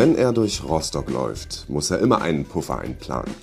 [0.00, 3.34] Wenn er durch Rostock läuft, muss er immer einen Puffer einplanen.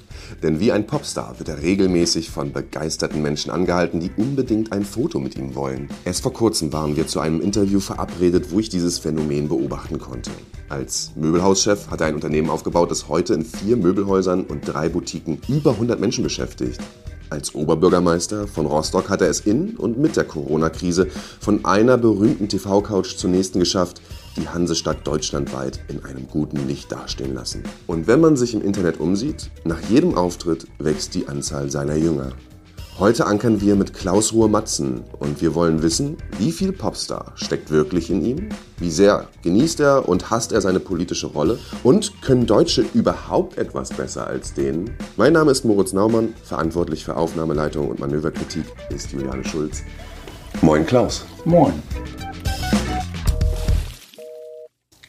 [0.41, 5.20] Denn wie ein Popstar wird er regelmäßig von begeisterten Menschen angehalten, die unbedingt ein Foto
[5.20, 5.88] mit ihm wollen.
[6.04, 10.31] Erst vor kurzem waren wir zu einem Interview verabredet, wo ich dieses Phänomen beobachten konnte.
[10.67, 15.39] Als Möbelhauschef hat er ein Unternehmen aufgebaut, das heute in vier Möbelhäusern und drei Boutiquen
[15.48, 16.81] über 100 Menschen beschäftigt.
[17.30, 21.08] Als Oberbürgermeister von Rostock hat er es in und mit der Corona-Krise
[21.41, 24.02] von einer berühmten TV-Couch zur nächsten geschafft,
[24.38, 27.64] die Hansestadt deutschlandweit in einem guten Licht dastehen lassen.
[27.88, 32.32] Und wenn man sich im Internet umsieht, nach jedem Auftritt wächst die Anzahl seiner Jünger.
[33.00, 38.10] Heute ankern wir mit Klaus Ruhr-Matzen und wir wollen wissen, wie viel Popstar steckt wirklich
[38.10, 42.84] in ihm, wie sehr genießt er und hasst er seine politische Rolle und können Deutsche
[42.96, 44.96] überhaupt etwas besser als den?
[45.16, 49.84] Mein Name ist Moritz Naumann, verantwortlich für Aufnahmeleitung und Manöverkritik ist Juliane Schulz.
[50.62, 51.24] Moin Klaus.
[51.46, 51.74] Moin.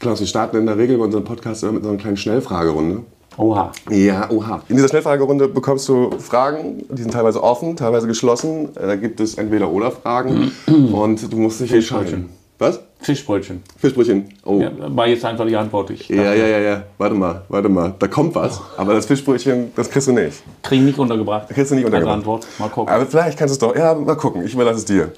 [0.01, 3.03] Klaus, wir starten in der Regel bei unserem Podcast immer mit so einer kleinen Schnellfragerunde.
[3.37, 3.73] Oha.
[3.91, 4.63] Ja, oha.
[4.69, 8.69] In dieser Schnellfragerunde bekommst du Fragen, die sind teilweise offen, teilweise geschlossen.
[8.75, 10.53] Da gibt es entweder oder Fragen
[10.93, 12.29] und du musst dich entscheiden.
[12.61, 12.81] Was?
[13.01, 13.63] Fischbrötchen.
[13.77, 14.29] Fischbrötchen.
[14.45, 14.61] Oh.
[14.61, 15.91] Ja, war jetzt einfach die Antwort.
[15.91, 16.83] Ich Ja, ja, ja, ja.
[16.99, 17.95] Warte mal, warte mal.
[17.99, 18.61] Da kommt was.
[18.77, 20.43] Aber das Fischbrötchen, das kriegst du nicht.
[20.63, 21.49] Krieg nicht untergebracht.
[21.49, 22.17] Kriegst du nicht untergebracht.
[22.19, 22.47] Antwort.
[22.59, 22.93] Mal gucken.
[22.93, 23.79] Aber vielleicht kannst du es doch.
[23.79, 24.45] Ja, mal gucken.
[24.45, 25.13] Ich überlasse es dir.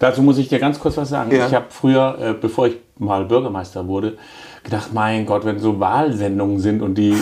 [0.00, 1.30] Dazu muss ich dir ganz kurz was sagen.
[1.30, 1.46] Ja.
[1.46, 4.16] Ich habe früher, äh, bevor ich mal Bürgermeister wurde,
[4.64, 7.14] gedacht, mein Gott, wenn so Wahlsendungen sind und die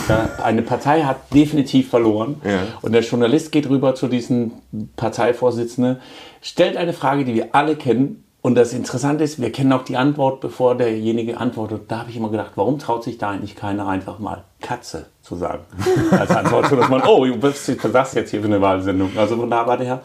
[0.43, 2.59] eine Partei hat definitiv verloren Ja.
[2.81, 4.51] und der Journalist geht rüber zu diesem
[4.95, 5.97] Parteivorsitzenden,
[6.41, 8.23] stellt eine Frage, die wir alle kennen.
[8.41, 11.83] Und das Interessante ist, wir kennen auch die Antwort, bevor derjenige antwortet.
[11.89, 15.35] Da habe ich immer gedacht, warum traut sich da eigentlich keiner einfach mal Katze zu
[15.35, 15.63] sagen?
[16.11, 19.11] Als Antwort, so dass man, oh, was ist das jetzt hier für eine Wahlsendung?
[19.17, 20.01] Also von da war der,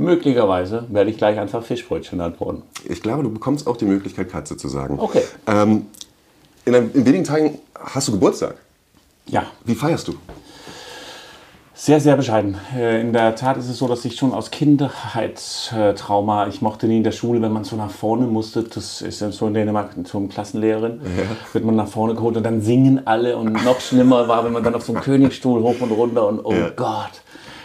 [0.00, 2.62] möglicherweise werde ich gleich einfach Fischbrötchen antworten.
[2.88, 4.98] Ich glaube, du bekommst auch die Möglichkeit, Katze zu sagen.
[4.98, 5.22] Okay.
[5.46, 5.86] Ähm,
[6.64, 8.56] in, ein- in wenigen Tagen hast du Geburtstag.
[9.26, 10.14] Ja, Wie feierst du?
[11.74, 12.58] sehr, sehr bescheiden.
[12.76, 16.98] Äh, In der Tat ist es so, dass ich schon aus Kindheitstrauma, ich mochte nie
[16.98, 19.92] in der Schule, wenn man so nach vorne musste, das ist ja so in Dänemark,
[20.04, 21.00] zum Klassenlehrerin,
[21.54, 24.62] wird man nach vorne geholt und dann singen alle und noch schlimmer war, wenn man
[24.62, 26.68] dann auf so einem Königsstuhl hoch und runter und oh Ja.
[26.70, 27.22] Gott.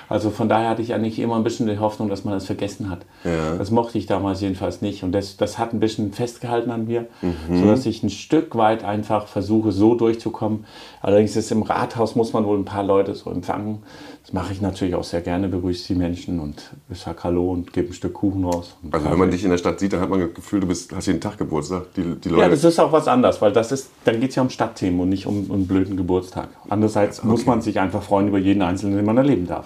[0.10, 2.90] Also von daher hatte ich eigentlich immer ein bisschen die Hoffnung, dass man das vergessen
[2.90, 3.00] hat.
[3.24, 3.56] Ja.
[3.58, 5.04] Das mochte ich damals jedenfalls nicht.
[5.04, 7.60] Und das, das hat ein bisschen festgehalten an mir, Mhm.
[7.62, 10.66] sodass ich ein Stück weit einfach versuche, so durchzukommen.
[11.02, 13.84] Allerdings ist im Rathaus, muss man wohl ein paar Leute so empfangen.
[14.24, 17.90] Das mache ich natürlich auch sehr gerne, begrüße die Menschen und sage Hallo und gebe
[17.90, 18.76] ein Stück Kuchen raus.
[18.84, 19.18] Also wenn Kaffee.
[19.18, 21.22] man dich in der Stadt sieht, dann hat man das Gefühl, du bist, hast jeden
[21.22, 21.94] Tag Geburtstag.
[21.96, 22.42] Die, die Leute.
[22.42, 25.00] ja, das ist auch was anderes, weil das ist, dann geht es ja um Stadtthemen
[25.00, 26.50] und nicht um, um einen blöden Geburtstag.
[26.70, 29.66] Andererseits muss man sich einfach freuen über jeden Einzelnen, den man erleben darf.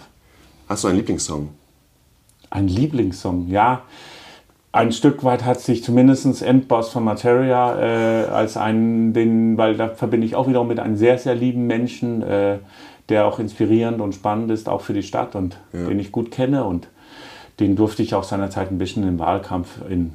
[0.69, 1.49] Hast du einen Lieblingssong?
[2.49, 3.81] Ein Lieblingssong, ja.
[4.71, 9.89] Ein Stück weit hat sich zumindest Endboss von Materia äh, als einen, den, weil da
[9.89, 12.59] verbinde ich auch wiederum mit einem sehr, sehr lieben Menschen, äh,
[13.09, 16.63] der auch inspirierend und spannend ist, auch für die Stadt und den ich gut kenne.
[16.63, 16.87] Und
[17.59, 20.13] den durfte ich auch seinerzeit ein bisschen im Wahlkampf in,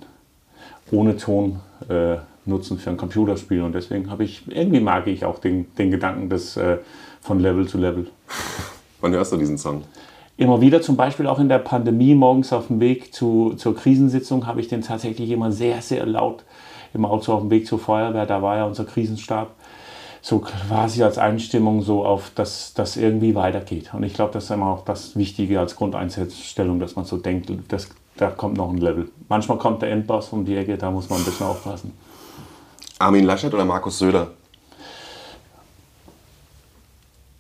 [0.93, 2.17] ohne Ton äh,
[2.47, 3.63] nutzen für ein Computerspiel.
[3.63, 6.79] Und deswegen habe ich, irgendwie mag ich auch den, den Gedanken des äh,
[7.21, 8.07] von Level zu Level.
[9.01, 9.83] Wann hörst du diesen Song?
[10.37, 14.47] Immer wieder, zum Beispiel auch in der Pandemie, morgens auf dem Weg zu, zur Krisensitzung,
[14.47, 16.45] habe ich den tatsächlich immer sehr, sehr laut
[16.93, 19.51] im Auto auf dem Weg zur Feuerwehr, da war ja unser Krisenstab,
[20.23, 23.93] so quasi als Einstimmung so auf, dass das irgendwie weitergeht.
[23.93, 27.53] Und ich glaube, das ist immer auch das Wichtige als Grundeinstellung, dass man so denkt,
[27.69, 29.11] das, da kommt noch ein Level.
[29.29, 31.93] Manchmal kommt der Endboss um die Ecke, da muss man ein bisschen aufpassen.
[32.99, 34.31] Armin Laschet oder Markus Söder?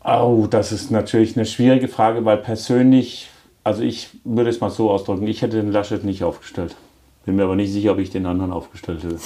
[0.04, 3.30] Oh, das ist natürlich eine schwierige Frage, weil persönlich,
[3.64, 6.76] also ich würde es mal so ausdrücken, ich hätte den Laschet nicht aufgestellt.
[7.24, 9.16] Bin mir aber nicht sicher, ob ich den anderen aufgestellt hätte.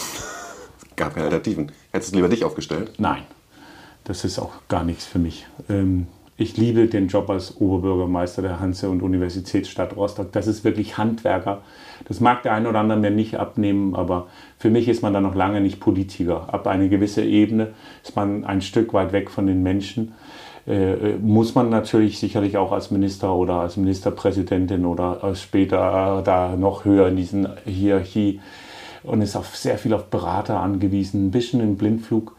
[0.97, 1.73] Gab keine Alternativen.
[1.91, 2.93] Hättest du lieber dich aufgestellt?
[2.99, 3.23] Nein,
[4.05, 5.47] das ist auch gar nichts für mich.
[5.69, 6.07] Ähm,
[6.37, 10.31] ich liebe den Job als Oberbürgermeister der Hanse- und Universitätsstadt Rostock.
[10.31, 11.63] Das ist wirklich Handwerker.
[12.07, 15.21] Das mag der eine oder andere mir nicht abnehmen, aber für mich ist man da
[15.21, 16.55] noch lange nicht Politiker.
[16.55, 17.75] Ab eine gewisse Ebene
[18.05, 20.15] ist man ein Stück weit weg von den Menschen.
[20.69, 26.57] Äh, muss man natürlich sicherlich auch als Minister oder als Ministerpräsidentin oder als später da
[26.57, 28.41] noch höher in diesen Hierarchie
[29.03, 32.37] und ist auf sehr viel auf Berater angewiesen, ein bisschen im Blindflug.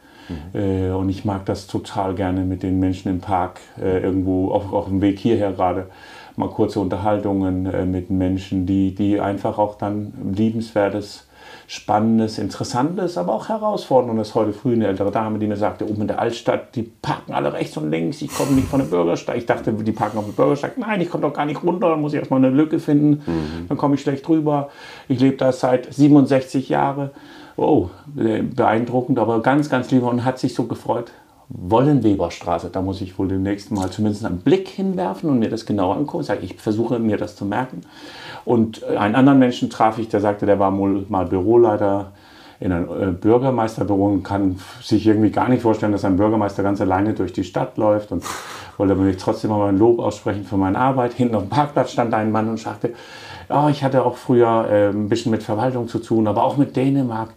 [0.53, 4.71] Äh, und ich mag das total gerne mit den Menschen im Park, äh, irgendwo auf,
[4.71, 5.87] auf dem Weg hierher gerade,
[6.35, 11.27] mal kurze Unterhaltungen äh, mit Menschen, die, die einfach auch dann liebenswertes,
[11.69, 14.33] spannendes, interessantes, aber auch herausforderndes.
[14.33, 17.54] Heute früh eine ältere Dame, die mir sagte, oben in der Altstadt, die parken alle
[17.54, 19.38] rechts und links, ich komme nicht von der Bürgersteig.
[19.38, 20.80] Ich dachte, die parken auf dem Bürgersteig.
[20.80, 23.21] Nein, ich komme doch gar nicht runter, dann muss ich erstmal eine Lücke finden,
[23.68, 24.69] dann komme ich schlecht drüber.
[25.07, 27.12] Ich lebe da seit 67 Jahren.
[27.56, 31.12] Oh, beeindruckend, aber ganz, ganz lieb und hat sich so gefreut,
[31.50, 32.69] Wollenweberstraße.
[32.71, 36.25] Da muss ich wohl demnächst mal zumindest einen Blick hinwerfen und mir das genau angucken.
[36.42, 37.81] Ich versuche mir das zu merken.
[38.45, 42.12] Und einen anderen Menschen traf ich, der sagte, der war mal Büroleiter
[42.59, 46.81] in einem äh, Bürgermeisterbüro und kann sich irgendwie gar nicht vorstellen, dass ein Bürgermeister ganz
[46.81, 48.24] alleine durch die Stadt läuft und
[48.77, 51.13] wollte mir trotzdem mal ein Lob aussprechen für meine Arbeit.
[51.13, 52.94] Hinten auf dem Parkplatz stand ein Mann und sagte,
[53.50, 56.75] oh, ich hatte auch früher äh, ein bisschen mit Verwaltung zu tun, aber auch mit
[56.75, 57.30] Dänemark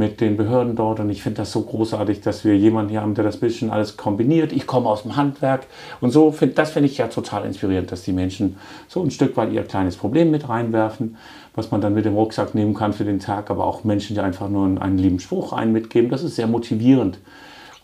[0.00, 3.14] mit den Behörden dort und ich finde das so großartig, dass wir jemanden hier haben,
[3.14, 4.50] der das bisschen alles kombiniert.
[4.50, 5.66] Ich komme aus dem Handwerk
[6.00, 8.56] und so, find, das finde ich ja total inspirierend, dass die Menschen
[8.88, 11.18] so ein Stück weit ihr kleines Problem mit reinwerfen,
[11.54, 14.22] was man dann mit dem Rucksack nehmen kann für den Tag, aber auch Menschen, die
[14.22, 17.18] einfach nur einen lieben Spruch einen mitgeben, das ist sehr motivierend.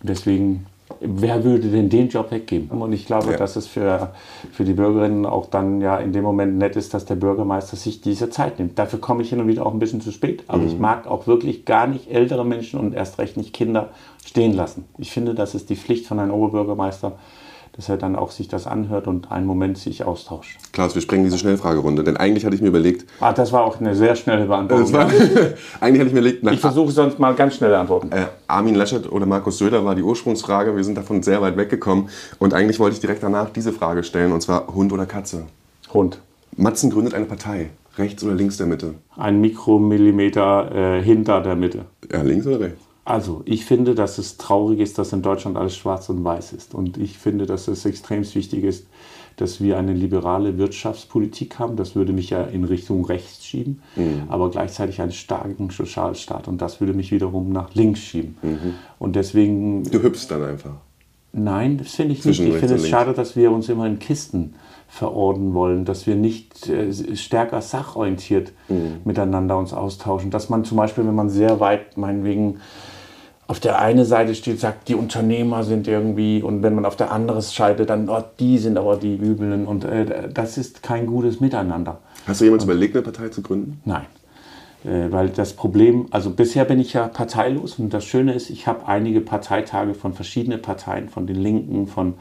[0.00, 0.64] Und deswegen
[1.00, 2.80] wer würde denn den Job weggeben?
[2.80, 3.36] Und ich glaube, ja.
[3.36, 4.12] dass es für,
[4.52, 8.00] für die Bürgerinnen auch dann ja in dem Moment nett ist, dass der Bürgermeister sich
[8.00, 8.78] diese Zeit nimmt.
[8.78, 10.44] Dafür komme ich hin und wieder auch ein bisschen zu spät.
[10.48, 10.68] Aber mhm.
[10.68, 13.90] ich mag auch wirklich gar nicht ältere Menschen und erst recht nicht Kinder
[14.24, 14.84] stehen lassen.
[14.98, 17.12] Ich finde, das ist die Pflicht von einem Oberbürgermeister,
[17.76, 20.58] dass er dann auch sich das anhört und einen Moment sich austauscht.
[20.72, 23.04] Klaus, wir sprengen diese Schnellfragerunde, denn eigentlich hatte ich mir überlegt.
[23.20, 24.92] Ah, das war auch eine sehr schnelle Beantwortung.
[24.92, 25.10] War,
[25.80, 26.42] eigentlich hatte ich mir überlegt.
[26.42, 28.10] Na, ich versuche sonst mal ganz schnelle Antworten.
[28.12, 30.74] Äh, Armin Laschet oder Markus Söder war die Ursprungsfrage.
[30.74, 32.08] Wir sind davon sehr weit weggekommen.
[32.38, 35.44] Und eigentlich wollte ich direkt danach diese Frage stellen, und zwar Hund oder Katze?
[35.92, 36.18] Hund.
[36.56, 37.70] Matzen gründet eine Partei.
[37.98, 38.94] Rechts oder links der Mitte?
[39.16, 41.86] Ein Mikromillimeter äh, hinter der Mitte.
[42.10, 42.85] Ja, links oder rechts?
[43.06, 46.74] Also, ich finde, dass es traurig ist, dass in Deutschland alles schwarz und weiß ist.
[46.74, 48.88] Und ich finde, dass es extrem wichtig ist,
[49.36, 51.76] dass wir eine liberale Wirtschaftspolitik haben.
[51.76, 54.24] Das würde mich ja in Richtung rechts schieben, mhm.
[54.26, 56.48] aber gleichzeitig einen starken Sozialstaat.
[56.48, 58.38] Und das würde mich wiederum nach links schieben.
[58.42, 58.74] Mhm.
[58.98, 59.84] Und deswegen.
[59.84, 60.72] Du hüpfst dann einfach.
[61.32, 62.40] Nein, das finde ich nicht.
[62.40, 64.56] Ich finde es schade, dass wir uns immer in Kisten
[64.88, 68.96] verordnen wollen, dass wir nicht äh, stärker sachorientiert mhm.
[69.04, 70.32] miteinander uns austauschen.
[70.32, 72.58] Dass man zum Beispiel, wenn man sehr weit, meinetwegen,
[73.48, 77.12] auf der einen Seite steht, sagt, die Unternehmer sind irgendwie, und wenn man auf der
[77.12, 81.40] anderen Seite dann, oh, die sind aber die Übeln, und äh, das ist kein gutes
[81.40, 81.98] Miteinander.
[82.26, 83.80] Hast du jemals und, überlegt, eine Partei zu gründen?
[83.84, 84.06] Nein.
[84.84, 88.66] Äh, weil das Problem, also bisher bin ich ja parteilos und das Schöne ist, ich
[88.66, 92.14] habe einige Parteitage von verschiedenen Parteien, von den Linken, von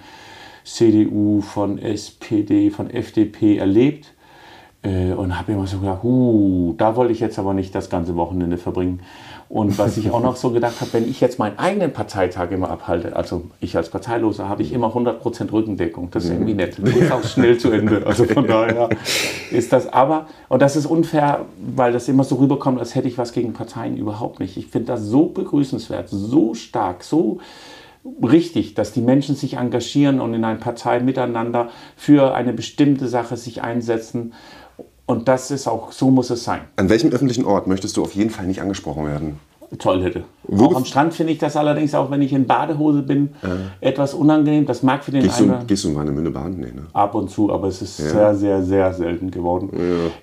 [0.63, 4.13] CDU, von SPD, von FDP erlebt
[4.81, 8.15] äh, und habe immer so gedacht, uh, da wollte ich jetzt aber nicht das ganze
[8.15, 9.01] Wochenende verbringen.
[9.47, 12.71] Und was ich auch noch so gedacht habe, wenn ich jetzt meinen eigenen Parteitag immer
[12.71, 16.09] abhalte, also ich als Parteiloser, habe ich immer 100% Rückendeckung.
[16.09, 16.77] Das ist irgendwie nett.
[16.81, 18.05] Das ist auch schnell zu Ende.
[18.07, 18.89] Also von daher
[19.51, 21.45] ist das aber, und das ist unfair,
[21.75, 24.57] weil das immer so rüberkommt, als hätte ich was gegen Parteien überhaupt nicht.
[24.57, 27.39] Ich finde das so begrüßenswert, so stark, so
[28.23, 33.37] richtig, dass die Menschen sich engagieren und in einer Partei miteinander für eine bestimmte Sache
[33.37, 34.33] sich einsetzen
[35.05, 36.61] und das ist auch, so muss es sein.
[36.77, 39.39] An welchem öffentlichen Ort möchtest du auf jeden Fall nicht angesprochen werden?
[39.77, 40.23] Toilette.
[40.47, 43.87] Wo auch am Strand finde ich das allerdings auch, wenn ich in Badehose bin, äh.
[43.87, 44.65] etwas unangenehm.
[44.65, 45.59] Das mag für den gehst einen.
[45.59, 46.59] Du, gehst du in Warnemünde baden?
[46.59, 46.83] Nee, ne?
[46.93, 48.09] Ab und zu, aber es ist ja.
[48.09, 49.69] sehr, sehr, sehr selten geworden.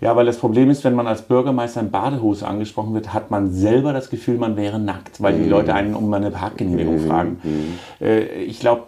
[0.01, 0.09] Ja.
[0.09, 3.53] ja, weil das Problem ist, wenn man als Bürgermeister in Badehose angesprochen wird, hat man
[3.53, 5.43] selber das Gefühl, man wäre nackt, weil mhm.
[5.45, 7.07] die Leute einen um eine Parkgenehmigung mhm.
[7.09, 7.41] fragen.
[7.43, 8.07] Mhm.
[8.07, 8.83] Äh, ich glaube,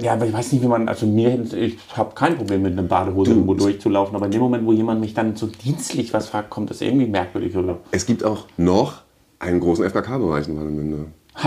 [0.00, 2.82] ja, aber ich weiß nicht, wie man, also mir, ich habe kein Problem mit einer
[2.82, 6.50] Badehose irgendwo durchzulaufen, aber in dem Moment, wo jemand mich dann so dienstlich was fragt,
[6.50, 7.78] kommt das irgendwie merkwürdig rüber.
[7.90, 9.07] Es gibt auch noch
[9.38, 11.06] einen großen FKK-Bereich in Warnemünde.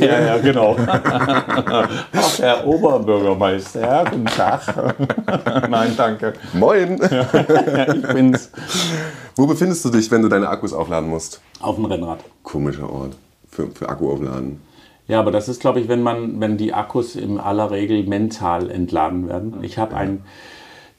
[0.00, 0.76] ja, ja, genau.
[0.86, 4.62] Ach, Herr Oberbürgermeister, ja, guten Tag.
[5.70, 6.34] Nein, danke.
[6.52, 6.98] Moin.
[6.98, 8.50] ja, ich bin's.
[9.34, 11.40] Wo befindest du dich, wenn du deine Akkus aufladen musst?
[11.60, 12.20] Auf dem Rennrad.
[12.42, 13.16] Komischer Ort
[13.48, 14.60] für, für Akku aufladen.
[15.08, 18.70] Ja, aber das ist, glaube ich, wenn man, wenn die Akkus in aller Regel mental
[18.70, 19.62] entladen werden.
[19.62, 20.24] Ich habe ein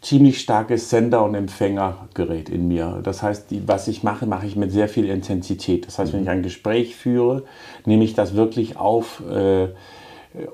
[0.06, 3.00] ziemlich starkes Sender- und Empfängergerät in mir.
[3.04, 5.88] Das heißt, die, was ich mache, mache ich mit sehr viel Intensität.
[5.88, 7.44] Das heißt, wenn ich ein Gespräch führe,
[7.86, 9.24] nehme ich das wirklich auf.
[9.28, 9.70] Äh,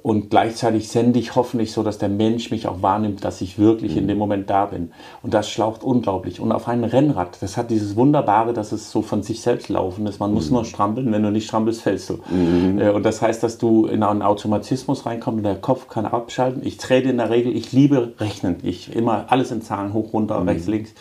[0.01, 3.97] und gleichzeitig sende ich hoffentlich so, dass der Mensch mich auch wahrnimmt, dass ich wirklich
[3.97, 4.91] in dem Moment da bin.
[5.23, 6.39] Und das schlaucht unglaublich.
[6.39, 10.05] Und auf einem Rennrad, das hat dieses Wunderbare, dass es so von sich selbst laufen
[10.07, 10.19] ist.
[10.19, 10.55] Man muss mhm.
[10.55, 12.19] nur strampeln, wenn du nicht strampelst, fällst du.
[12.29, 12.79] Mhm.
[12.79, 16.65] Äh, und das heißt, dass du in einen Automatismus reinkommst und der Kopf kann abschalten.
[16.65, 18.57] Ich trete in der Regel, ich liebe Rechnen.
[18.63, 20.49] Ich immer alles in Zahlen, hoch, runter, mhm.
[20.49, 20.93] rechts, links.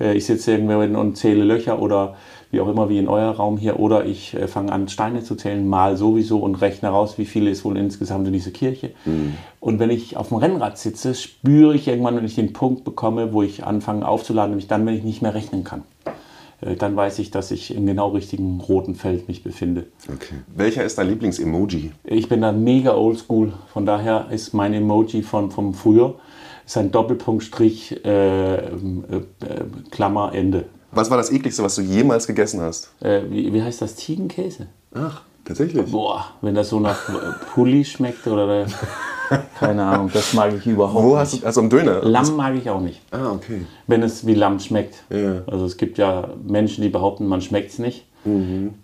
[0.00, 2.16] Äh, ich sitze irgendwo und zähle Löcher oder
[2.50, 5.34] wie auch immer, wie in euer Raum hier, oder ich äh, fange an, Steine zu
[5.34, 8.92] zählen, mal sowieso und rechne raus, wie viele ist wohl insgesamt in dieser Kirche.
[9.04, 9.34] Mhm.
[9.60, 13.32] Und wenn ich auf dem Rennrad sitze, spüre ich irgendwann, wenn ich den Punkt bekomme,
[13.32, 15.82] wo ich anfange aufzuladen, nämlich dann, wenn ich nicht mehr rechnen kann.
[16.60, 19.86] Äh, dann weiß ich, dass ich im genau richtigen roten Feld mich befinde.
[20.08, 20.36] Okay.
[20.54, 21.92] Welcher ist dein Lieblings-Emoji?
[22.04, 26.14] Ich bin da mega oldschool, von daher ist mein Emoji von, vom früher
[26.66, 29.22] ist ein Doppelpunkt Strich äh, äh, äh
[29.90, 30.64] Klammer Ende.
[30.92, 32.90] Was war das ekligste, was du jemals gegessen hast?
[33.00, 33.96] Äh, wie, wie, heißt das?
[33.96, 34.68] Ziegenkäse.
[34.94, 35.22] Ach.
[35.44, 35.92] Tatsächlich?
[35.92, 36.98] Boah, wenn das so nach
[37.54, 38.66] Pulli schmeckt oder der,
[39.60, 41.18] keine Ahnung, das mag ich überhaupt Wo nicht.
[41.18, 42.00] hast du, also am Döner?
[42.02, 43.64] Lamm mag ich auch nicht, Ah, okay.
[43.86, 45.04] wenn es wie Lamm schmeckt.
[45.08, 45.42] Ja.
[45.46, 48.06] Also es gibt ja Menschen, die behaupten, man schmeckt es nicht.
[48.24, 48.74] Mhm.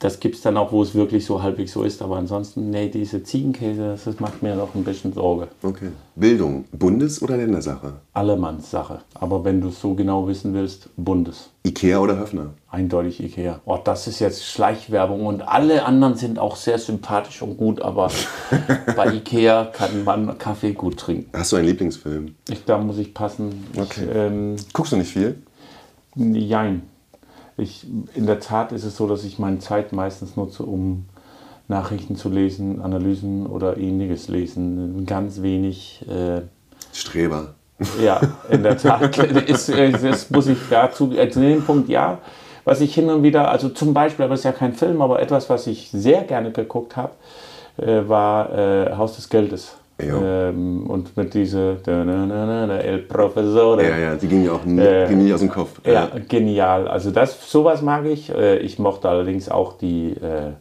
[0.00, 2.00] Das gibt es dann auch, wo es wirklich so halbwegs so ist.
[2.00, 5.48] Aber ansonsten, nee, diese Ziegenkäse, das, macht mir noch ein bisschen Sorge.
[5.62, 5.90] Okay.
[6.16, 7.92] Bildung, Bundes- oder Ländersache?
[8.14, 9.00] Allemanns Sache.
[9.12, 11.50] Aber wenn du es so genau wissen willst, Bundes.
[11.66, 12.54] Ikea oder Höfner?
[12.70, 13.60] Eindeutig Ikea.
[13.66, 18.10] Oh, das ist jetzt Schleichwerbung und alle anderen sind auch sehr sympathisch und gut, aber
[18.96, 21.28] bei Ikea kann man Kaffee gut trinken.
[21.36, 22.36] Hast du einen Lieblingsfilm?
[22.48, 23.66] Ich, da muss ich passen.
[23.76, 24.06] Okay.
[24.08, 25.42] Ich, ähm, Guckst du nicht viel?
[26.16, 26.82] jein.
[27.60, 31.06] Ich, in der Tat ist es so, dass ich meine Zeit meistens nutze, um
[31.68, 35.06] Nachrichten zu lesen, Analysen oder ähnliches lesen.
[35.06, 36.04] Ganz wenig.
[36.08, 36.42] Äh,
[36.92, 37.54] Streber.
[38.02, 39.16] Ja, in der Tat.
[39.48, 42.18] ist, das muss ich dazu, äh, zu dem Punkt ja.
[42.64, 45.20] Was ich hin und wieder, also zum Beispiel, aber es ist ja kein Film, aber
[45.22, 47.12] etwas, was ich sehr gerne geguckt habe,
[47.78, 49.76] äh, war äh, Haus des Geldes.
[50.06, 50.48] Ja.
[50.50, 53.80] Ähm, und mit diese da, na, na, na, El Professor.
[53.82, 55.80] Ja, ja, die ging mir auch nie, Äh, ging nie aus dem Kopf.
[55.86, 56.88] Ja, genial.
[56.88, 58.30] Also das, sowas mag ich.
[58.34, 60.52] Äh, Ich mochte allerdings auch die äh,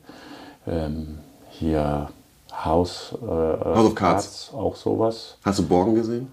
[0.68, 1.20] ähm,
[1.50, 2.10] hier
[2.66, 4.52] House, äh, House of Cards.
[4.56, 5.38] auch sowas.
[5.46, 6.28] Hast du Borgen gesehen?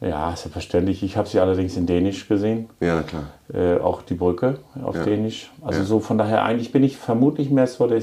[0.00, 1.02] Ja, selbstverständlich.
[1.04, 2.68] Ich habe sie allerdings in Dänisch gesehen.
[2.80, 3.22] Ja, klar.
[3.54, 5.04] Äh, auch die Brücke auf Ja.
[5.04, 5.52] Dänisch.
[5.64, 5.84] Also Ja.
[5.86, 8.00] so von daher eigentlich bin ich vermutlich mehr so der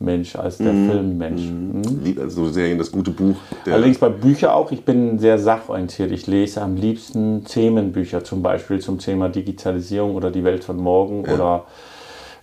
[0.00, 1.42] Serienmensch als der Filmmensch.
[1.42, 1.82] Mhm.
[2.02, 3.36] Lieb, also Serien, das gute Buch.
[3.66, 6.10] Allerdings bei Büchern auch, ich bin sehr sachorientiert.
[6.10, 11.24] Ich lese am liebsten Themenbücher, zum Beispiel zum Thema Digitalisierung oder die Welt von morgen
[11.24, 11.64] oder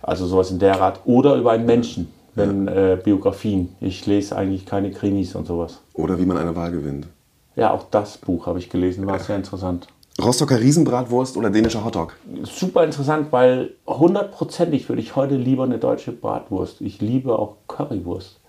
[0.02, 1.00] also sowas in der Art.
[1.04, 3.70] Oder über einen Menschen, wenn äh, Biografien.
[3.80, 5.80] Ich lese eigentlich keine Krimis und sowas.
[5.94, 7.08] oder wie man eine Wahl gewinnt.
[7.56, 9.88] Ja, auch das Buch habe ich gelesen, war sehr interessant.
[10.22, 12.16] Rostocker Riesenbratwurst oder dänischer Hotdog?
[12.42, 16.80] super interessant, weil hundertprozentig würde ich heute lieber eine deutsche Bratwurst.
[16.80, 18.40] Ich liebe auch Currywurst.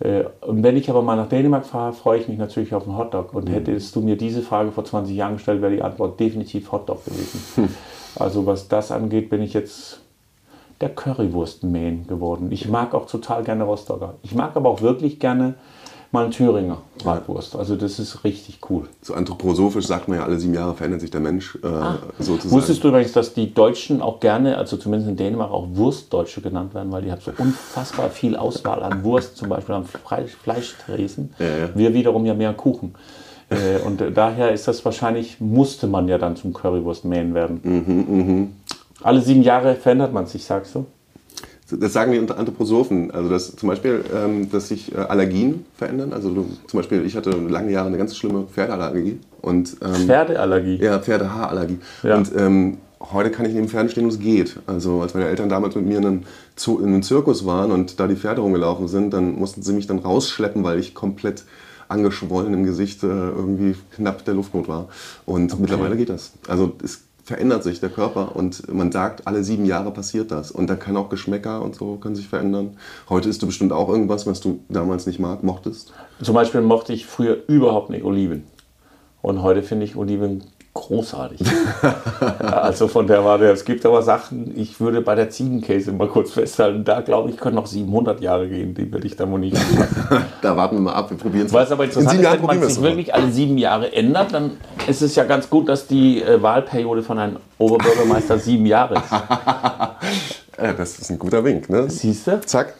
[0.00, 2.96] Äh, Und wenn ich aber mal nach Dänemark fahre, freue ich mich natürlich auf einen
[2.96, 3.34] Hotdog.
[3.34, 7.04] Und hättest du mir diese Frage vor 20 Jahren gestellt, wäre die Antwort definitiv Hotdog
[7.04, 7.74] gewesen.
[8.16, 10.00] Also was das angeht, bin ich jetzt
[10.80, 12.52] der Currywurst-Man geworden.
[12.52, 14.14] Ich mag auch total gerne Rostocker.
[14.22, 15.54] Ich mag aber auch wirklich gerne
[16.12, 17.56] mal einen Thüringer Bratwurst.
[17.56, 18.84] Also das ist richtig cool.
[19.00, 21.68] So anthroposophisch sagt man ja, alle sieben Jahre verändert sich der Mensch äh,
[22.18, 22.50] sozusagen.
[22.50, 26.74] Wusstest du übrigens, dass die Deutschen auch gerne, also zumindest in Dänemark, auch Wurstdeutsche genannt
[26.74, 31.34] werden, weil die haben so unfassbar viel Auswahl an Wurst, zum Beispiel an Fleisch, Fleischtresen.
[31.38, 31.68] Ja, ja.
[31.74, 32.94] Wir wiederum ja mehr Kuchen.
[33.48, 37.60] Äh, und äh, daher ist das wahrscheinlich, musste man ja dann zum Currywurst-Man werden.
[37.62, 38.52] Mhm,
[39.02, 40.86] Alle sieben Jahre verändert man sich, sagst du?
[41.78, 43.10] Das sagen die unter Anthroposophen.
[43.10, 46.12] Also dass zum Beispiel, ähm, dass sich äh, Allergien verändern.
[46.12, 49.18] Also du, zum Beispiel, ich hatte lange Jahre eine ganz schlimme Pferdeallergie.
[49.40, 50.76] Und, ähm, Pferdeallergie.
[50.76, 51.78] Ja, Pferdehaarallergie.
[52.02, 52.16] Ja.
[52.16, 54.58] Und ähm, heute kann ich neben Pferden stehen und es geht.
[54.66, 56.22] Also als meine Eltern damals mit mir in einem,
[56.56, 59.86] Zoo, in einem Zirkus waren und da die Pferde rumgelaufen sind, dann mussten sie mich
[59.86, 61.44] dann rausschleppen, weil ich komplett
[61.88, 64.88] angeschwollen im Gesicht äh, irgendwie knapp der Luftnot war.
[65.26, 66.32] Und mittlerweile geht das.
[66.48, 70.50] Also es verändert sich der Körper und man sagt, alle sieben Jahre passiert das.
[70.50, 72.76] Und da kann auch Geschmäcker und so können sich verändern.
[73.08, 75.92] Heute isst du bestimmt auch irgendwas, was du damals nicht mag, mochtest.
[76.20, 78.44] Zum Beispiel mochte ich früher überhaupt nicht Oliven.
[79.22, 80.42] Und heute finde ich Oliven
[80.74, 81.40] großartig.
[82.40, 86.32] also von der Warte, es gibt aber Sachen, ich würde bei der Ziegenkäse mal kurz
[86.32, 89.56] festhalten, da glaube ich, können noch 700 Jahre gehen, die würde ich da wohl nicht.
[90.40, 92.82] Da warten wir mal ab, wir probieren es Was aber interessant ist, wenn man sich
[92.82, 94.52] wirklich alle sieben Jahre ändert, dann
[94.88, 99.02] ist es ja ganz gut, dass die äh, Wahlperiode von einem Oberbürgermeister sieben Jahre ist.
[100.62, 101.88] Ja, das ist ein guter Wink, ne?
[101.88, 102.40] Siehst du?
[102.42, 102.74] Zack.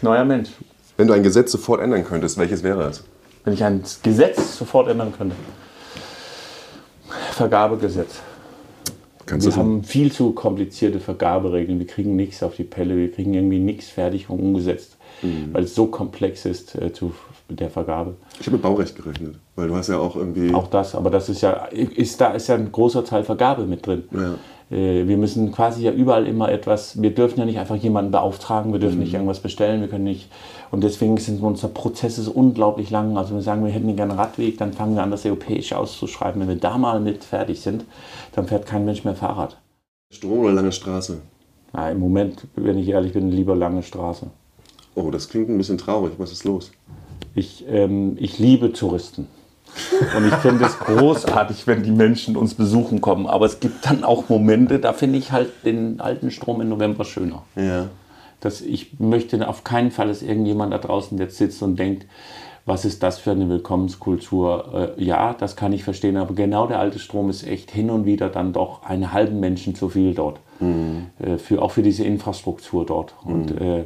[0.00, 0.50] Neuer Mensch.
[0.96, 3.04] Wenn du ein Gesetz sofort ändern könntest, welches wäre es?
[3.44, 5.36] Wenn ich ein Gesetz sofort ändern könnte.
[7.38, 8.20] Vergabegesetz.
[9.26, 11.78] Kannst Wir haben viel zu komplizierte Vergaberegeln.
[11.78, 12.96] Wir kriegen nichts auf die Pelle.
[12.96, 15.52] Wir kriegen irgendwie nichts fertig und umgesetzt, Mhm.
[15.52, 17.12] weil es so komplex ist äh, zu
[17.50, 18.14] der Vergabe.
[18.38, 20.54] Ich habe mit Baurecht gerechnet, weil du hast ja auch irgendwie.
[20.54, 23.86] Auch das, aber das ist ja, ist, da ist ja ein großer Teil Vergabe mit
[23.86, 24.04] drin.
[24.12, 24.34] Ja.
[24.70, 28.72] Äh, Wir müssen quasi ja überall immer etwas, wir dürfen ja nicht einfach jemanden beauftragen,
[28.72, 29.02] wir dürfen Mhm.
[29.04, 30.30] nicht irgendwas bestellen, wir können nicht,
[30.70, 33.16] und deswegen sind unsere Prozesse so unglaublich lang.
[33.16, 36.40] Also wir sagen, wir hätten gerne einen Radweg, dann fangen wir an, das europäisch auszuschreiben.
[36.40, 37.84] Wenn wir da mal mit fertig sind,
[38.34, 39.56] dann fährt kein Mensch mehr Fahrrad.
[40.12, 41.18] Strom oder lange Straße?
[41.74, 44.26] Ja, Im Moment, wenn ich ehrlich bin, lieber lange Straße.
[44.94, 46.12] Oh, das klingt ein bisschen traurig.
[46.18, 46.70] Was ist los?
[47.34, 49.26] Ich, ähm, ich liebe Touristen.
[50.16, 53.26] Und ich finde es großartig, wenn die Menschen uns besuchen kommen.
[53.26, 57.04] Aber es gibt dann auch Momente, da finde ich halt den alten Strom im November
[57.04, 57.42] schöner.
[57.56, 57.86] Ja.
[58.40, 62.06] dass ich möchte auf keinen Fall, dass irgendjemand da draußen jetzt sitzt und denkt,
[62.66, 64.94] was ist das für eine Willkommenskultur?
[64.98, 68.04] Äh, ja, das kann ich verstehen, aber genau der alte Strom ist echt hin und
[68.04, 70.38] wieder dann doch einen halben Menschen zu viel dort.
[70.60, 73.14] Äh, für, auch für diese Infrastruktur dort.
[73.24, 73.84] Und äh,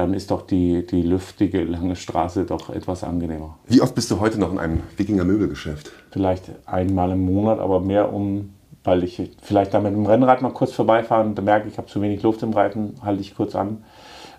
[0.00, 3.58] dann ist doch die, die lüftige lange Straße doch etwas angenehmer.
[3.66, 5.92] Wie oft bist du heute noch in einem Wikinger Möbelgeschäft?
[6.10, 10.52] Vielleicht einmal im Monat, aber mehr um, weil ich vielleicht da mit dem Rennrad mal
[10.52, 13.84] kurz vorbeifahre und merke, ich habe zu wenig Luft im Reifen, halte ich kurz an.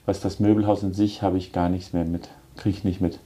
[0.08, 3.20] Was das Möbelhaus in sich habe ich gar nichts mehr mit, kriege ich nicht mit.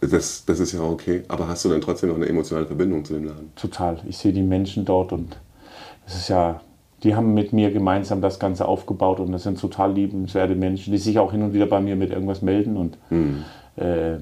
[0.00, 3.14] Das, das ist ja okay, aber hast du dann trotzdem noch eine emotionale Verbindung zu
[3.14, 3.50] dem Laden?
[3.56, 3.98] Total.
[4.08, 5.36] Ich sehe die Menschen dort und
[6.06, 6.60] es ist ja
[7.02, 10.98] die haben mit mir gemeinsam das Ganze aufgebaut und das sind total liebenswerte Menschen, die
[10.98, 12.76] sich auch hin und wieder bei mir mit irgendwas melden.
[12.76, 13.44] Und mhm.
[13.76, 14.18] äh,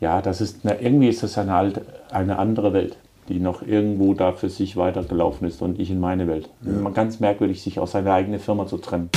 [0.00, 2.96] ja, das ist eine, irgendwie ist das eine, alte, eine andere Welt,
[3.28, 6.48] die noch irgendwo da für sich weitergelaufen ist und ich in meine Welt.
[6.62, 6.88] Ja.
[6.90, 9.10] Ganz merkwürdig, sich aus seiner eigenen Firma zu trennen.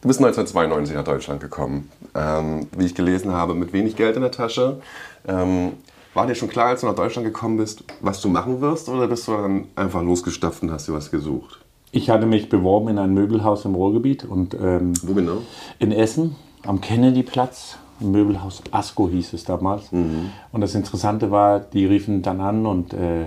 [0.00, 1.90] Du bist 1992 nach Deutschland gekommen.
[2.14, 4.80] Ähm, wie ich gelesen habe, mit wenig Geld in der Tasche.
[5.26, 5.72] Ähm,
[6.14, 9.08] war dir schon klar, als du nach Deutschland gekommen bist, was du machen wirst oder
[9.08, 11.60] bist du dann einfach losgestapft und hast dir was gesucht?
[11.90, 15.38] Ich hatte mich beworben in ein Möbelhaus im Ruhrgebiet und ähm, wo genau?
[15.78, 17.78] In Essen am Kennedyplatz.
[18.00, 19.92] Möbelhaus Asko hieß es damals.
[19.92, 20.30] Mhm.
[20.50, 23.26] Und das Interessante war, die riefen dann an und äh,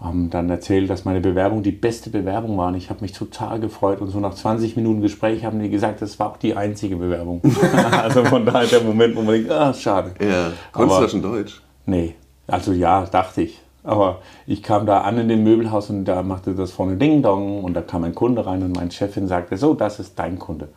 [0.00, 2.68] haben dann erzählt, dass meine Bewerbung die beste Bewerbung war.
[2.68, 4.00] Und ich habe mich total gefreut.
[4.00, 7.40] Und so nach 20 Minuten Gespräch haben die gesagt, das war auch die einzige Bewerbung.
[7.92, 10.14] also von daher der Moment, wo man denkt, ah, schade.
[10.20, 10.52] Ja.
[10.72, 11.62] Konntest du schon Deutsch?
[11.86, 12.14] Nee,
[12.46, 13.60] also ja, dachte ich.
[13.82, 17.62] Aber ich kam da an in dem Möbelhaus und da machte das vorne Ding Dong
[17.62, 20.68] und da kam ein Kunde rein und mein Chefin sagte, so, das ist dein Kunde.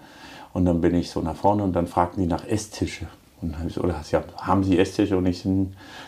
[0.53, 3.07] Und dann bin ich so nach vorne und dann fragten die nach Esstische.
[3.41, 5.17] Und dann ich, oder ja, haben Sie Esstische?
[5.17, 5.45] Und ich,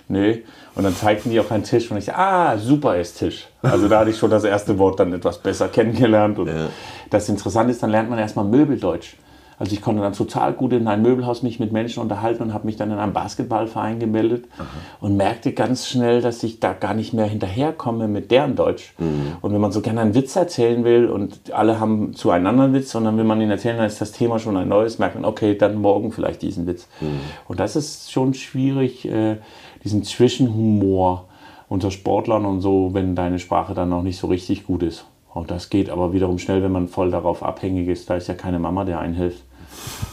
[0.08, 0.38] nö.
[0.76, 3.48] Und dann zeigten die auf einen Tisch und ich, ah, super Esstisch.
[3.62, 6.38] Also da hatte ich schon das erste Wort dann etwas besser kennengelernt.
[6.38, 6.68] Und ja.
[7.10, 9.16] das Interessante ist, dann lernt man erstmal Möbeldeutsch.
[9.62, 12.66] Also ich konnte dann total gut in ein Möbelhaus mich mit Menschen unterhalten und habe
[12.66, 14.66] mich dann in einen Basketballverein gemeldet Aha.
[15.02, 18.96] und merkte ganz schnell, dass ich da gar nicht mehr hinterherkomme mit deren Deutsch.
[18.98, 19.34] Mhm.
[19.40, 22.90] Und wenn man so gerne einen Witz erzählen will und alle haben zueinander einen Witz,
[22.90, 25.56] sondern wenn man ihn erzählen, dann ist das Thema schon ein neues, merkt man, okay,
[25.56, 26.88] dann morgen vielleicht diesen Witz.
[27.00, 27.20] Mhm.
[27.48, 29.38] Und das ist schon schwierig, äh,
[29.84, 31.28] diesen Zwischenhumor
[31.70, 35.06] unter Sportlern und so, wenn deine Sprache dann noch nicht so richtig gut ist.
[35.36, 38.10] Und das geht aber wiederum schnell, wenn man voll darauf abhängig ist.
[38.10, 39.44] Da ist ja keine Mama, der einen hilft.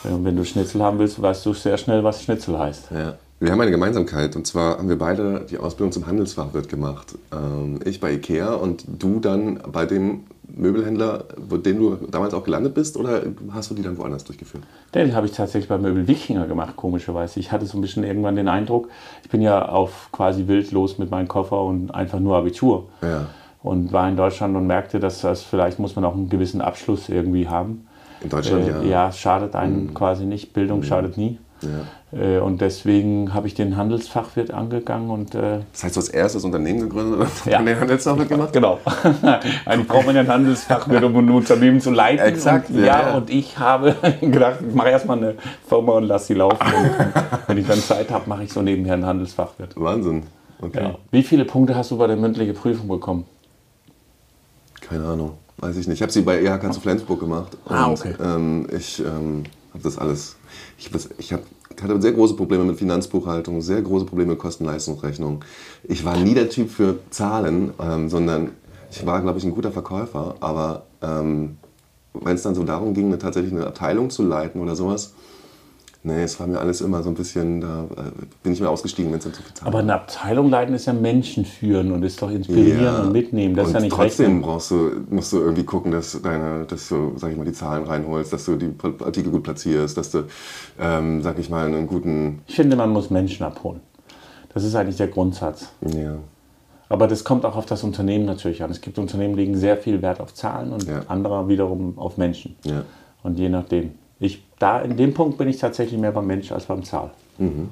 [0.05, 2.91] Wenn du Schnitzel haben willst, weißt du sehr schnell, was Schnitzel heißt.
[2.91, 3.15] Ja.
[3.41, 7.15] Wir haben eine Gemeinsamkeit und zwar haben wir beide die Ausbildung zum Handelsfachwirt gemacht.
[7.33, 11.25] Ähm, ich bei Ikea und du dann bei dem Möbelhändler,
[11.65, 14.65] den du damals auch gelandet bist oder hast du die dann woanders durchgeführt?
[14.95, 17.39] Den habe ich tatsächlich bei Möbel Wikinger gemacht, komischerweise.
[17.39, 18.89] Ich hatte so ein bisschen irgendwann den Eindruck,
[19.23, 22.89] ich bin ja auf quasi wild los mit meinem Koffer und einfach nur Abitur.
[23.03, 23.27] Ja.
[23.63, 27.09] Und war in Deutschland und merkte, dass das vielleicht muss man auch einen gewissen Abschluss
[27.09, 27.88] irgendwie haben.
[28.21, 28.83] In Deutschland, äh, ja.
[28.83, 29.95] Ja, schadet einen mhm.
[29.95, 30.53] quasi nicht.
[30.53, 30.85] Bildung mhm.
[30.85, 31.39] schadet nie.
[31.63, 31.69] Ja.
[32.13, 35.11] Äh, und deswegen habe ich den Handelsfachwirt angegangen.
[35.11, 37.61] Und, äh, das heißt, du hast erstes Unternehmen gegründet und ja.
[37.61, 38.53] den Handelsfachwirt gemacht?
[38.53, 38.79] Genau.
[39.67, 42.27] Eigentlich braucht man ja einen Handelsfachwirt, um ein Unternehmen zu leiten.
[42.27, 42.71] Exakt.
[42.71, 45.35] Und, ja, ja, und ich habe gedacht, ich mache erstmal eine
[45.69, 46.59] Firma und lasse sie laufen.
[47.47, 49.75] wenn ich dann Zeit habe, mache ich so nebenher einen Handelsfachwirt.
[49.77, 50.25] Wahnsinn.
[50.61, 50.95] Okay.
[51.11, 53.27] Wie viele Punkte hast du bei der mündlichen Prüfung bekommen?
[54.81, 55.33] Keine Ahnung.
[55.59, 55.97] Weiß ich nicht.
[55.97, 57.57] Ich habe sie bei EHK zu Flensburg gemacht.
[57.67, 58.15] Ah, und, ah, okay.
[58.23, 60.37] Ähm, ich ähm, habe das alles.
[60.79, 61.41] Ich, ich hab,
[61.83, 65.45] hatte sehr große Probleme mit Finanzbuchhaltung, sehr große Probleme mit Kosten-Leistungsrechnung.
[65.85, 68.53] Ich war nie der Typ für Zahlen, ähm, sondern
[68.91, 70.37] ich war, glaube ich, ein guter Verkäufer.
[70.41, 71.57] Aber ähm,
[72.15, 75.15] wenn es dann so darum ging, eine, tatsächlich eine Abteilung zu leiten oder sowas,
[76.09, 78.11] Nee, es war mir alles immer so ein bisschen, da äh,
[78.43, 80.87] bin ich mir ausgestiegen, wenn es dann zu viel Zeit Aber eine Abteilung leiten ist
[80.87, 83.03] ja Menschen führen und ist doch inspirieren ja.
[83.03, 83.55] und mitnehmen.
[83.55, 84.43] Das und ist ja nicht trotzdem rechnen.
[84.43, 87.85] brauchst du, musst du irgendwie gucken, dass, deine, dass du, sag ich mal, die Zahlen
[87.85, 88.73] reinholst, dass du die
[89.05, 90.25] Artikel gut platzierst, dass du,
[90.81, 92.41] ähm, sag ich mal, einen guten...
[92.47, 93.81] Ich finde, man muss Menschen abholen.
[94.55, 95.69] Das ist eigentlich der Grundsatz.
[95.95, 96.17] Ja.
[96.89, 98.71] Aber das kommt auch auf das Unternehmen natürlich an.
[98.71, 101.03] Es gibt Unternehmen, die legen sehr viel Wert auf Zahlen und ja.
[101.09, 102.57] andere wiederum auf Menschen.
[102.65, 102.85] Ja.
[103.23, 103.91] Und je nachdem.
[104.21, 107.11] Ich, da, in dem Punkt bin ich tatsächlich mehr beim Mensch als beim Zahl.
[107.39, 107.69] Mhm.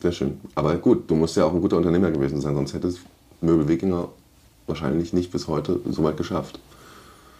[0.00, 0.40] Sehr schön.
[0.54, 3.00] Aber gut, du musst ja auch ein guter Unternehmer gewesen sein, sonst hätte es
[3.40, 4.08] Möbel Wikinger
[4.66, 6.58] wahrscheinlich nicht bis heute so weit geschafft.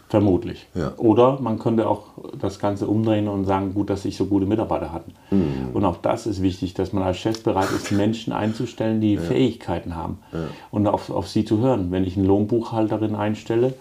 [0.09, 0.69] Vermutlich.
[0.75, 0.93] Ja.
[0.99, 2.05] Oder man könnte auch
[2.41, 5.13] das Ganze umdrehen und sagen, gut, dass sich so gute Mitarbeiter hatten.
[5.33, 5.71] Mhm.
[5.75, 9.21] Und auch das ist wichtig, dass man als Chef bereit ist, Menschen einzustellen, die ja.
[9.21, 10.19] Fähigkeiten haben.
[10.33, 10.45] Ja.
[10.71, 11.91] Und auf, auf sie zu hören.
[11.91, 13.75] Wenn ich eine Lohnbuchhalterin einstelle,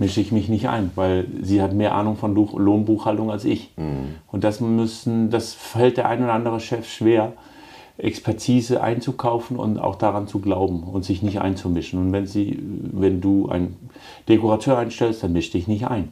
[0.00, 3.70] mische ich mich nicht ein, weil sie hat mehr Ahnung von Lohnbuchhaltung als ich.
[3.76, 4.16] Mhm.
[4.32, 7.34] Und das müssen, das fällt der ein oder andere Chef schwer,
[7.98, 12.00] Expertise einzukaufen und auch daran zu glauben und sich nicht einzumischen.
[12.00, 13.76] Und wenn, sie, wenn du einen
[14.26, 16.10] Dekorateur einstellst, dann misch dich nicht ein.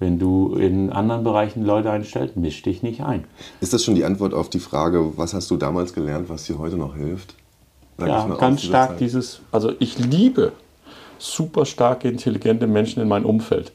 [0.00, 3.24] Wenn du in anderen Bereichen Leute einstellst, misch dich nicht ein.
[3.60, 6.58] Ist das schon die Antwort auf die Frage, was hast du damals gelernt, was dir
[6.58, 7.34] heute noch hilft?
[7.98, 9.00] Sag ja, ganz stark Zeit?
[9.00, 10.52] dieses, also ich liebe
[11.18, 13.72] super starke, intelligente Menschen in meinem Umfeld.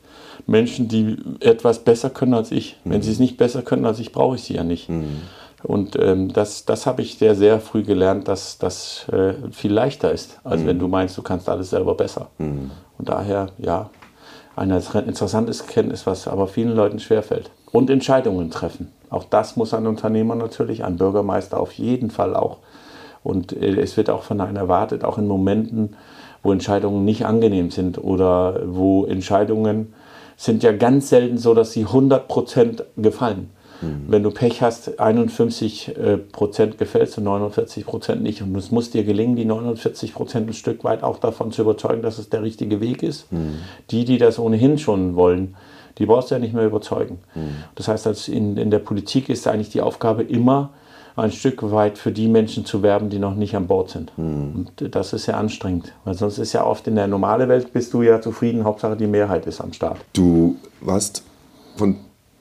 [0.47, 2.77] Menschen, die etwas besser können als ich.
[2.83, 2.91] Mhm.
[2.91, 4.89] Wenn sie es nicht besser können als ich, brauche ich sie ja nicht.
[4.89, 5.21] Mhm.
[5.63, 10.11] Und ähm, das, das habe ich sehr, sehr früh gelernt, dass das äh, viel leichter
[10.11, 10.67] ist, als mhm.
[10.67, 12.29] wenn du meinst, du kannst alles selber besser.
[12.37, 12.71] Mhm.
[12.97, 13.89] Und daher, ja,
[14.55, 17.49] ein interessantes Kenntnis, was aber vielen Leuten schwerfällt.
[17.71, 18.91] Und Entscheidungen treffen.
[19.09, 22.57] Auch das muss ein Unternehmer natürlich, ein Bürgermeister auf jeden Fall auch.
[23.23, 25.95] Und äh, es wird auch von einem erwartet, auch in Momenten,
[26.43, 29.93] wo Entscheidungen nicht angenehm sind oder wo Entscheidungen
[30.35, 33.49] sind ja ganz selten so, dass sie 100% gefallen.
[33.81, 34.05] Mhm.
[34.07, 38.41] Wenn du Pech hast, 51 äh, Prozent gefällst und 49 Prozent nicht.
[38.41, 42.01] Und es muss dir gelingen, die 49 Prozent ein Stück weit auch davon zu überzeugen,
[42.01, 43.31] dass es der richtige Weg ist.
[43.31, 43.59] Mhm.
[43.91, 45.55] Die, die das ohnehin schon wollen,
[45.97, 47.19] die brauchst du ja nicht mehr überzeugen.
[47.35, 47.55] Mhm.
[47.75, 50.71] Das heißt, in, in der Politik ist eigentlich die Aufgabe immer,
[51.15, 54.17] ein Stück weit für die Menschen zu werben, die noch nicht an Bord sind.
[54.17, 54.67] Mhm.
[54.79, 57.93] Und das ist sehr anstrengend, weil sonst ist ja oft in der normalen Welt bist
[57.93, 59.97] du ja zufrieden, Hauptsache die Mehrheit ist am Start.
[60.13, 61.23] Du warst
[61.75, 61.97] von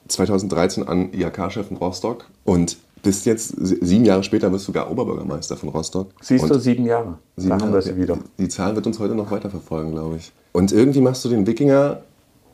[0.08, 5.56] 2013 an IHK-Chef in Rostock und bist jetzt, sieben Jahre später bist du sogar Oberbürgermeister
[5.56, 6.10] von Rostock.
[6.20, 7.18] Siehst du, sieben Jahre.
[7.36, 8.16] Sieben haben wir sie wieder.
[8.38, 10.32] Die Zahl wird uns heute noch weiterverfolgen, glaube ich.
[10.52, 12.02] Und irgendwie machst du den Wikinger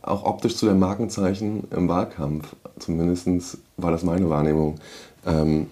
[0.01, 2.57] auch optisch zu deinem Markenzeichen im Wahlkampf.
[2.79, 4.77] Zumindest war das meine Wahrnehmung.
[5.27, 5.67] Ähm,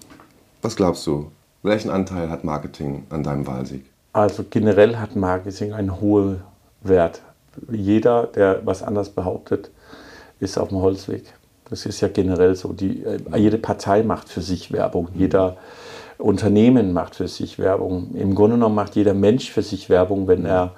[0.63, 1.31] was glaubst du,
[1.63, 3.85] welchen Anteil hat Marketing an deinem Wahlsieg?
[4.13, 6.43] Also generell hat Marketing einen hohen
[6.83, 7.23] Wert.
[7.71, 9.71] Jeder, der was anderes behauptet,
[10.41, 11.25] ist auf dem Holzweg.
[11.69, 12.73] Das ist ja generell so.
[12.73, 15.09] Die, äh, jede Partei macht für sich Werbung.
[15.15, 15.57] Jeder
[16.19, 18.15] Unternehmen macht für sich Werbung.
[18.15, 20.73] Im Grunde genommen macht jeder Mensch für sich Werbung, wenn er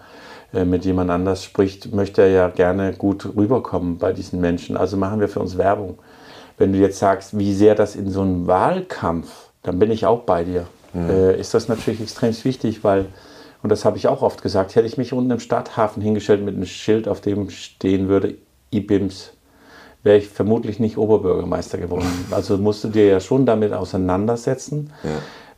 [0.53, 4.77] äh, mit jemand anders spricht, möchte er ja gerne gut rüberkommen bei diesen Menschen.
[4.77, 5.99] Also machen wir für uns Werbung.
[6.57, 10.21] Wenn du jetzt sagst, wie sehr das in so einem Wahlkampf, dann bin ich auch
[10.21, 10.67] bei dir.
[10.93, 11.11] Mhm.
[11.11, 13.07] Äh, ist das natürlich extrem wichtig, weil,
[13.63, 16.55] und das habe ich auch oft gesagt, hätte ich mich unten im Stadthafen hingestellt mit
[16.55, 18.35] einem Schild, auf dem stehen würde,
[18.73, 19.33] IBIMS
[20.03, 22.07] wäre ich vermutlich nicht Oberbürgermeister geworden.
[22.31, 24.93] Also musst du dir ja schon damit auseinandersetzen.
[25.03, 25.11] Ja.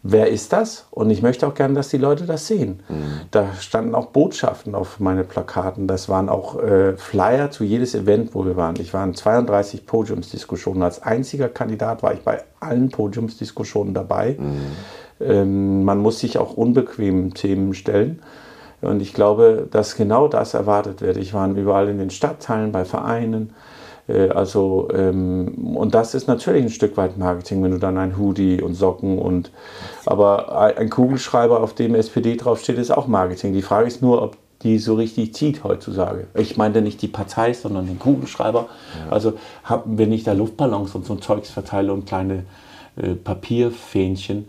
[0.03, 0.87] Wer ist das?
[0.91, 2.81] Und ich möchte auch gerne, dass die Leute das sehen.
[2.89, 3.21] Mhm.
[3.31, 5.87] Da standen auch Botschaften auf meine Plakaten.
[5.87, 8.77] Das waren auch äh, Flyer zu jedes Event, wo wir waren.
[8.81, 10.83] Ich war in 32 Podiumsdiskussionen.
[10.83, 14.37] Als einziger Kandidat war ich bei allen Podiumsdiskussionen dabei.
[14.39, 14.61] Mhm.
[15.21, 18.23] Ähm, man muss sich auch unbequemen Themen stellen.
[18.81, 21.19] Und ich glaube, dass genau das erwartet wird.
[21.19, 23.53] Ich war überall in den Stadtteilen, bei Vereinen,
[24.35, 28.61] also, ähm, und das ist natürlich ein Stück weit Marketing, wenn du dann ein Hoodie
[28.61, 29.51] und Socken und,
[30.07, 33.53] aber ein Kugelschreiber, auf dem SPD draufsteht, ist auch Marketing.
[33.53, 36.27] Die Frage ist nur, ob die so richtig zieht heutzutage.
[36.35, 38.69] Ich meine nicht die Partei, sondern den Kugelschreiber.
[39.07, 39.13] Ja.
[39.13, 42.45] Also haben wir nicht da Luftballons und so ein Zeugs verteile und kleine
[42.97, 44.49] äh, Papierfähnchen,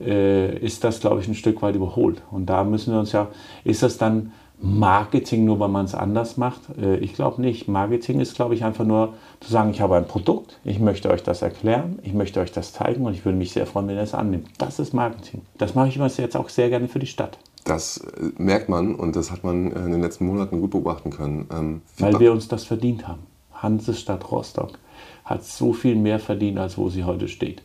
[0.00, 2.22] äh, ist das, glaube ich, ein Stück weit überholt.
[2.30, 3.28] Und da müssen wir uns ja,
[3.64, 6.60] ist das dann Marketing nur, weil man es anders macht?
[6.80, 7.68] Äh, ich glaube nicht.
[7.68, 11.22] Marketing ist, glaube ich, einfach nur zu sagen, ich habe ein Produkt, ich möchte euch
[11.22, 14.02] das erklären, ich möchte euch das zeigen und ich würde mich sehr freuen, wenn ihr
[14.02, 14.48] es annimmt.
[14.58, 15.42] Das ist Marketing.
[15.56, 17.38] Das mache ich jetzt auch sehr gerne für die Stadt.
[17.64, 21.48] Das äh, merkt man und das hat man in den letzten Monaten gut beobachten können.
[21.52, 23.20] Ähm, weil wir uns das verdient haben.
[23.54, 24.78] Hansestadt Rostock
[25.24, 27.62] hat so viel mehr verdient, als wo sie heute steht.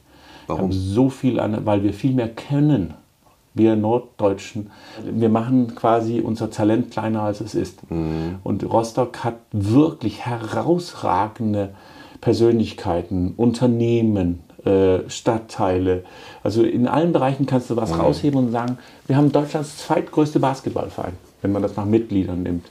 [0.47, 0.71] Warum?
[0.71, 2.93] So viel an, weil wir viel mehr können
[3.55, 4.69] wir Norddeutschen,
[5.03, 7.89] wir machen quasi unser Talent kleiner als es ist.
[7.89, 8.35] Mhm.
[8.43, 11.73] Und Rostock hat wirklich herausragende
[12.21, 16.03] Persönlichkeiten, Unternehmen, äh, Stadtteile.
[16.43, 18.01] Also in allen Bereichen kannst du was mhm.
[18.01, 22.65] rausheben und sagen, wir haben Deutschlands zweitgrößte Basketballverein, wenn man das nach Mitgliedern nimmt.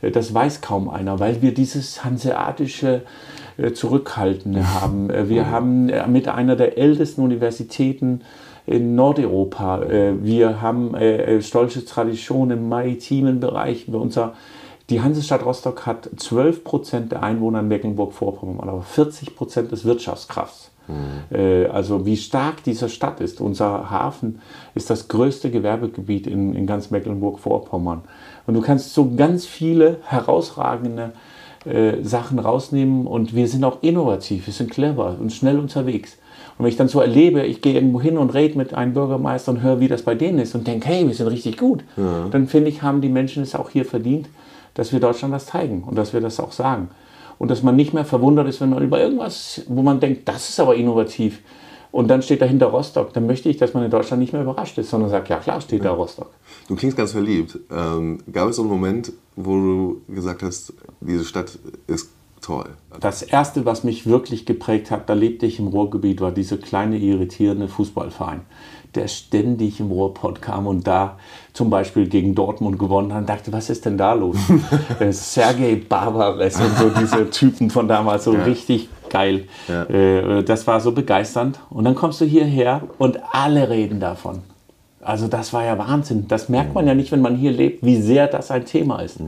[0.00, 3.02] Äh, das weiß kaum einer, weil wir dieses hanseatische
[3.58, 5.08] äh, Zurückhaltende haben.
[5.28, 5.50] Wir mhm.
[5.50, 8.22] haben mit einer der ältesten Universitäten
[8.66, 9.82] in Nordeuropa.
[9.82, 13.88] Äh, wir haben äh, äh, stolze Traditionen im maritimen Bereich.
[13.88, 14.34] Unser,
[14.90, 20.70] die Hansestadt Rostock hat 12 Prozent der Einwohner in Mecklenburg-Vorpommern, aber 40 Prozent des Wirtschaftskrafts.
[20.88, 21.70] Mhm.
[21.70, 23.40] Also wie stark diese Stadt ist.
[23.40, 24.40] Unser Hafen
[24.74, 28.02] ist das größte Gewerbegebiet in, in ganz Mecklenburg-Vorpommern.
[28.48, 31.12] Und du kannst so ganz viele herausragende
[31.64, 36.16] äh, Sachen rausnehmen und wir sind auch innovativ, wir sind clever und schnell unterwegs.
[36.62, 39.50] Und wenn ich dann so erlebe, ich gehe irgendwo hin und rede mit einem Bürgermeister
[39.50, 42.28] und höre, wie das bei denen ist und denke, hey, wir sind richtig gut, ja.
[42.30, 44.28] dann finde ich, haben die Menschen es auch hier verdient,
[44.74, 46.88] dass wir Deutschland das zeigen und dass wir das auch sagen.
[47.40, 50.50] Und dass man nicht mehr verwundert ist, wenn man über irgendwas, wo man denkt, das
[50.50, 51.40] ist aber innovativ,
[51.90, 54.78] und dann steht dahinter Rostock, dann möchte ich, dass man in Deutschland nicht mehr überrascht
[54.78, 56.30] ist, sondern sagt, ja klar steht da Rostock.
[56.68, 57.58] Du klingst ganz verliebt.
[57.72, 62.08] Ähm, gab es so einen Moment, wo du gesagt hast, diese Stadt ist
[62.42, 62.70] toll.
[63.00, 66.98] Das erste, was mich wirklich geprägt hat, da lebte ich im Ruhrgebiet, war dieser kleine
[66.98, 68.40] irritierende Fußballverein,
[68.94, 71.16] der ständig im Ruhrpott kam und da
[71.54, 74.36] zum Beispiel gegen Dortmund gewonnen hat und dachte, was ist denn da los?
[75.00, 78.44] Äh, Sergei Barbares und so diese Typen von damals, so Ja.
[78.44, 79.44] richtig geil.
[79.68, 79.84] Ja.
[79.84, 81.58] Äh, Das war so begeisternd.
[81.70, 84.42] Und dann kommst du hierher und alle reden davon.
[85.04, 86.26] Also das war ja Wahnsinn.
[86.28, 89.18] Das merkt man ja nicht, wenn man hier lebt, wie sehr das ein Thema ist.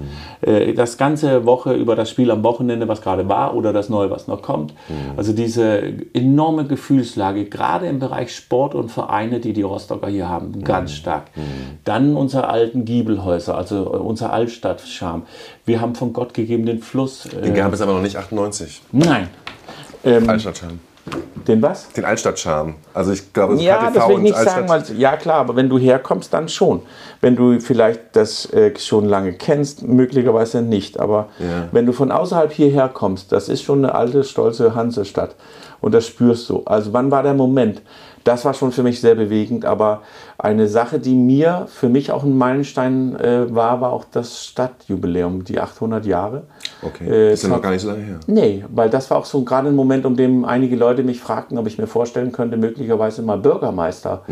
[0.41, 4.09] Äh, Das ganze Woche über das Spiel am Wochenende, was gerade war, oder das Neue,
[4.11, 4.73] was noch kommt.
[5.17, 5.83] Also diese
[6.13, 11.25] enorme Gefühlslage, gerade im Bereich Sport und Vereine, die die Rostocker hier haben, ganz stark.
[11.85, 15.23] Dann unsere alten Giebelhäuser, also äh, unser Altstadtscham.
[15.67, 17.27] Wir haben von Gott gegeben den Fluss.
[17.27, 18.81] äh, Den gab es aber noch nicht 98.
[18.93, 19.29] Nein.
[20.05, 20.79] Ähm, Altstadtcharme.
[21.47, 21.91] Den was?
[21.93, 22.75] Den Altstadtcharme.
[22.95, 25.57] Also ich glaube, Ja, KTV das will ich nicht Altstadt- sagen, weil, ja klar, aber
[25.57, 26.81] wenn du herkommst, dann schon.
[27.21, 30.99] Wenn du vielleicht das äh, schon lange kennst, möglicherweise nicht.
[30.99, 31.69] Aber Ja.
[31.73, 35.35] wenn du von außerhalb hierher kommst, das ist schon eine alte, stolze Hansestadt.
[35.83, 36.63] Und das spürst du.
[36.65, 37.83] Also wann war der Moment?
[38.25, 40.03] Das war schon für mich sehr bewegend, aber
[40.39, 45.45] eine Sache, die mir, für mich auch ein Meilenstein äh, war, war auch das Stadtjubiläum,
[45.45, 46.45] die 800 Jahre.
[46.83, 48.21] Okay, Äh, ist ja noch gar nicht so lange her.
[48.27, 51.59] Nee, weil das war auch so gerade ein Moment, um dem einige Leute mich fragten,
[51.59, 54.23] ob ich mir vorstellen könnte, möglicherweise mal Bürgermeister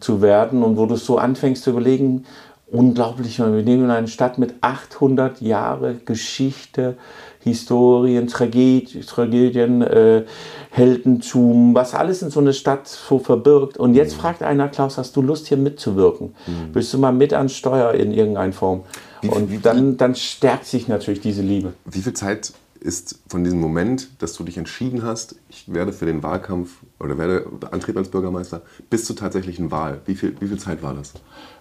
[0.00, 0.62] zu werden.
[0.62, 2.24] Und wo du so anfängst zu überlegen,
[2.70, 6.96] unglaublich, wir leben in einer Stadt mit 800 Jahre Geschichte,
[7.40, 10.24] Historien, Tragedien, Tragedien äh,
[10.70, 13.76] Heldentum, was alles in so eine Stadt so verbirgt.
[13.78, 16.34] Und jetzt fragt einer, Klaus, hast du Lust hier mitzuwirken?
[16.72, 18.82] Willst du mal mit an Steuer in irgendeiner Form?
[19.22, 21.72] Und dann, dann stärkt sich natürlich diese Liebe.
[21.84, 26.06] Wie viel Zeit ist von diesem Moment, dass du dich entschieden hast, ich werde für
[26.06, 30.00] den Wahlkampf oder werde antreten als Bürgermeister, bis zur tatsächlichen Wahl?
[30.06, 31.14] Wie viel, wie viel Zeit war das?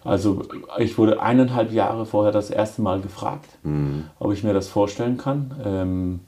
[0.03, 0.43] Also
[0.77, 3.49] ich wurde eineinhalb Jahre vorher das erste Mal gefragt,
[4.19, 5.55] ob ich mir das vorstellen kann.
[5.63, 6.19] Ähm,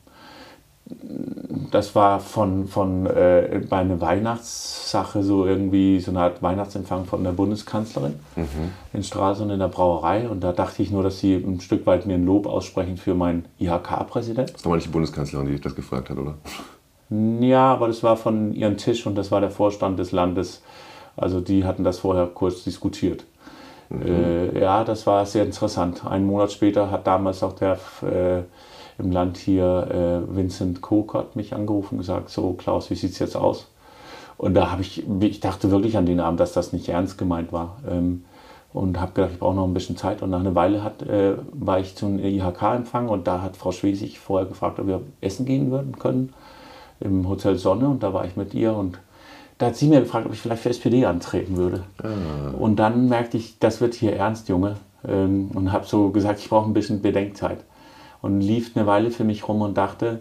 [1.71, 7.23] das war von, von äh, bei einer Weihnachtssache so irgendwie so eine Art Weihnachtsempfang von
[7.23, 8.15] der Bundeskanzlerin
[8.93, 10.27] in Stralsund in der Brauerei.
[10.27, 13.13] Und da dachte ich nur, dass sie ein Stück weit mir ein Lob aussprechen für
[13.13, 14.53] meinen IHK-Präsident.
[14.55, 16.35] Das war nicht die Bundeskanzlerin, die dich das gefragt hat, oder?
[17.09, 20.61] Ja, aber das war von ihrem Tisch und das war der Vorstand des Landes.
[21.17, 23.25] Also die hatten das vorher kurz diskutiert.
[23.91, 26.05] Äh, ja, das war sehr interessant.
[26.05, 28.43] Einen Monat später hat damals auch der äh,
[29.01, 29.87] im Land hier
[30.29, 33.67] äh, Vincent Kokott mich angerufen und gesagt, so Klaus, wie sieht es jetzt aus?
[34.37, 37.51] Und da habe ich, ich dachte wirklich an den Abend, dass das nicht ernst gemeint
[37.51, 37.77] war.
[37.89, 38.23] Ähm,
[38.71, 40.21] und habe gedacht, ich brauche noch ein bisschen Zeit.
[40.21, 44.19] Und nach einer Weile hat, äh, war ich zum IHK-Empfang und da hat Frau Schwesig
[44.19, 46.33] vorher gefragt, ob wir essen gehen würden können
[47.01, 48.99] im Hotel Sonne und da war ich mit ihr und
[49.57, 51.83] da hat sie mir gefragt, ob ich vielleicht für SPD antreten würde.
[52.57, 54.75] Und dann merkte ich, das wird hier ernst, Junge.
[55.07, 57.59] Ähm, Und habe so gesagt, ich brauche ein bisschen Bedenkzeit.
[58.21, 60.19] Und lief eine Weile für mich rum und dachte,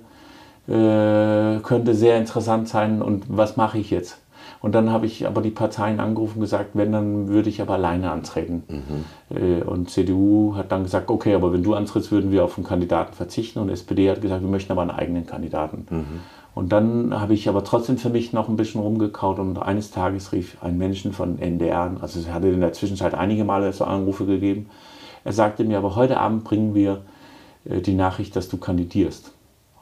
[0.68, 4.18] äh, könnte sehr interessant sein und was mache ich jetzt?
[4.60, 7.74] Und dann habe ich aber die Parteien angerufen und gesagt, wenn, dann würde ich aber
[7.74, 8.62] alleine antreten.
[9.34, 12.66] Äh, Und CDU hat dann gesagt, okay, aber wenn du antrittst, würden wir auf einen
[12.66, 13.60] Kandidaten verzichten.
[13.60, 15.86] Und SPD hat gesagt, wir möchten aber einen eigenen Kandidaten.
[16.58, 20.32] Und dann habe ich aber trotzdem für mich noch ein bisschen rumgekaut und eines Tages
[20.32, 23.84] rief ein Menschen von NDR an, also es hatte in der Zwischenzeit einige Male so
[23.84, 24.68] Anrufe gegeben.
[25.22, 27.02] Er sagte mir, aber heute Abend bringen wir
[27.64, 29.30] äh, die Nachricht, dass du kandidierst.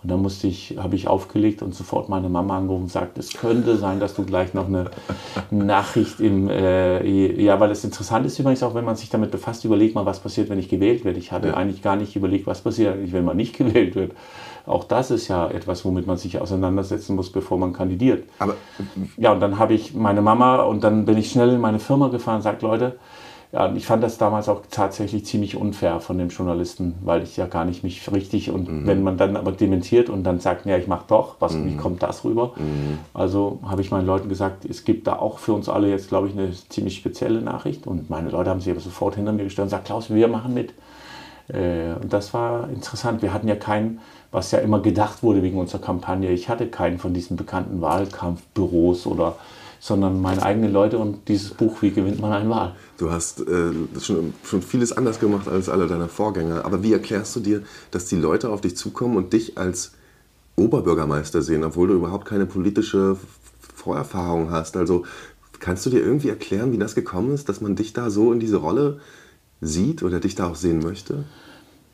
[0.02, 3.32] Und dann musste ich, habe ich aufgelegt und sofort meine Mama angerufen und sagt, es
[3.32, 4.90] könnte sein, dass du gleich noch eine
[5.50, 7.04] Nachricht im, äh,
[7.42, 10.20] ja, weil das interessant ist übrigens auch, wenn man sich damit befasst, überlegt mal, was
[10.20, 11.18] passiert, wenn ich gewählt werde.
[11.18, 14.12] Ich hatte eigentlich gar nicht überlegt, was passiert eigentlich, wenn man nicht gewählt wird.
[14.66, 18.28] Auch das ist ja etwas, womit man sich auseinandersetzen muss, bevor man kandidiert.
[18.40, 18.54] Aber
[19.16, 22.08] Ja, und dann habe ich meine Mama und dann bin ich schnell in meine Firma
[22.08, 22.96] gefahren und sagt, Leute,
[23.52, 27.46] ja, ich fand das damals auch tatsächlich ziemlich unfair von dem Journalisten, weil ich ja
[27.46, 30.88] gar nicht mich richtig und wenn man dann aber dementiert und dann sagt, ja, ich
[30.88, 32.52] mache doch, was, wie kommt das rüber?
[33.14, 36.28] Also habe ich meinen Leuten gesagt, es gibt da auch für uns alle jetzt, glaube
[36.28, 39.66] ich, eine ziemlich spezielle Nachricht und meine Leute haben sich aber sofort hinter mir gestellt
[39.66, 40.74] und gesagt, Klaus, wir machen mit.
[41.48, 43.22] Äh, Und das war interessant.
[43.22, 44.00] Wir hatten ja keinen,
[44.32, 49.06] was ja immer gedacht wurde wegen unserer Kampagne, ich hatte keinen von diesen bekannten Wahlkampfbüros
[49.06, 49.36] oder,
[49.80, 52.74] sondern meine eigenen Leute und dieses Buch, wie gewinnt man eine Wahl?
[52.98, 56.64] du hast äh, schon, schon vieles anders gemacht als alle deine Vorgänger.
[56.64, 59.92] Aber wie erklärst du dir, dass die Leute auf dich zukommen und dich als
[60.56, 63.16] Oberbürgermeister sehen, obwohl du überhaupt keine politische
[63.74, 64.76] Vorerfahrung hast?
[64.76, 65.04] Also
[65.60, 68.40] kannst du dir irgendwie erklären, wie das gekommen ist, dass man dich da so in
[68.40, 69.00] diese Rolle
[69.60, 71.24] sieht oder dich da auch sehen möchte?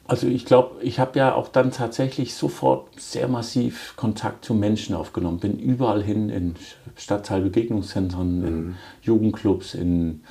[0.07, 4.95] Also ich glaube, ich habe ja auch dann tatsächlich sofort sehr massiv Kontakt zu Menschen
[4.95, 5.39] aufgenommen.
[5.39, 6.57] Bin überall hin in
[6.97, 10.23] Stadtteilbegegnungszentren, in Jugendclubs, in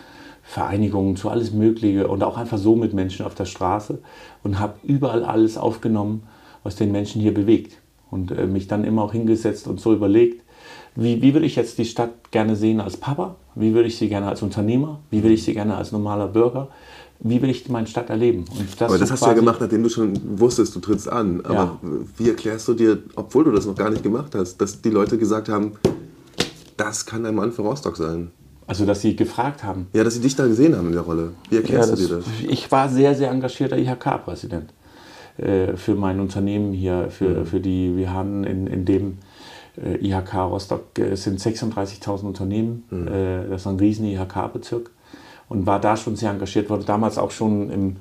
[0.43, 3.99] Vereinigungen, zu alles Mögliche und auch einfach so mit Menschen auf der Straße
[4.43, 6.23] und habe überall alles aufgenommen,
[6.63, 7.77] was den Menschen hier bewegt.
[8.09, 10.43] Und äh, mich dann immer auch hingesetzt und so überlegt,
[10.95, 13.37] wie, wie würde ich jetzt die Stadt gerne sehen als Papa?
[13.55, 14.99] Wie würde ich sie gerne als Unternehmer?
[15.09, 16.67] Wie würde ich sie gerne als normaler Bürger?
[17.23, 18.45] Wie will ich meine Stadt erleben?
[18.79, 21.41] Das aber das hast du ja gemacht, nachdem du schon wusstest, du trittst an.
[21.45, 21.79] Aber ja.
[22.17, 25.19] wie erklärst du dir, obwohl du das noch gar nicht gemacht hast, dass die Leute
[25.19, 25.73] gesagt haben,
[26.77, 28.31] das kann ein Mann für Rostock sein?
[28.65, 29.87] Also, dass sie gefragt haben.
[29.93, 31.31] Ja, dass sie dich da gesehen haben in der Rolle.
[31.49, 32.25] Wie erklärst ja, das, du dir das?
[32.47, 34.73] Ich war sehr, sehr engagierter IHK-Präsident
[35.37, 37.45] äh, für mein Unternehmen hier, für, mhm.
[37.45, 39.17] für die, wir haben in, in dem
[39.77, 42.83] äh, IHK Rostock äh, sind 36.000 Unternehmen.
[42.89, 43.07] Mhm.
[43.07, 44.89] Äh, das ist ein riesen IHK-Bezirk.
[45.51, 47.95] Und war da schon sehr engagiert, wurde damals auch schon im,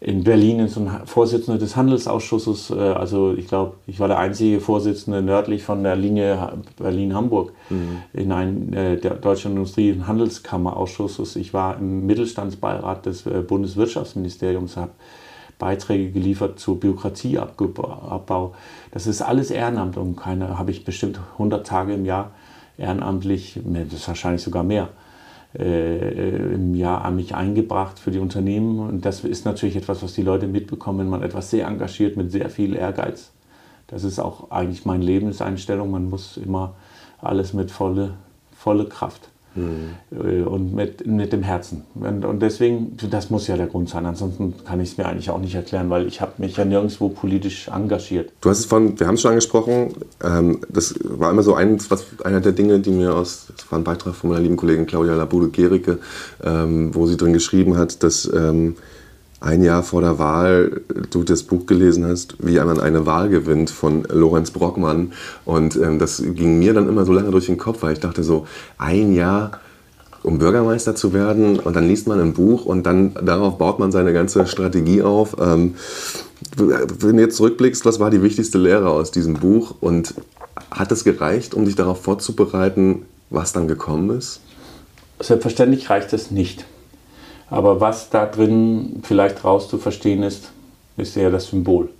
[0.00, 2.70] in Berlin in so ein Vorsitzender des Handelsausschusses.
[2.72, 7.98] Also ich glaube, ich war der einzige Vorsitzende nördlich von der Linie Berlin-Hamburg mhm.
[8.14, 11.36] in einem der Deutschen Industrie- und Handelskammer-Ausschusses.
[11.36, 14.92] Ich war im Mittelstandsbeirat des Bundeswirtschaftsministeriums, habe
[15.58, 18.54] Beiträge geliefert zur Bürokratieabbau.
[18.90, 22.32] Das ist alles Ehrenamt und keine, habe ich bestimmt 100 Tage im Jahr
[22.78, 24.88] ehrenamtlich, das ist wahrscheinlich sogar mehr,
[25.58, 28.78] äh, im Jahr an mich eingebracht für die Unternehmen.
[28.78, 32.30] Und das ist natürlich etwas, was die Leute mitbekommen, wenn man etwas sehr engagiert mit
[32.30, 33.32] sehr viel Ehrgeiz.
[33.86, 35.90] Das ist auch eigentlich meine Lebenseinstellung.
[35.90, 36.74] Man muss immer
[37.18, 38.14] alles mit volle,
[38.52, 40.46] volle Kraft Mhm.
[40.46, 41.84] Und mit, mit dem Herzen.
[41.94, 44.06] Und, und, deswegen, das muss ja der Grund sein.
[44.06, 47.08] Ansonsten kann ich es mir eigentlich auch nicht erklären, weil ich habe mich ja nirgendwo
[47.08, 48.32] politisch engagiert.
[48.40, 51.78] Du hast es von, wir haben es schon angesprochen, ähm, das war immer so ein,
[51.88, 54.86] was, einer der Dinge, die mir aus, das war ein Beitrag von meiner lieben Kollegin
[54.86, 55.98] Claudia Labude-Gericke,
[56.44, 58.76] ähm, wo sie drin geschrieben hat, dass ähm,
[59.40, 63.70] ein Jahr vor der Wahl du das Buch gelesen hast, wie man eine Wahl gewinnt
[63.70, 65.12] von Lorenz Brockmann.
[65.44, 68.22] Und ähm, das ging mir dann immer so lange durch den Kopf, weil ich dachte
[68.22, 68.46] so,
[68.78, 69.60] ein Jahr
[70.22, 73.92] um Bürgermeister zu werden und dann liest man ein Buch und dann darauf baut man
[73.92, 75.36] seine ganze Strategie auf.
[75.40, 75.76] Ähm,
[76.56, 80.14] wenn du jetzt zurückblickst, was war die wichtigste Lehre aus diesem Buch und
[80.70, 84.40] hat es gereicht, um dich darauf vorzubereiten, was dann gekommen ist?
[85.20, 86.66] Selbstverständlich reicht es nicht.
[87.50, 90.50] Aber was da drin vielleicht raus zu verstehen ist,
[90.96, 91.90] ist eher das Symbol.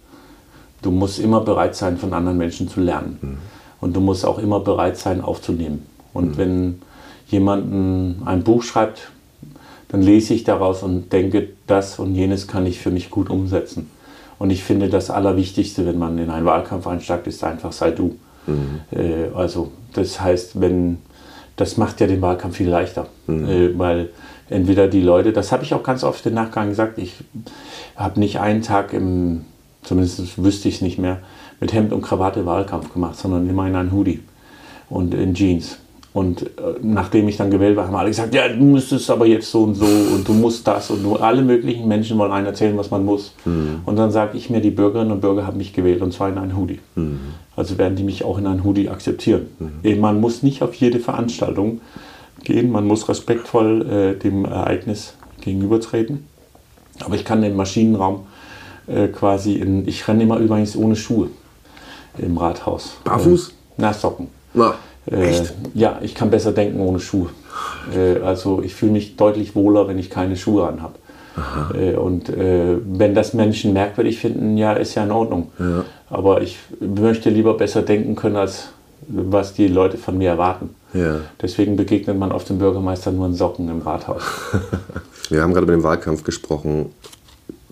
[0.83, 3.19] Du musst immer bereit sein, von anderen Menschen zu lernen.
[3.21, 3.39] Mhm.
[3.81, 5.87] Und du musst auch immer bereit sein, aufzunehmen.
[6.13, 6.37] Und mhm.
[6.37, 6.83] wenn
[7.29, 9.11] jemand ein Buch schreibt,
[9.89, 13.91] dann lese ich daraus und denke, das und jenes kann ich für mich gut umsetzen.
[14.39, 18.17] Und ich finde, das Allerwichtigste, wenn man in einen Wahlkampf einsteigt, ist einfach, sei du.
[18.47, 18.81] Mhm.
[18.91, 20.99] Äh, also das heißt, wenn
[21.57, 23.49] das macht ja den Wahlkampf viel leichter, mhm.
[23.49, 24.11] äh, weil
[24.51, 27.15] entweder die Leute, das habe ich auch ganz oft im Nachgang gesagt, ich
[27.97, 29.45] habe nicht einen Tag im,
[29.83, 31.19] zumindest wüsste ich es nicht mehr,
[31.61, 34.21] mit Hemd und Krawatte Wahlkampf gemacht, sondern immer in einen Hoodie
[34.89, 35.79] und in Jeans.
[36.13, 36.47] Und äh,
[36.81, 39.75] nachdem ich dann gewählt war, haben alle gesagt, ja, du müsstest aber jetzt so und
[39.75, 43.05] so und du musst das und du, alle möglichen Menschen wollen einem erzählen, was man
[43.05, 43.35] muss.
[43.45, 43.81] Mhm.
[43.85, 46.39] Und dann sage ich mir, die Bürgerinnen und Bürger haben mich gewählt und zwar in
[46.39, 46.79] einen Hoodie.
[46.95, 47.21] Mhm.
[47.55, 49.49] Also werden die mich auch in einen Hoodie akzeptieren.
[49.59, 50.01] Mhm.
[50.01, 51.83] Man muss nicht auf jede Veranstaltung
[52.47, 52.71] gehen.
[52.71, 56.27] Man muss respektvoll äh, dem Ereignis gegenübertreten.
[57.05, 58.27] Aber ich kann den Maschinenraum
[58.87, 59.87] äh, quasi in.
[59.87, 61.29] Ich renne immer übrigens ohne Schuhe
[62.19, 62.97] im Rathaus.
[63.05, 63.49] Barfuß?
[63.49, 64.29] Äh, na, Socken.
[64.55, 64.75] Na,
[65.11, 65.45] echt?
[65.45, 67.29] Äh, ja, ich kann besser denken ohne Schuhe.
[67.95, 70.95] Äh, also ich fühle mich deutlich wohler, wenn ich keine Schuhe anhabe.
[71.79, 75.51] Äh, und äh, wenn das Menschen merkwürdig finden, ja, ist ja in Ordnung.
[75.59, 75.85] Ja.
[76.09, 78.69] Aber ich möchte lieber besser denken können, als
[79.09, 80.75] was die Leute von mir erwarten.
[80.97, 81.21] Ja.
[81.41, 84.23] Deswegen begegnet man oft dem Bürgermeister nur in Socken im Rathaus.
[85.29, 86.93] Wir haben gerade über den Wahlkampf gesprochen.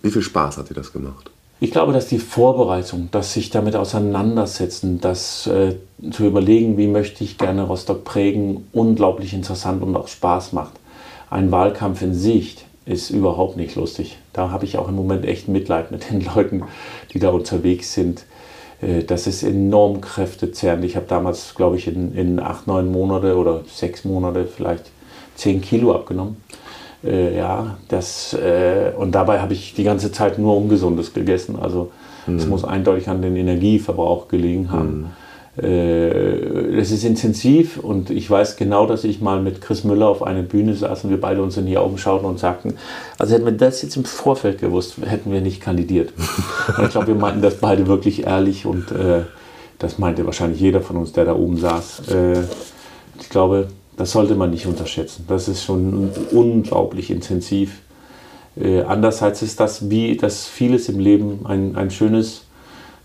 [0.02, 1.30] Wie viel Spaß hat dir das gemacht?
[1.60, 5.76] Ich glaube, dass die Vorbereitung, das sich damit auseinandersetzen, das äh,
[6.10, 10.72] zu überlegen, wie möchte ich gerne Rostock prägen, unglaublich interessant und auch Spaß macht.
[11.30, 14.18] Ein Wahlkampf in Sicht ist überhaupt nicht lustig.
[14.32, 16.64] Da habe ich auch im Moment echt Mitleid mit den Leuten,
[17.12, 18.24] die da unterwegs sind.
[18.84, 20.84] Äh, das ist enorm kräftezehrend.
[20.84, 24.90] Ich habe damals, glaube ich, in, in acht, neun Monate oder sechs Monate vielleicht
[25.34, 26.36] zehn Kilo abgenommen.
[27.02, 31.56] Äh, ja, das, äh, und dabei habe ich die ganze Zeit nur Ungesundes gegessen.
[31.60, 31.90] Also
[32.26, 32.50] es mhm.
[32.50, 34.98] muss eindeutig an den Energieverbrauch gelegen haben.
[34.98, 35.06] Mhm.
[35.56, 40.22] Äh, es ist intensiv und ich weiß genau, dass ich mal mit Chris Müller auf
[40.22, 42.74] einer Bühne saß und wir beide uns in die Augen schauten und sagten,
[43.18, 46.12] also hätten wir das jetzt im Vorfeld gewusst, hätten wir nicht kandidiert.
[46.76, 49.22] und ich glaube, wir meinten das beide wirklich ehrlich und äh,
[49.78, 52.08] das meinte wahrscheinlich jeder von uns, der da oben saß.
[52.08, 52.40] Äh,
[53.20, 55.24] ich glaube, das sollte man nicht unterschätzen.
[55.28, 57.80] Das ist schon unglaublich intensiv.
[58.60, 62.43] Äh, andererseits ist das wie das vieles im Leben ein, ein schönes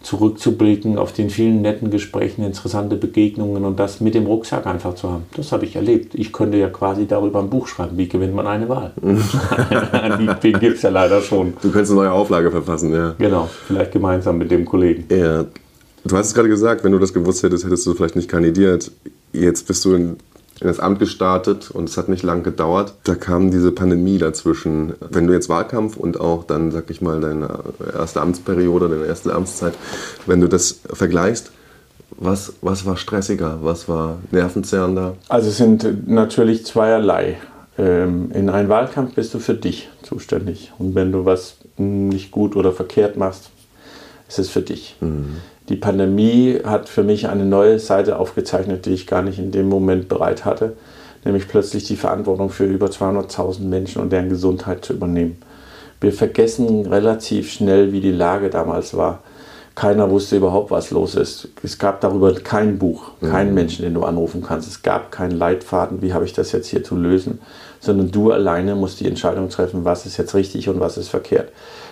[0.01, 5.11] zurückzublicken auf den vielen netten Gesprächen, interessante Begegnungen und das mit dem Rucksack einfach zu
[5.11, 5.23] haben.
[5.35, 6.15] Das habe ich erlebt.
[6.15, 8.93] Ich könnte ja quasi darüber ein Buch schreiben, wie gewinnt man eine Wahl.
[9.01, 11.53] den gibt es ja leider schon.
[11.61, 13.15] Du könntest eine neue Auflage verfassen, ja.
[13.17, 15.05] Genau, vielleicht gemeinsam mit dem Kollegen.
[15.09, 15.45] Ja.
[16.05, 18.89] Du hast es gerade gesagt, wenn du das gewusst hättest, hättest du vielleicht nicht kandidiert.
[19.33, 20.15] Jetzt bist du in,
[20.61, 22.93] in das Amt gestartet und es hat nicht lang gedauert.
[23.03, 24.93] Da kam diese Pandemie dazwischen.
[25.09, 27.59] Wenn du jetzt Wahlkampf und auch dann, sag ich mal, deine
[27.93, 29.73] erste Amtsperiode, deine erste Amtszeit,
[30.25, 31.51] wenn du das vergleichst,
[32.17, 35.15] was, was war stressiger, was war nervenzerrender?
[35.29, 37.37] Also es sind natürlich zweierlei.
[37.77, 40.73] Ähm, in einem Wahlkampf bist du für dich zuständig.
[40.77, 43.49] Und wenn du was nicht gut oder verkehrt machst,
[44.27, 44.97] ist es für dich.
[44.99, 45.37] Mhm.
[45.69, 49.69] Die Pandemie hat für mich eine neue Seite aufgezeichnet, die ich gar nicht in dem
[49.69, 50.73] Moment bereit hatte,
[51.23, 55.37] nämlich plötzlich die Verantwortung für über 200.000 Menschen und deren Gesundheit zu übernehmen.
[56.01, 59.21] Wir vergessen relativ schnell, wie die Lage damals war.
[59.75, 61.49] Keiner wusste überhaupt, was los ist.
[61.61, 63.55] Es gab darüber kein Buch, keinen mhm.
[63.55, 64.67] Menschen, den du anrufen kannst.
[64.67, 67.39] Es gab keinen Leitfaden, wie habe ich das jetzt hier zu lösen,
[67.79, 71.51] sondern du alleine musst die Entscheidung treffen, was ist jetzt richtig und was ist verkehrt.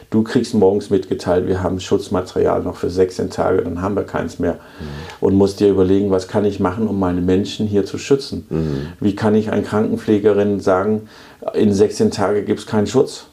[0.09, 4.39] Du kriegst morgens mitgeteilt, wir haben Schutzmaterial noch für 16 Tage, dann haben wir keins
[4.39, 4.53] mehr.
[4.53, 4.85] Mhm.
[5.19, 8.45] Und musst dir überlegen, was kann ich machen, um meine Menschen hier zu schützen?
[8.49, 8.87] Mhm.
[9.01, 11.09] Wie kann ich einer Krankenpflegerin sagen,
[11.53, 13.25] in 16 Tagen gibt es keinen Schutz?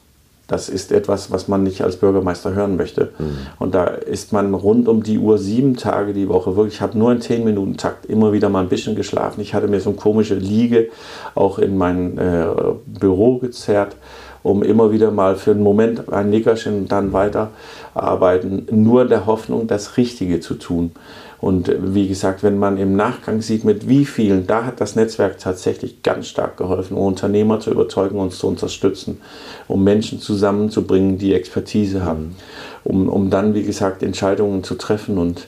[0.47, 3.13] Das ist etwas, was man nicht als Bürgermeister hören möchte.
[3.17, 3.37] Mhm.
[3.57, 6.75] Und da ist man rund um die Uhr sieben Tage die Woche wirklich.
[6.75, 9.41] Ich habe nur in zehn Minuten Takt immer wieder mal ein bisschen geschlafen.
[9.41, 10.89] Ich hatte mir so eine komische Liege
[11.33, 12.45] auch in mein äh,
[12.85, 13.95] Büro gezerrt,
[14.45, 17.49] um immer wieder mal für einen Moment ein Nickerchen und dann weiter
[17.95, 18.67] arbeiten.
[18.69, 20.91] Nur in der Hoffnung, das Richtige zu tun.
[21.41, 25.39] Und wie gesagt, wenn man im Nachgang sieht, mit wie vielen, da hat das Netzwerk
[25.39, 29.19] tatsächlich ganz stark geholfen, um Unternehmer zu überzeugen, uns zu unterstützen,
[29.67, 32.35] um Menschen zusammenzubringen, die Expertise haben,
[32.83, 35.17] um, um dann, wie gesagt, Entscheidungen zu treffen.
[35.17, 35.47] Und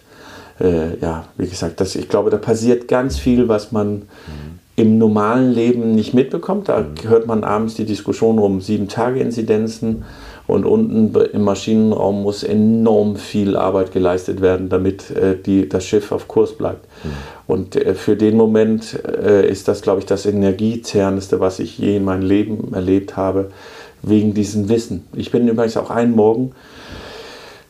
[0.59, 4.66] äh, ja, wie gesagt, das, ich glaube, da passiert ganz viel, was man mhm.
[4.77, 6.69] Im normalen Leben nicht mitbekommt.
[6.69, 10.05] Da hört man abends die Diskussion um Sieben-Tage-Inzidenzen
[10.45, 16.11] und unten im Maschinenraum muss enorm viel Arbeit geleistet werden, damit äh, die, das Schiff
[16.11, 16.85] auf Kurs bleibt.
[17.03, 17.09] Mhm.
[17.47, 21.97] Und äh, für den Moment äh, ist das, glaube ich, das Energiezerrendste, was ich je
[21.97, 23.49] in meinem Leben erlebt habe,
[24.03, 25.07] wegen diesem Wissen.
[25.15, 26.51] Ich bin übrigens auch einen Morgen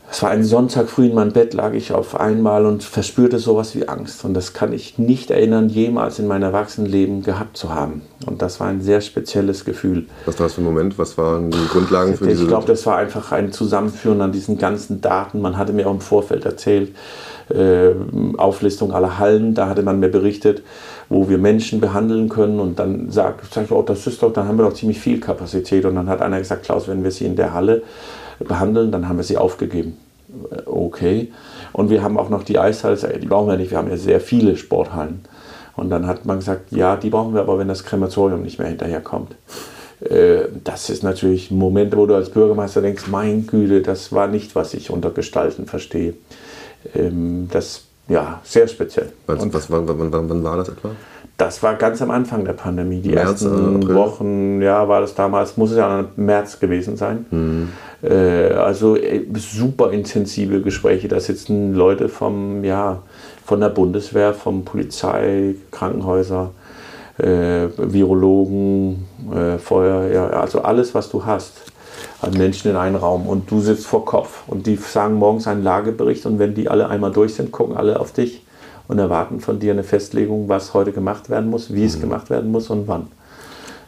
[0.09, 3.75] es war ein Sonntag früh in meinem Bett, lag ich auf einmal und verspürte sowas
[3.75, 4.23] wie Angst.
[4.23, 8.01] Und das kann ich nicht erinnern, jemals in meinem Erwachsenenleben gehabt zu haben.
[8.25, 10.05] Und das war ein sehr spezielles Gefühl.
[10.25, 10.97] Was war das für ein Moment?
[10.97, 12.43] Was waren die Grundlagen für diese?
[12.43, 15.41] Ich glaube, das war einfach ein Zusammenführen an diesen ganzen Daten.
[15.41, 16.95] Man hatte mir auch im Vorfeld erzählt,
[17.49, 17.91] äh,
[18.37, 20.63] Auflistung aller Hallen, da hatte man mir berichtet,
[21.09, 22.61] wo wir Menschen behandeln können.
[22.61, 25.19] Und dann sagt, sag ich, oh, das ist doch, dann haben wir doch ziemlich viel
[25.19, 25.83] Kapazität.
[25.83, 27.83] Und dann hat einer gesagt, Klaus, wenn wir sie in der Halle
[28.39, 29.97] behandeln, dann haben wir sie aufgegeben.
[30.65, 31.31] Okay.
[31.73, 34.19] Und wir haben auch noch die Eishalle, die brauchen wir nicht, wir haben ja sehr
[34.19, 35.21] viele Sporthallen.
[35.75, 38.67] Und dann hat man gesagt, ja, die brauchen wir aber, wenn das Krematorium nicht mehr
[38.67, 39.35] hinterherkommt.
[40.01, 44.27] Äh, das ist natürlich ein Moment, wo du als Bürgermeister denkst, mein Güte, das war
[44.27, 46.15] nicht, was ich unter Gestalten verstehe.
[46.95, 49.11] Ähm, das, ja, sehr speziell.
[49.25, 50.91] Was, was, wann, wann, wann war das etwa?
[51.37, 52.99] Das war ganz am Anfang der Pandemie.
[52.99, 53.95] Die März, ersten April.
[53.95, 57.25] Wochen, ja, war das damals, muss es ja im März gewesen sein.
[57.29, 57.69] Mhm.
[58.01, 61.07] Äh, also äh, super intensive Gespräche.
[61.07, 63.03] Da sitzen Leute vom, ja,
[63.45, 66.51] von der Bundeswehr, vom Polizei, Krankenhäuser,
[67.19, 71.61] äh, Virologen, äh, Feuer, ja, also alles, was du hast
[72.21, 75.63] an Menschen in einem Raum und du sitzt vor Kopf und die sagen morgens einen
[75.63, 78.41] Lagebericht und wenn die alle einmal durch sind, gucken alle auf dich
[78.87, 81.85] und erwarten von dir eine Festlegung, was heute gemacht werden muss, wie mhm.
[81.85, 83.07] es gemacht werden muss und wann.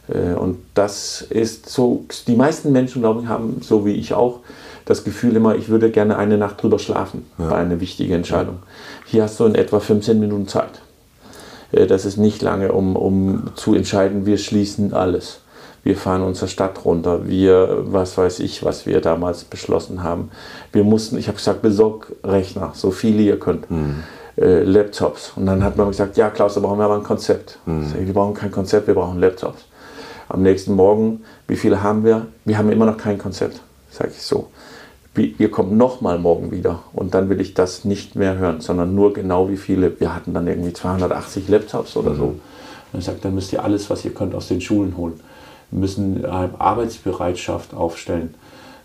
[0.07, 4.39] Äh, und das ist so, die meisten Menschen, glaube ich, haben, so wie ich auch,
[4.86, 7.49] das Gefühl immer, ich würde gerne eine Nacht drüber schlafen ja.
[7.49, 8.59] bei einer wichtigen Entscheidung.
[9.05, 10.82] Hier hast du in etwa 15 Minuten Zeit.
[11.71, 15.39] Äh, das ist nicht lange, um, um zu entscheiden, wir schließen alles.
[15.84, 17.27] Wir fahren unsere Stadt runter.
[17.27, 20.32] Wir, was weiß ich, was wir damals beschlossen haben.
[20.71, 23.69] Wir mussten, ich habe gesagt, besorg Rechner, so viele ihr könnt.
[23.69, 24.03] Mhm
[24.39, 25.34] äh, Laptops.
[25.36, 27.59] Und dann hat man gesagt, ja Klaus, da brauchen wir aber ein Konzept.
[27.65, 27.93] Mhm.
[27.93, 29.65] wir brauchen kein Konzept, wir brauchen Laptops.
[30.30, 32.27] Am nächsten Morgen, wie viele haben wir?
[32.45, 33.59] Wir haben immer noch kein Konzept,
[33.89, 34.49] sage ich so.
[35.15, 39.13] Ihr kommt nochmal morgen wieder und dann will ich das nicht mehr hören, sondern nur
[39.13, 39.99] genau wie viele.
[39.99, 42.17] Wir hatten dann irgendwie 280 Laptops oder mhm.
[42.17, 42.23] so.
[42.93, 45.19] Und ich sage, dann müsst ihr alles, was ihr könnt, aus den Schulen holen.
[45.72, 48.36] Wir müssen Arbeitsbereitschaft aufstellen.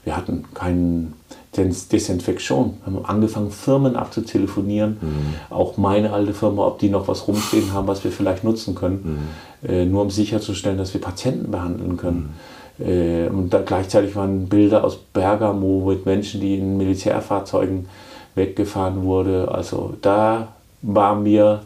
[0.05, 1.15] Wir hatten keinen
[1.57, 2.75] Desinfektion.
[2.85, 4.99] Wir haben angefangen, Firmen abzutelefonieren.
[5.01, 5.35] Mhm.
[5.55, 9.29] Auch meine alte Firma, ob die noch was rumstehen haben, was wir vielleicht nutzen können.
[9.63, 9.69] Mhm.
[9.69, 12.35] Äh, nur um sicherzustellen, dass wir Patienten behandeln können.
[12.79, 12.87] Mhm.
[12.87, 17.87] Äh, und gleichzeitig waren Bilder aus Bergamo mit Menschen, die in Militärfahrzeugen
[18.35, 19.49] weggefahren wurden.
[19.49, 20.49] Also da
[20.83, 21.63] war mir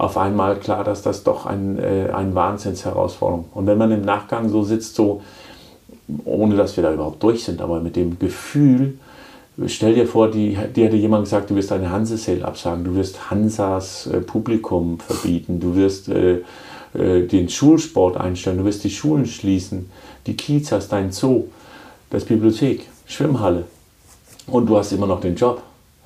[0.00, 3.46] auf einmal klar, dass das doch ein, äh, ein Wahnsinnsherausforderung.
[3.52, 5.22] Und wenn man im Nachgang so sitzt, so
[6.24, 8.98] ohne dass wir da überhaupt durch sind, aber mit dem Gefühl,
[9.66, 13.30] Stell dir vor, die, die hätte jemand gesagt, du wirst eine Hanse-Sale absagen, du wirst
[13.30, 16.38] Hansas äh, Publikum verbieten, du wirst äh,
[16.94, 19.90] äh, den Schulsport einstellen, du wirst die Schulen schließen,
[20.26, 21.44] die Kiezers, dein Zoo,
[22.08, 23.64] das Bibliothek, Schwimmhalle
[24.46, 25.62] und du hast immer noch den Job.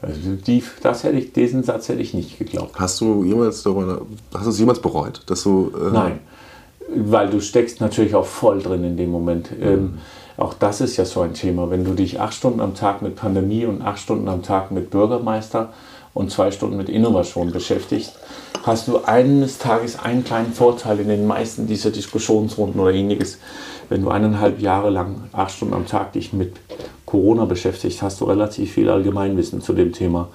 [0.06, 2.78] Also die, das hätte ich, diesen Satz hätte ich nicht geglaubt.
[2.78, 4.02] Hast du jemals darüber,
[4.34, 5.72] hast du es jemals bereut, dass du?
[5.74, 6.18] Äh Nein,
[6.94, 9.50] weil du steckst natürlich auch voll drin in dem Moment.
[9.58, 9.66] Mhm.
[9.66, 9.98] Ähm,
[10.36, 11.70] auch das ist ja so ein Thema.
[11.70, 14.90] Wenn du dich acht Stunden am Tag mit Pandemie und acht Stunden am Tag mit
[14.90, 15.72] Bürgermeister
[16.12, 18.14] und zwei Stunden mit Innovation beschäftigst,
[18.64, 23.38] hast du eines Tages einen kleinen Vorteil in den meisten dieser Diskussionsrunden oder ähnliches.
[23.90, 26.54] Wenn du eineinhalb Jahre lang acht Stunden am Tag dich mit
[27.04, 30.28] Corona beschäftigst, hast du relativ viel Allgemeinwissen zu dem Thema.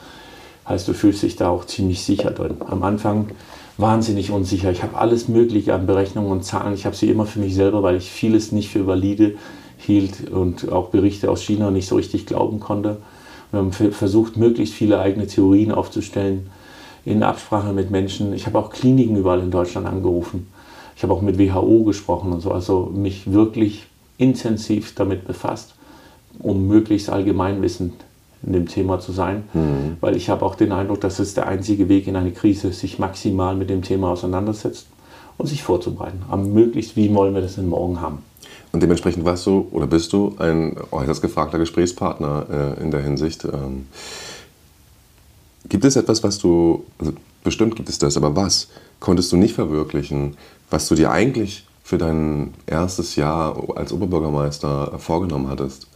[0.67, 2.57] Heißt, du fühlst dich da auch ziemlich sicher drin.
[2.69, 3.29] Am Anfang
[3.77, 4.69] wahnsinnig unsicher.
[4.69, 6.75] Ich habe alles Mögliche an Berechnungen und Zahlen.
[6.75, 9.35] Ich habe sie immer für mich selber, weil ich vieles nicht für valide
[9.77, 12.97] hielt und auch Berichte aus China nicht so richtig glauben konnte.
[13.51, 16.51] Wir haben versucht, möglichst viele eigene Theorien aufzustellen
[17.05, 18.33] in Absprache mit Menschen.
[18.33, 20.47] Ich habe auch Kliniken überall in Deutschland angerufen.
[20.95, 23.87] Ich habe auch mit WHO gesprochen und so, also mich wirklich
[24.17, 25.75] intensiv damit befasst,
[26.39, 27.93] um möglichst allgemeinwissend
[28.43, 29.97] in dem Thema zu sein, mhm.
[30.01, 32.99] weil ich habe auch den Eindruck, dass es der einzige Weg in eine Krise, sich
[32.99, 34.87] maximal mit dem Thema auseinandersetzt
[35.37, 36.21] und sich vorzubereiten.
[36.29, 38.19] Am möglichst, wie wollen wir das denn morgen haben?
[38.71, 43.45] Und dementsprechend warst du oder bist du ein äußerst gefragter Gesprächspartner äh, in der Hinsicht.
[43.45, 43.87] Ähm,
[45.67, 49.55] gibt es etwas, was du, also bestimmt gibt es das, aber was konntest du nicht
[49.55, 50.37] verwirklichen,
[50.69, 55.87] was du dir eigentlich für dein erstes Jahr als Oberbürgermeister vorgenommen hattest?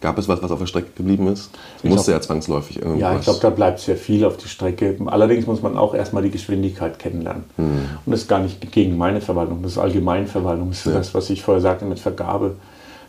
[0.00, 1.50] Gab es was, was auf der Strecke geblieben ist?
[1.82, 3.00] Ich musste glaub, ja zwangsläufig irgendwas.
[3.00, 4.96] Ja, ich glaube, da bleibt sehr viel auf die Strecke.
[5.04, 7.44] Allerdings muss man auch erstmal die Geschwindigkeit kennenlernen.
[7.56, 7.66] Hm.
[8.06, 10.70] Und das ist gar nicht gegen meine Verwaltung, das ist Allgemeinverwaltung.
[10.70, 10.92] Das ist ja.
[10.92, 12.56] das, was ich vorher sagte mit Vergabe.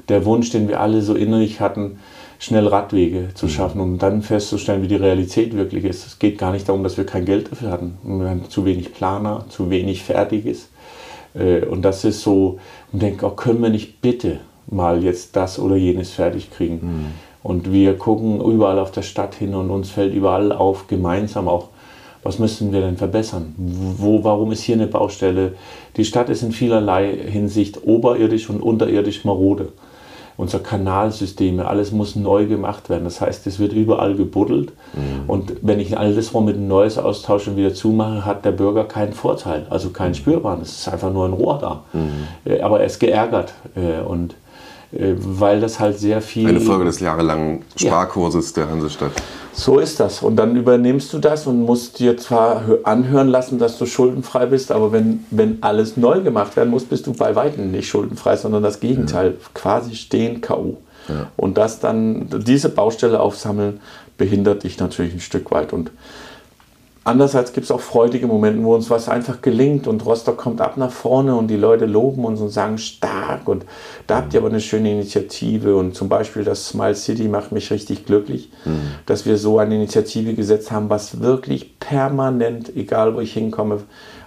[0.10, 1.99] Der Wunsch, den wir alle so innerlich hatten,
[2.41, 3.53] schnell Radwege zu hm.
[3.53, 6.07] schaffen und dann festzustellen, wie die Realität wirklich ist.
[6.07, 7.97] Es geht gar nicht darum, dass wir kein Geld dafür hatten.
[8.03, 10.69] Wir hatten zu wenig Planer, zu wenig Fertiges.
[11.35, 12.59] Äh, und das ist so,
[12.91, 16.79] und denke, oh, können wir nicht bitte mal jetzt das oder jenes fertig kriegen.
[16.81, 17.05] Mhm.
[17.43, 21.69] Und wir gucken überall auf der Stadt hin und uns fällt überall auf, gemeinsam auch,
[22.23, 23.53] was müssen wir denn verbessern?
[23.57, 25.53] Wo, warum ist hier eine Baustelle?
[25.95, 29.69] Die Stadt ist in vielerlei Hinsicht oberirdisch und unterirdisch marode.
[30.41, 33.03] Unser Kanalsysteme, alles muss neu gemacht werden.
[33.03, 34.73] Das heißt, es wird überall gebuddelt.
[34.93, 35.29] Mhm.
[35.29, 38.85] Und wenn ich alles rum mit ein neues austausche und wieder zumache, hat der Bürger
[38.85, 40.15] keinen Vorteil, also keinen mhm.
[40.15, 40.61] spürbaren.
[40.61, 41.83] Es ist einfach nur ein Rohr da.
[41.93, 42.51] Mhm.
[42.51, 43.53] Äh, aber er ist geärgert.
[43.75, 44.33] Äh, und
[44.91, 46.49] weil das halt sehr viel.
[46.49, 48.63] Eine Folge des jahrelangen Sparkurses ja.
[48.63, 49.11] der Hansestadt.
[49.53, 50.21] So ist das.
[50.21, 54.71] Und dann übernimmst du das und musst dir zwar anhören lassen, dass du schuldenfrei bist,
[54.71, 58.63] aber wenn, wenn alles neu gemacht werden muss, bist du bei Weitem nicht schuldenfrei, sondern
[58.63, 59.31] das Gegenteil.
[59.31, 59.47] Ja.
[59.53, 60.77] Quasi stehen K.O.
[61.07, 61.27] Ja.
[61.35, 63.79] Und das dann, diese Baustelle aufsammeln,
[64.17, 65.73] behindert dich natürlich ein Stück weit.
[65.73, 65.91] Und
[67.04, 70.78] Andererseits gibt es auch freudige Momente, wo uns was einfach gelingt und Rostock kommt ab
[70.78, 73.66] nach vorne und die Leute loben uns und sagen stark und
[74.06, 77.72] da habt ihr aber eine schöne Initiative und zum Beispiel das Smile City macht mich
[77.72, 78.91] richtig glücklich, mhm.
[79.08, 83.80] dass wir so eine Initiative gesetzt haben, was wirklich permanent, egal wo ich hinkomme,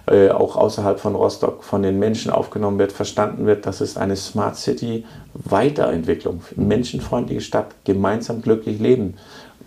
[0.07, 4.17] äh, auch außerhalb von Rostock von den Menschen aufgenommen wird, verstanden wird, das ist eine
[4.17, 9.15] Smart City Weiterentwicklung, menschenfreundliche Stadt, gemeinsam glücklich leben.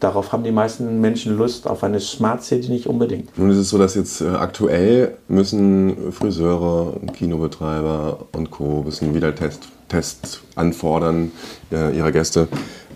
[0.01, 3.37] Darauf haben die meisten Menschen Lust, auf eine Smart City nicht unbedingt.
[3.37, 8.83] Nun ist es so, dass jetzt äh, aktuell müssen Friseure, Kinobetreiber und Co.
[8.85, 11.33] müssen wieder Test, Tests anfordern
[11.73, 12.47] äh, ihrer Gäste.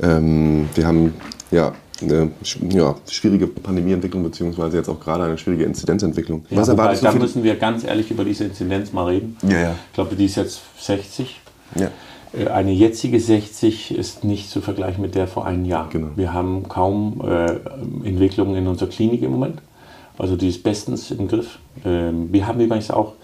[0.01, 1.15] Ähm, wir haben
[1.51, 1.73] ja
[2.03, 2.31] eine
[2.71, 6.45] ja, schwierige Pandemieentwicklung, beziehungsweise jetzt auch gerade eine schwierige Inzidenzentwicklung.
[6.51, 7.07] Ja, Was erwartest du?
[7.07, 9.37] Da müssen wir ganz ehrlich über diese Inzidenz mal reden.
[9.43, 9.75] Ja, ja.
[9.89, 11.41] Ich glaube, die ist jetzt 60.
[11.77, 11.91] Ja.
[12.33, 15.89] Äh, eine jetzige 60 ist nicht zu vergleichen mit der vor einem Jahr.
[15.91, 16.09] Genau.
[16.17, 17.57] Wir haben kaum äh,
[18.07, 19.61] Entwicklungen in unserer Klinik im Moment.
[20.19, 21.59] Also die ist bestens im Griff.
[21.85, 23.15] Ähm, wir haben übrigens auch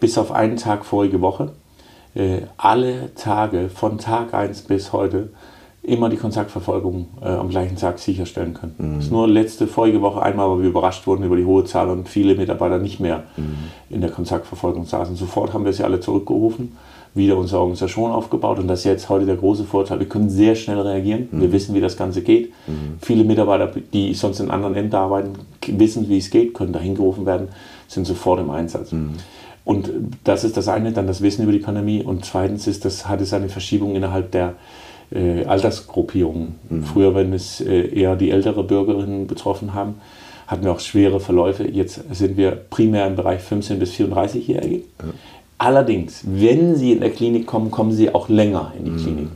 [0.00, 1.52] bis auf einen Tag vorige Woche
[2.14, 5.30] äh, alle Tage von Tag 1 bis heute
[5.82, 8.74] immer die Kontaktverfolgung äh, am gleichen Tag sicherstellen können.
[8.78, 8.94] Mhm.
[8.96, 11.88] Das ist nur letzte vorige Woche einmal, weil wir überrascht wurden über die hohe Zahl
[11.88, 13.70] und viele Mitarbeiter nicht mehr mhm.
[13.90, 15.16] in der Kontaktverfolgung saßen.
[15.16, 16.76] Sofort haben wir sie alle zurückgerufen
[17.14, 19.98] wieder unsere Organisation aufgebaut und das ist jetzt heute der große Vorteil.
[19.98, 21.28] Wir können sehr schnell reagieren.
[21.30, 21.40] Mhm.
[21.42, 22.52] Wir wissen, wie das Ganze geht.
[22.66, 22.98] Mhm.
[23.02, 25.32] Viele Mitarbeiter, die sonst in anderen Ämtern arbeiten,
[25.66, 27.48] wissen, wie es geht, können dahin gerufen werden,
[27.88, 28.92] sind sofort im Einsatz.
[28.92, 29.14] Mhm.
[29.64, 29.90] Und
[30.24, 33.20] das ist das eine, dann das Wissen über die Pandemie und zweitens ist, das hat
[33.20, 34.54] es eine Verschiebung innerhalb der
[35.14, 36.54] äh, Altersgruppierungen.
[36.68, 36.84] Mhm.
[36.84, 39.96] Früher, wenn es äh, eher die ältere Bürgerinnen betroffen haben,
[40.46, 41.64] hatten wir auch schwere Verläufe.
[41.68, 44.76] Jetzt sind wir primär im Bereich 15 bis 34-Jährige.
[44.76, 45.08] Ja.
[45.62, 48.96] Allerdings, wenn Sie in der Klinik kommen, kommen Sie auch länger in die mhm.
[48.96, 49.28] Klinik.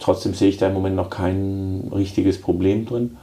[0.00, 3.18] Trotzdem sehe ich da im Moment noch kein richtiges Problem drin.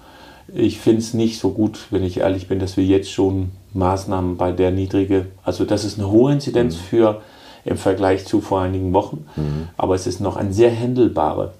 [0.53, 4.37] Ich finde es nicht so gut, wenn ich ehrlich bin, dass wir jetzt schon Maßnahmen
[4.37, 6.79] bei der niedrige, also das ist eine hohe Inzidenz mhm.
[6.79, 7.21] für
[7.65, 9.67] im Vergleich zu vor einigen Wochen, mhm.
[9.75, 11.51] aber es ist noch eine sehr händelbare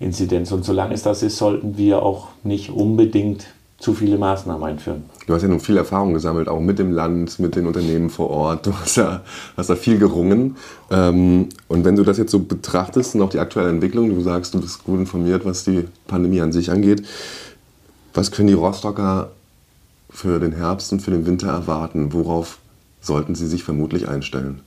[0.00, 0.50] Inzidenz.
[0.50, 5.04] Und solange es das ist, sollten wir auch nicht unbedingt zu viele Maßnahmen einführen.
[5.26, 8.30] Du hast ja nun viel Erfahrung gesammelt, auch mit dem Land, mit den Unternehmen vor
[8.30, 8.66] Ort.
[8.66, 9.22] Du hast ja,
[9.56, 10.56] hast da viel gerungen.
[10.90, 14.54] Ähm, und wenn du das jetzt so betrachtest und auch die aktuelle Entwicklung, du sagst,
[14.54, 17.06] du bist gut informiert, was die Pandemie an sich angeht,
[18.14, 19.30] was können die Rostocker
[20.10, 22.12] für den Herbst und für den Winter erwarten?
[22.12, 22.58] Worauf
[23.00, 24.60] sollten sie sich vermutlich einstellen?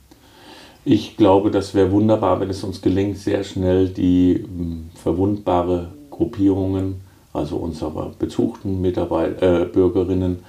[0.84, 7.00] Ich glaube, das wäre wunderbar, wenn es uns gelingt, sehr schnell die hm, verwundbare Gruppierungen,
[7.36, 10.40] also unsere bezuchten Mitarbeiter, äh, Bürgerinnen,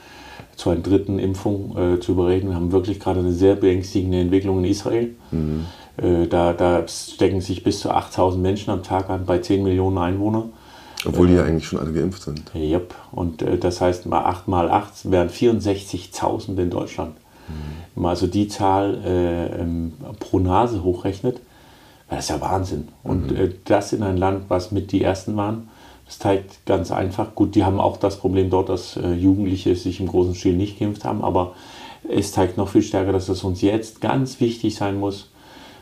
[0.56, 2.50] zu einer dritten Impfung äh, zu überreden.
[2.50, 5.16] Wir haben wirklich gerade eine sehr beängstigende Entwicklung in Israel.
[5.32, 5.66] Mhm.
[5.98, 9.98] Äh, da, da stecken sich bis zu 8000 Menschen am Tag an bei 10 Millionen
[10.00, 10.52] Einwohnern.
[11.06, 12.52] Obwohl die ja eigentlich schon alle geimpft sind.
[12.56, 12.96] Yep.
[13.12, 17.16] Und äh, das heißt, mal 8 mal 8 wären 64.000 in Deutschland.
[17.48, 17.54] Mhm.
[17.94, 21.40] Wenn man also die Zahl äh, ähm, pro Nase hochrechnet,
[22.10, 22.88] das ist ja Wahnsinn.
[23.04, 23.38] Und mhm.
[23.38, 25.70] äh, das in ein Land, was mit die Ersten waren,
[26.08, 30.00] das zeigt ganz einfach, gut, die haben auch das Problem dort, dass äh, Jugendliche sich
[30.00, 31.54] im großen Stil nicht geimpft haben, aber
[32.10, 35.30] es zeigt noch viel stärker, dass es uns jetzt ganz wichtig sein muss,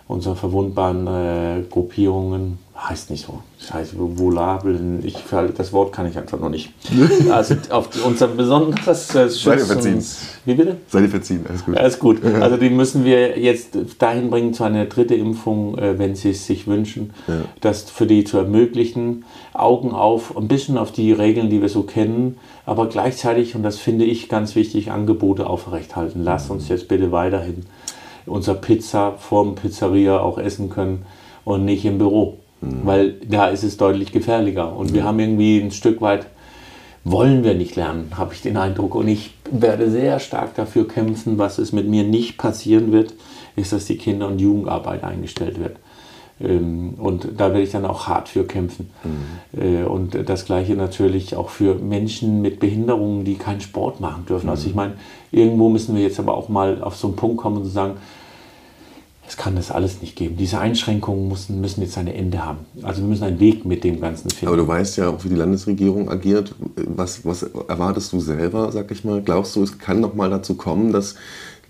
[0.07, 5.15] unsere verwundbaren äh, Gruppierungen, heißt nicht so, das heißt volabel, ich,
[5.55, 6.73] das Wort kann ich einfach noch nicht.
[7.31, 10.03] Also auf unser besonderes äh, Sei dir verziehen.
[10.43, 10.77] Wie bitte?
[10.87, 11.77] Sei dir verziehen, alles gut.
[11.77, 12.25] Alles gut.
[12.41, 16.45] Also die müssen wir jetzt dahin bringen zu einer dritten Impfung, äh, wenn sie es
[16.45, 17.41] sich wünschen, ja.
[17.61, 19.23] das für die zu ermöglichen.
[19.53, 23.77] Augen auf, ein bisschen auf die Regeln, die wir so kennen, aber gleichzeitig, und das
[23.77, 26.23] finde ich ganz wichtig, Angebote aufrechthalten.
[26.23, 27.65] Lass uns jetzt bitte weiterhin
[28.25, 31.05] unser Pizza vorm Pizzeria auch essen können
[31.43, 32.37] und nicht im Büro.
[32.61, 32.81] Mhm.
[32.83, 34.75] Weil da ist es deutlich gefährlicher.
[34.75, 34.95] Und mhm.
[34.95, 36.27] wir haben irgendwie ein Stück weit,
[37.03, 38.95] wollen wir nicht lernen, habe ich den Eindruck.
[38.95, 43.13] Und ich werde sehr stark dafür kämpfen, was es mit mir nicht passieren wird,
[43.55, 45.77] ist, dass die Kinder- und Jugendarbeit eingestellt wird.
[46.41, 48.89] Ähm, und da werde ich dann auch hart für kämpfen.
[49.03, 49.61] Mhm.
[49.61, 54.49] Äh, und das Gleiche natürlich auch für Menschen mit Behinderungen, die keinen Sport machen dürfen.
[54.49, 54.69] Also mhm.
[54.69, 54.93] ich meine,
[55.31, 57.95] irgendwo müssen wir jetzt aber auch mal auf so einen Punkt kommen und sagen,
[59.27, 60.37] es kann das alles nicht geben.
[60.37, 62.59] Diese Einschränkungen müssen, müssen jetzt ein Ende haben.
[62.83, 64.47] Also wir müssen einen Weg mit dem Ganzen finden.
[64.47, 66.53] Aber du weißt ja auch, wie die Landesregierung agiert.
[66.75, 69.21] Was, was erwartest du selber, sag ich mal?
[69.21, 71.15] Glaubst du, es kann noch mal dazu kommen, dass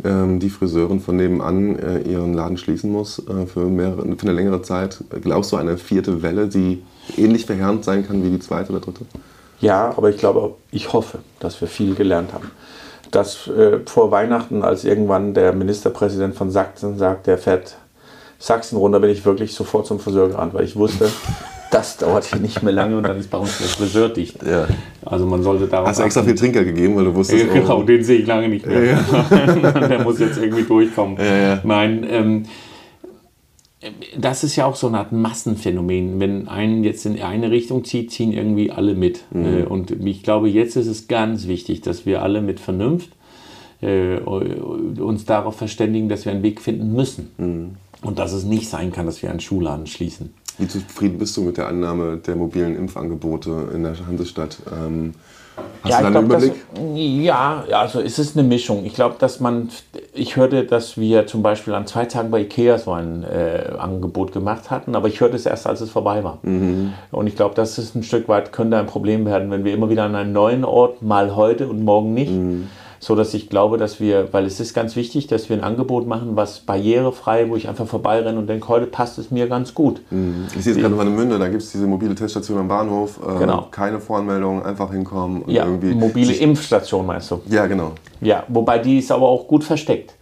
[0.03, 4.33] ähm, die Friseurin von nebenan äh, ihren Laden schließen muss äh, für, mehrere, für eine
[4.33, 5.03] längere Zeit.
[5.21, 6.83] Glaubst du eine vierte Welle, die
[7.15, 9.05] ähnlich verheerend sein kann wie die zweite oder dritte?
[9.61, 12.51] Ja, aber ich glaube, ich hoffe, dass wir viel gelernt haben.
[13.11, 17.77] Dass äh, vor Weihnachten, als irgendwann der Ministerpräsident von Sachsen sagt, der fährt
[18.39, 21.09] Sachsen runter, bin ich wirklich sofort zum Friseur gerannt, weil ich wusste,
[21.71, 24.43] das dauert hier nicht mehr lange und dann ist bei uns der Friseur dicht.
[24.43, 24.67] Ja.
[25.05, 25.87] Also man sollte darauf.
[25.87, 27.45] Hast du extra viel Trinker gegeben, weil du wusstest.
[27.45, 27.83] Ja, genau, oh.
[27.83, 28.83] den sehe ich lange nicht mehr.
[28.83, 31.17] Ja, der muss jetzt irgendwie durchkommen.
[31.63, 32.45] Nein, ähm,
[34.17, 36.19] das ist ja auch so eine Art Massenphänomen.
[36.19, 39.23] Wenn einen jetzt in eine Richtung zieht, ziehen irgendwie alle mit.
[39.31, 39.45] Mhm.
[39.45, 43.09] Äh, und ich glaube, jetzt ist es ganz wichtig, dass wir alle mit Vernunft
[43.81, 47.31] äh, uns darauf verständigen, dass wir einen Weg finden müssen.
[47.37, 47.71] Mhm.
[48.01, 50.33] Und dass es nicht sein kann, dass wir einen Schulladen schließen.
[50.57, 54.59] Wie zufrieden bist du mit der Annahme der mobilen Impfangebote in der Hansestadt?
[54.71, 55.13] Ähm,
[55.83, 56.53] hast ja, du da einen glaub, Überblick?
[56.73, 58.85] Das, ja, also es ist eine Mischung.
[58.85, 59.69] Ich glaube, dass man,
[60.13, 64.31] ich hörte, dass wir zum Beispiel an zwei Tagen bei Ikea so ein äh, Angebot
[64.31, 66.39] gemacht hatten, aber ich hörte es erst, als es vorbei war.
[66.43, 66.93] Mhm.
[67.11, 69.89] Und ich glaube, das ist ein Stück weit, könnte ein Problem werden, wenn wir immer
[69.89, 72.31] wieder an einen neuen Ort, mal heute und morgen nicht.
[72.31, 72.69] Mhm
[72.99, 76.07] so dass ich glaube, dass wir, weil es ist ganz wichtig, dass wir ein Angebot
[76.07, 80.01] machen, was barrierefrei, wo ich einfach vorbeirenne und denke, heute passt es mir ganz gut.
[80.11, 80.47] Mhm.
[80.55, 83.19] Ich sehe es gerade in Münde, da gibt es diese mobile Teststation am Bahnhof.
[83.21, 83.67] Äh, genau.
[83.71, 85.43] Keine Voranmeldung, einfach hinkommen.
[85.43, 87.41] Und ja, irgendwie mobile Impfstation meinst du?
[87.49, 87.93] Ja, genau.
[88.21, 90.15] Ja, wobei die ist aber auch gut versteckt.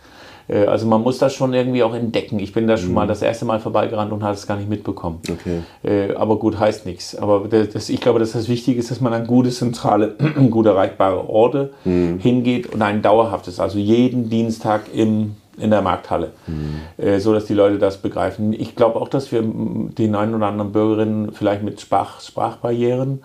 [0.48, 2.40] Äh, also man muss das schon irgendwie auch entdecken.
[2.40, 2.96] Ich bin da schon mhm.
[2.96, 5.20] mal das erste Mal vorbeigerannt und habe es gar nicht mitbekommen.
[5.30, 5.62] Okay.
[5.84, 7.16] Äh, aber gut heißt nichts.
[7.16, 10.16] Aber das, ich glaube, dass das Wichtige ist, dass man an gute zentrale,
[10.50, 12.20] gut erreichbare Orte mhm.
[12.20, 16.82] hingeht und ein dauerhaftes, also jeden Dienstag im in der Markthalle, mhm.
[16.98, 18.54] äh, so dass die Leute das begreifen.
[18.54, 23.22] Ich glaube auch, dass wir den einen oder anderen Bürgerinnen vielleicht mit Sprach, Sprachbarrieren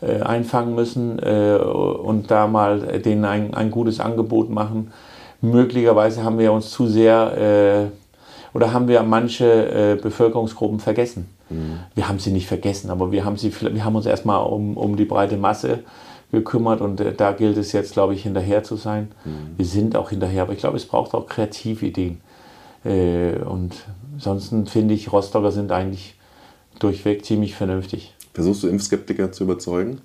[0.00, 4.92] einfangen müssen und da mal denen ein, ein gutes Angebot machen
[5.40, 11.28] möglicherweise haben wir uns zu sehr äh, oder haben wir manche äh, Bevölkerungsgruppen vergessen.
[11.50, 11.80] Mhm.
[11.94, 14.96] Wir haben sie nicht vergessen, aber wir haben, sie, wir haben uns erstmal um, um
[14.96, 15.80] die breite Masse
[16.32, 19.08] gekümmert und äh, da gilt es jetzt, glaube ich, hinterher zu sein.
[19.24, 19.30] Mhm.
[19.56, 22.20] Wir sind auch hinterher, aber ich glaube, es braucht auch Kreativideen.
[22.84, 23.74] Äh, und
[24.14, 26.14] ansonsten finde ich, Rostocker sind eigentlich
[26.78, 28.14] durchweg ziemlich vernünftig.
[28.32, 30.00] Versuchst du Impfskeptiker zu überzeugen?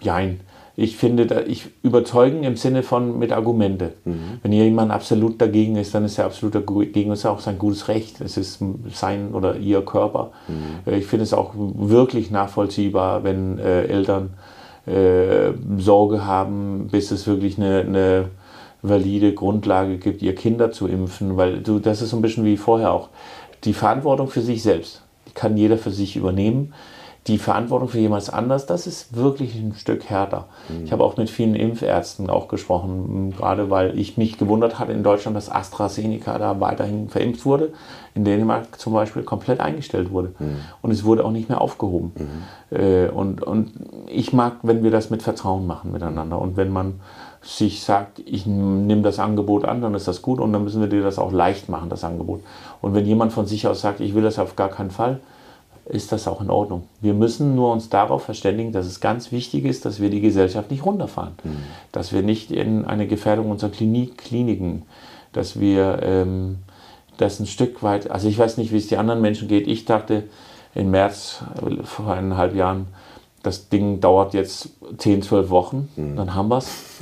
[0.00, 0.40] Jein.
[0.74, 3.92] Ich finde, da, ich überzeugen im Sinne von mit Argumente.
[4.04, 4.40] Mhm.
[4.42, 7.10] Wenn jemand absolut dagegen ist, dann ist er absolut dagegen.
[7.10, 8.20] Das ist auch sein gutes Recht.
[8.22, 8.60] Es ist
[8.92, 10.32] sein oder ihr Körper.
[10.48, 10.90] Mhm.
[10.90, 14.30] Äh, ich finde es auch wirklich nachvollziehbar, wenn äh, Eltern
[14.86, 18.24] äh, Sorge haben, bis es wirklich eine, eine
[18.80, 22.56] valide Grundlage gibt, ihr Kinder zu impfen, weil du, das ist so ein bisschen wie
[22.56, 23.10] vorher auch.
[23.64, 25.02] Die Verantwortung für sich selbst,
[25.34, 26.72] kann jeder für sich übernehmen
[27.28, 30.48] die Verantwortung für jemand anders, das ist wirklich ein Stück härter.
[30.68, 30.84] Mhm.
[30.84, 35.04] Ich habe auch mit vielen Impfärzten auch gesprochen, gerade weil ich mich gewundert hatte in
[35.04, 37.72] Deutschland, dass AstraZeneca da weiterhin verimpft wurde,
[38.14, 40.34] in Dänemark zum Beispiel komplett eingestellt wurde.
[40.38, 40.56] Mhm.
[40.82, 42.12] Und es wurde auch nicht mehr aufgehoben.
[42.16, 42.76] Mhm.
[42.76, 43.72] Äh, und, und
[44.08, 47.00] ich mag, wenn wir das mit Vertrauen machen miteinander und wenn man
[47.40, 50.88] sich sagt, ich nehme das Angebot an, dann ist das gut und dann müssen wir
[50.88, 52.40] dir das auch leicht machen, das Angebot.
[52.80, 55.20] Und wenn jemand von sich aus sagt, ich will das auf gar keinen Fall,
[55.86, 56.84] ist das auch in Ordnung.
[57.00, 60.70] Wir müssen nur uns darauf verständigen, dass es ganz wichtig ist, dass wir die Gesellschaft
[60.70, 61.56] nicht runterfahren, mhm.
[61.90, 64.82] dass wir nicht in eine Gefährdung unserer Klinik, Kliniken,
[65.32, 66.58] dass wir ähm,
[67.16, 69.66] das ein Stück weit, also ich weiß nicht, wie es die anderen Menschen geht.
[69.66, 70.24] Ich dachte
[70.74, 71.42] im März
[71.84, 72.86] vor eineinhalb Jahren,
[73.42, 76.16] das Ding dauert jetzt 10, 12 Wochen, mhm.
[76.16, 77.00] dann haben wir es.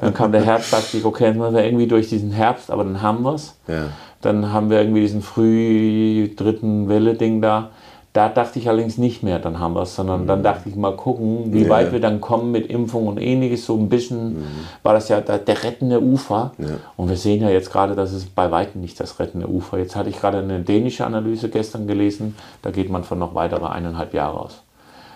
[0.00, 2.82] Dann kam der Herbst, dachte ich, okay, dann müssen wir irgendwie durch diesen Herbst, aber
[2.84, 3.54] dann haben wir es.
[3.68, 3.88] Ja.
[4.22, 7.70] Dann haben wir irgendwie diesen früh dritten Welle-Ding da.
[8.12, 10.26] Da dachte ich allerdings nicht mehr, dann haben wir es, sondern mhm.
[10.26, 11.70] dann dachte ich mal gucken, wie ja.
[11.70, 13.64] weit wir dann kommen mit Impfung und ähnliches.
[13.64, 14.44] So ein bisschen mhm.
[14.82, 16.52] war das ja der, der rettende Ufer.
[16.58, 16.66] Ja.
[16.98, 19.78] Und wir sehen ja jetzt gerade, dass es bei weitem nicht das rettende Ufer.
[19.78, 23.64] Jetzt hatte ich gerade eine dänische Analyse gestern gelesen, da geht man von noch weitere
[23.66, 24.62] eineinhalb Jahre aus.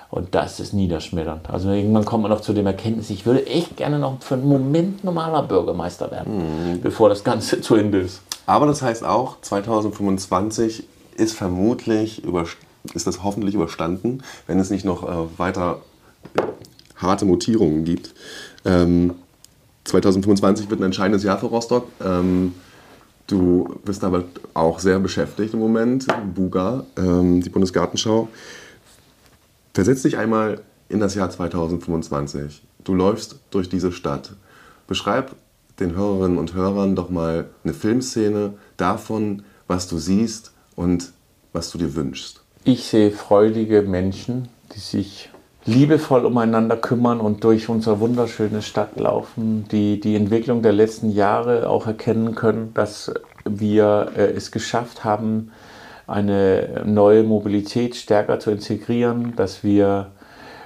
[0.09, 1.51] Und das ist niederschmetternd.
[1.51, 4.49] Also irgendwann kommt man noch zu dem Erkenntnis, ich würde echt gerne noch für einen
[4.49, 6.81] Moment normaler Bürgermeister werden, mhm.
[6.81, 8.23] bevor das Ganze zu Ende ist.
[8.47, 10.85] Aber das heißt auch, 2025
[11.17, 12.47] ist vermutlich über
[12.95, 15.83] ist das hoffentlich überstanden, wenn es nicht noch äh, weiter
[16.97, 18.15] harte Mutierungen gibt.
[18.65, 19.15] Ähm,
[19.85, 21.89] 2025 wird ein entscheidendes Jahr für Rostock.
[22.05, 22.55] Ähm,
[23.27, 24.25] du bist aber
[24.55, 26.07] auch sehr beschäftigt im Moment.
[26.35, 28.29] Buga, ähm, die Bundesgartenschau.
[29.75, 32.63] Versetz dich einmal in das Jahr 2025.
[32.85, 34.35] Du läufst durch diese Stadt.
[34.87, 35.35] Beschreib
[35.81, 41.13] den Hörerinnen und Hörern doch mal eine Filmszene davon, was du siehst und
[41.53, 42.46] was du dir wünschst.
[42.69, 45.31] Ich sehe freudige Menschen, die sich
[45.67, 51.71] liebevoll umeinander kümmern und durch unsere wunderschöne Stadt laufen, die die Entwicklung der letzten Jahre
[51.71, 53.15] auch erkennen können, dass
[53.45, 55.53] wir äh, es geschafft haben,
[56.09, 60.11] eine neue Mobilität stärker zu integrieren, dass wir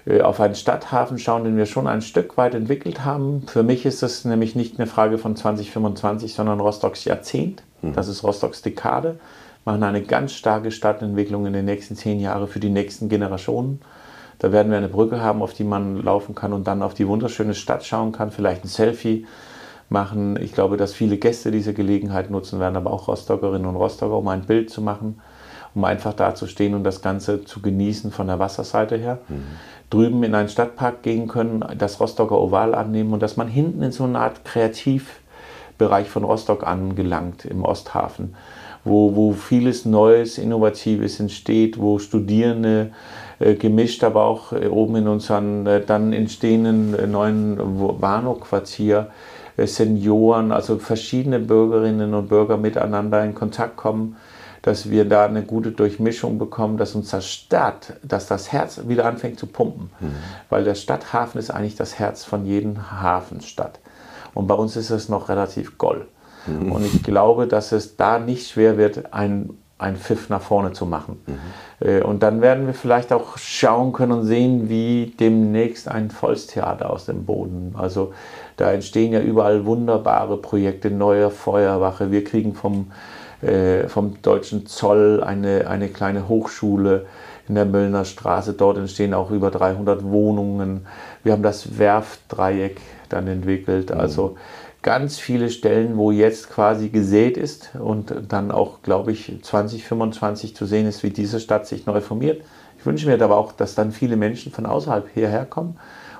[0.06, 3.42] äh, auf einen Stadthafen schauen, den wir schon ein Stück weit entwickelt haben.
[3.46, 7.62] Für mich ist das nämlich nicht eine Frage von 2025, sondern Rostocks Jahrzehnt.
[7.82, 7.92] Mhm.
[7.92, 9.20] Das ist Rostocks Dekade
[9.64, 13.80] machen eine ganz starke Stadtentwicklung in den nächsten zehn Jahren für die nächsten Generationen.
[14.38, 17.06] Da werden wir eine Brücke haben, auf die man laufen kann und dann auf die
[17.06, 19.26] wunderschöne Stadt schauen kann, vielleicht ein Selfie
[19.90, 20.38] machen.
[20.40, 24.28] Ich glaube, dass viele Gäste diese Gelegenheit nutzen werden, aber auch Rostockerinnen und Rostocker, um
[24.28, 25.20] ein Bild zu machen,
[25.74, 29.18] um einfach da zu stehen und das Ganze zu genießen von der Wasserseite her.
[29.28, 29.42] Mhm.
[29.90, 33.92] Drüben in einen Stadtpark gehen können, das Rostocker Oval annehmen und dass man hinten in
[33.92, 38.36] so eine Art Kreativbereich von Rostock angelangt im Osthafen
[38.84, 42.92] wo, wo vieles Neues, Innovatives entsteht, wo Studierende
[43.38, 47.58] äh, gemischt, aber auch äh, oben in unseren äh, dann entstehenden äh, neuen
[48.00, 49.10] Warnow-Quartier
[49.56, 54.16] äh, Senioren, also verschiedene Bürgerinnen und Bürger miteinander in Kontakt kommen,
[54.62, 59.38] dass wir da eine gute Durchmischung bekommen, dass unsere Stadt, dass das Herz wieder anfängt
[59.38, 59.90] zu pumpen.
[60.00, 60.14] Mhm.
[60.50, 63.80] Weil der Stadthafen ist eigentlich das Herz von jedem Hafenstadt.
[64.34, 66.06] Und bei uns ist es noch relativ gold.
[66.50, 66.72] Mhm.
[66.72, 70.86] Und ich glaube, dass es da nicht schwer wird, ein, ein Pfiff nach vorne zu
[70.86, 71.20] machen.
[71.26, 71.86] Mhm.
[71.86, 76.90] Äh, und dann werden wir vielleicht auch schauen können und sehen, wie demnächst ein Volkstheater
[76.90, 77.74] aus dem Boden.
[77.76, 78.12] Also
[78.56, 82.10] da entstehen ja überall wunderbare Projekte, neue Feuerwache.
[82.10, 82.92] Wir kriegen vom,
[83.42, 87.06] äh, vom deutschen Zoll eine, eine kleine Hochschule
[87.48, 88.52] in der Möllner Straße.
[88.52, 90.86] Dort entstehen auch über 300 Wohnungen.
[91.24, 93.90] Wir haben das Werftdreieck dann entwickelt.
[93.92, 94.00] Mhm.
[94.00, 94.36] Also
[94.82, 100.66] ganz viele Stellen, wo jetzt quasi gesät ist und dann auch, glaube ich, 2025 zu
[100.66, 102.42] sehen ist, wie diese Stadt sich neu formiert.
[102.78, 105.78] Ich wünsche mir aber auch, dass dann viele Menschen von außerhalb hierher kommen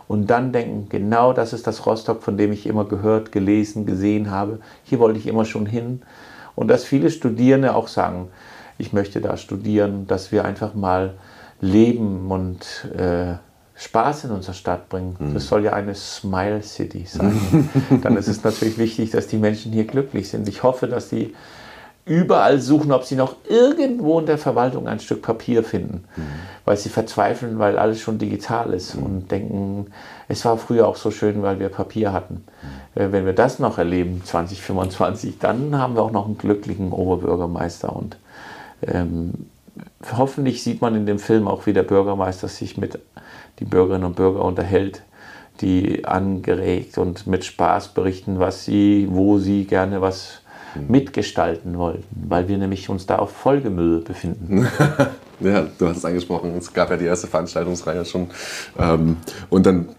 [0.08, 4.30] und dann denken, genau das ist das Rostock, von dem ich immer gehört, gelesen, gesehen
[4.30, 4.58] habe.
[4.82, 6.02] Hier wollte ich immer schon hin.
[6.54, 8.28] Und dass viele Studierende auch sagen,
[8.76, 11.14] ich möchte da studieren, dass wir einfach mal
[11.61, 13.34] leben und äh,
[13.80, 15.16] Spaß in unsere Stadt bringen.
[15.18, 15.34] Mhm.
[15.34, 17.70] Das soll ja eine Smile City sein.
[18.02, 20.46] Dann ist es natürlich wichtig, dass die Menschen hier glücklich sind.
[20.48, 21.34] Ich hoffe, dass die
[22.04, 26.22] überall suchen, ob sie noch irgendwo in der Verwaltung ein Stück Papier finden, mhm.
[26.66, 29.02] weil sie verzweifeln, weil alles schon digital ist mhm.
[29.02, 29.86] und denken,
[30.28, 32.44] es war früher auch so schön, weil wir Papier hatten.
[32.96, 33.12] Mhm.
[33.12, 38.18] Wenn wir das noch erleben, 2025, dann haben wir auch noch einen glücklichen Oberbürgermeister und
[38.86, 39.32] ähm,
[40.14, 42.98] hoffentlich sieht man in dem Film auch, wie der Bürgermeister sich mit
[43.61, 45.02] den Bürgerinnen und Bürgern unterhält,
[45.61, 50.40] die angeregt und mit Spaß berichten, was sie, wo sie gerne was
[50.74, 50.86] mhm.
[50.88, 54.66] mitgestalten wollten, weil wir nämlich uns da auf Folgemüll befinden.
[55.40, 58.28] ja, du hast es angesprochen, es gab ja die erste Veranstaltungsreihe schon.
[58.78, 59.16] Ähm,
[59.50, 59.90] und dann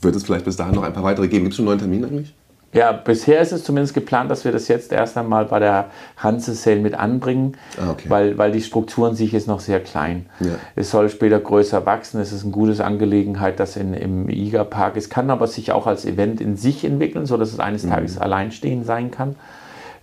[0.00, 1.44] wird es vielleicht bis dahin noch ein paar weitere geben.
[1.44, 2.34] Gibt es schon einen neuen Termin eigentlich?
[2.72, 5.86] Ja, bisher ist es zumindest geplant, dass wir das jetzt erst einmal bei der
[6.18, 8.10] Hanse Sale mit anbringen, ah, okay.
[8.10, 10.26] weil, weil die Struktur an sich ist noch sehr klein.
[10.40, 10.50] Ja.
[10.76, 12.20] Es soll später größer wachsen.
[12.20, 16.04] Es ist eine gute Angelegenheit, das in, im IGA-Park ist, kann aber sich auch als
[16.04, 17.90] Event in sich entwickeln, sodass es eines mhm.
[17.90, 19.36] Tages alleinstehend sein kann.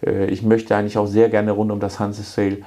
[0.03, 2.57] Äh, ich möchte eigentlich auch sehr gerne rund um das Hanse Sale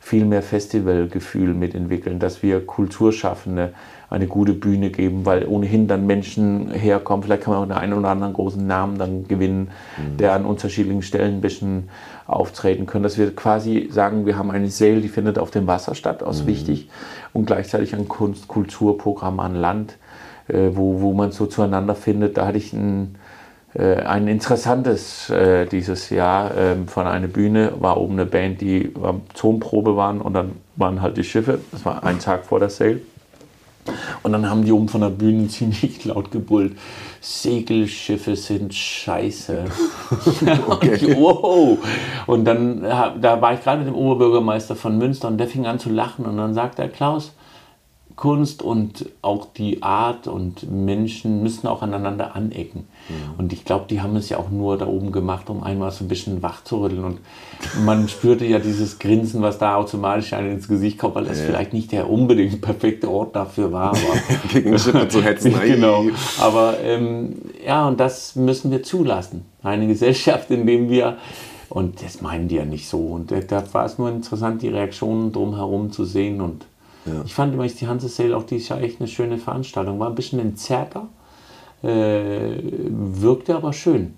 [0.00, 3.72] viel mehr Festivalgefühl mitentwickeln, dass wir Kulturschaffende
[4.10, 7.22] eine gute Bühne geben, weil ohnehin dann Menschen herkommen.
[7.22, 10.16] Vielleicht kann man auch den einen oder anderen großen Namen dann gewinnen, mhm.
[10.16, 11.90] der an unterschiedlichen Stellen ein bisschen
[12.26, 13.02] auftreten können.
[13.02, 16.42] Dass wir quasi sagen, wir haben eine Sale, die findet auf dem Wasser statt, aus
[16.42, 16.46] mhm.
[16.46, 16.88] wichtig,
[17.34, 19.98] und gleichzeitig ein Kunst-Kulturprogramm an Land,
[20.48, 22.38] äh, wo, wo man so zueinander findet.
[22.38, 23.16] Da hatte ich ein,
[23.74, 28.84] äh, ein interessantes äh, dieses Jahr ähm, von einer Bühne, war oben eine Band, die
[28.84, 32.70] ähm, Zonprobe waren und dann waren halt die Schiffe, das war ein Tag vor der
[32.70, 33.00] Sale.
[34.22, 36.76] Und dann haben die oben von der Bühne ziemlich laut gebrüllt.
[37.20, 39.64] Segelschiffe sind scheiße.
[40.68, 41.16] okay.
[41.18, 41.78] wow.
[42.26, 45.78] Und dann da war ich gerade mit dem Oberbürgermeister von Münster und der fing an
[45.78, 47.32] zu lachen und dann sagt er, Klaus,
[48.18, 52.88] Kunst und auch die Art und Menschen müssen auch aneinander anecken.
[53.08, 53.38] Mhm.
[53.38, 56.04] Und ich glaube, die haben es ja auch nur da oben gemacht, um einmal so
[56.04, 57.04] ein bisschen wach zu rütteln.
[57.04, 57.20] Und
[57.84, 61.44] man spürte ja dieses Grinsen, was da automatisch einem ins Gesicht kommt, weil das ja.
[61.46, 63.96] vielleicht nicht der unbedingt perfekte Ort dafür war.
[64.52, 65.54] Gegen Schiffe zu hetzen.
[65.64, 66.06] genau.
[66.40, 69.44] Aber ähm, ja, und das müssen wir zulassen.
[69.62, 71.18] Eine Gesellschaft, in der wir
[71.68, 72.98] und das meinen die ja nicht so.
[72.98, 76.66] Und da war es nur interessant, die Reaktionen drumherum zu sehen und
[77.14, 77.22] ja.
[77.24, 79.98] Ich fand übrigens die Hanse Sale auch dieses Jahr echt eine schöne Veranstaltung.
[79.98, 81.08] War ein bisschen entzerrter,
[81.82, 84.14] äh, wirkte aber schön.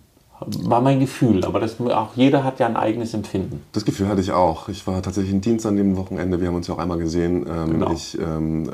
[0.47, 3.63] War mein Gefühl, aber das, auch jeder hat ja ein eigenes Empfinden.
[3.73, 4.71] Das Gefühl hatte ich auch.
[4.71, 7.47] Ich war tatsächlich in Dienst an dem Wochenende, wir haben uns ja auch einmal gesehen.
[7.47, 7.93] Ähm, genau.
[7.93, 8.71] Ich ähm,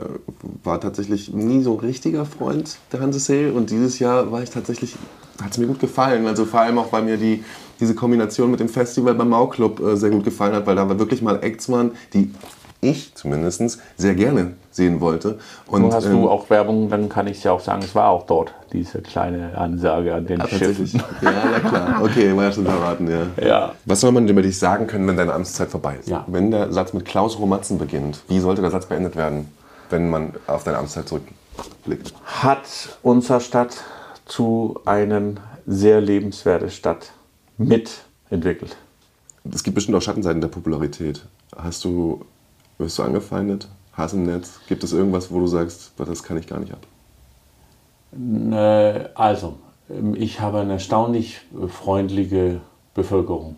[0.62, 4.94] war tatsächlich nie so richtiger Freund der Hanse Sale und dieses Jahr war ich tatsächlich,
[5.42, 6.28] hat es mir gut gefallen.
[6.28, 7.42] Also vor allem auch, weil mir die,
[7.80, 10.88] diese Kombination mit dem Festival beim Mau Club äh, sehr gut gefallen hat, weil da
[11.00, 12.30] wirklich mal Acts waren, die
[12.80, 15.38] ich zumindest sehr gerne sehen wollte.
[15.66, 18.10] Und, Nun hast ähm, du auch Werbung, dann kann ich ja auch sagen, es war
[18.10, 21.02] auch dort, diese kleine Ansage an den ah, Schiffen.
[21.22, 22.02] Ja, na klar.
[22.02, 23.44] Okay, war ja schon verraten, ja.
[23.44, 23.72] ja.
[23.84, 26.08] Was soll man über dich sagen können, wenn deine Amtszeit vorbei ist?
[26.08, 26.24] Ja.
[26.26, 29.50] Wenn der Satz mit Klaus Romatzen beginnt, wie sollte der Satz beendet werden,
[29.90, 32.12] wenn man auf deine Amtszeit zurückblickt?
[32.24, 33.78] Hat unsere Stadt
[34.26, 35.22] zu einer
[35.66, 37.12] sehr lebenswerten Stadt
[37.56, 38.76] mitentwickelt?
[39.52, 41.24] Es gibt bestimmt auch Schattenseiten der Popularität.
[41.56, 42.24] Hast du
[42.78, 43.68] wirst du angefeindet?
[43.92, 44.60] Hass im Netz?
[44.68, 46.86] Gibt es irgendwas, wo du sagst, das kann ich gar nicht ab?
[49.14, 49.54] Also,
[49.90, 52.60] ähm, ich habe eine erstaunlich freundliche
[52.94, 53.56] Bevölkerung,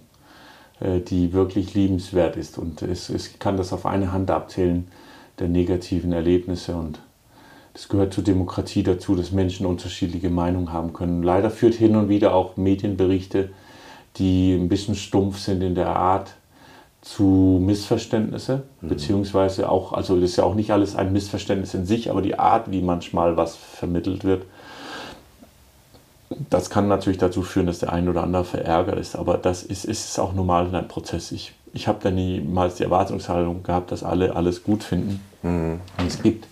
[0.80, 2.58] äh, die wirklich liebenswert ist.
[2.58, 4.88] Und ich kann das auf eine Hand abzählen,
[5.38, 6.76] der negativen Erlebnisse.
[6.76, 7.00] Und
[7.72, 11.22] das gehört zur Demokratie dazu, dass Menschen unterschiedliche Meinungen haben können.
[11.22, 13.50] Leider führt hin und wieder auch Medienberichte,
[14.16, 16.34] die ein bisschen stumpf sind in der Art,
[17.00, 18.88] zu Missverständnisse, mhm.
[18.88, 22.38] beziehungsweise auch, also das ist ja auch nicht alles ein Missverständnis in sich, aber die
[22.38, 24.44] Art, wie manchmal was vermittelt wird,
[26.50, 29.84] das kann natürlich dazu führen, dass der ein oder andere verärgert ist, aber das ist,
[29.84, 31.32] ist auch normal in einem Prozess.
[31.32, 35.20] Ich, ich habe da niemals die Erwartungshaltung gehabt, dass alle alles gut finden.
[35.42, 35.80] Mhm.
[36.06, 36.46] Es gibt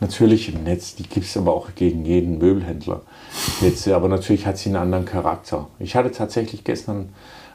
[0.00, 3.02] natürlich im Netz, die gibt es aber auch gegen jeden Möbelhändler.
[3.60, 5.68] Jetzt, aber natürlich hat sie einen anderen Charakter.
[5.78, 7.10] Ich hatte tatsächlich gestern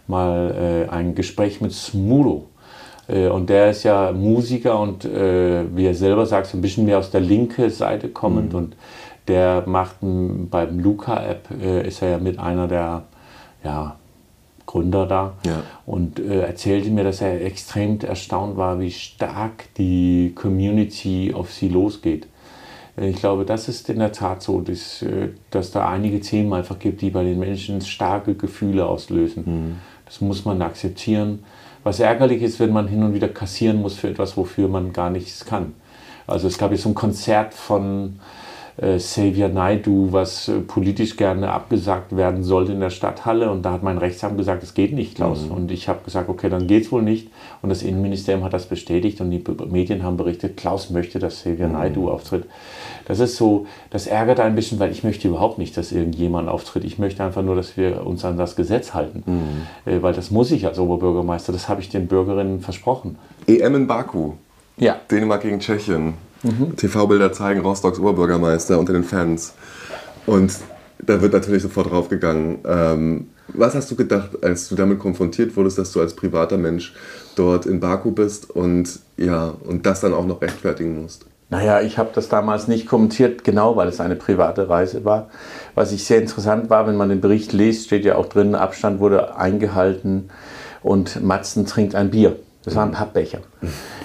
[0.10, 2.48] mal äh, ein Gespräch mit Smudo.
[3.10, 6.86] Äh, und der ist ja Musiker und äh, wie er selber sagt, so ein bisschen
[6.86, 8.54] mehr aus der linken Seite kommend.
[8.54, 8.60] Mhm.
[8.60, 8.76] Und
[9.28, 13.04] der macht beim Luca-App, äh, ist er ja mit einer der
[13.64, 13.96] ja,
[14.66, 15.34] Gründer da.
[15.46, 15.64] Ja.
[15.86, 21.70] Und äh, erzählte mir, dass er extrem erstaunt war, wie stark die Community auf sie
[21.70, 22.28] losgeht.
[22.98, 25.06] Äh, ich glaube, das ist in der Tat so, dass,
[25.52, 29.44] dass da einige Themen einfach gibt, die bei den Menschen starke Gefühle auslösen.
[29.46, 29.76] Mhm.
[30.10, 31.44] Das muss man akzeptieren.
[31.84, 35.12] Was ärgerlich ist, wenn man hin und wieder kassieren muss für etwas, wofür man gar
[35.12, 35.74] nichts kann.
[36.26, 38.20] Also es gab jetzt so ein Konzert von
[38.82, 43.52] äh, Xavier Naidu, was äh, politisch gerne abgesagt werden sollte in der Stadthalle.
[43.52, 45.46] Und da hat mein Rechtsamt gesagt, es geht nicht, Klaus.
[45.46, 45.52] Mhm.
[45.52, 47.30] Und ich habe gesagt, okay, dann geht es wohl nicht.
[47.62, 51.68] Und das Innenministerium hat das bestätigt und die Medien haben berichtet, Klaus möchte, dass Xavier
[51.68, 51.74] mhm.
[51.74, 52.46] Naidu auftritt.
[53.06, 56.84] Das ist so, das ärgert ein bisschen, weil ich möchte überhaupt nicht, dass irgendjemand auftritt.
[56.86, 59.24] Ich möchte einfach nur, dass wir uns an das Gesetz halten.
[59.26, 59.92] Mhm.
[59.92, 63.18] Äh, weil das muss ich als Oberbürgermeister, das habe ich den Bürgerinnen versprochen.
[63.48, 64.34] EM in Baku.
[64.78, 64.98] Ja.
[65.12, 66.29] Dänemark gegen Tschechien.
[66.78, 69.54] TV-Bilder zeigen Rostocks Oberbürgermeister unter den Fans.
[70.26, 70.54] Und
[71.00, 72.60] da wird natürlich sofort draufgegangen.
[72.66, 76.94] Ähm, was hast du gedacht, als du damit konfrontiert wurdest, dass du als privater Mensch
[77.36, 81.26] dort in Baku bist und, ja, und das dann auch noch rechtfertigen musst?
[81.50, 85.30] Naja, ich habe das damals nicht kommentiert, genau weil es eine private Reise war.
[85.74, 89.00] Was ich sehr interessant war, wenn man den Bericht liest, steht ja auch drin, Abstand
[89.00, 90.30] wurde eingehalten
[90.84, 92.36] und Matzen trinkt ein Bier.
[92.70, 93.40] Das war ein Pappbecher.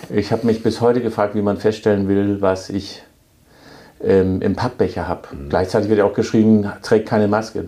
[0.08, 3.02] Ich habe mich bis heute gefragt, wie man feststellen will, was ich
[4.02, 5.28] ähm, im Pappbecher habe.
[5.32, 5.50] Mhm.
[5.50, 7.66] Gleichzeitig wird ja auch geschrieben, trägt keine Maske.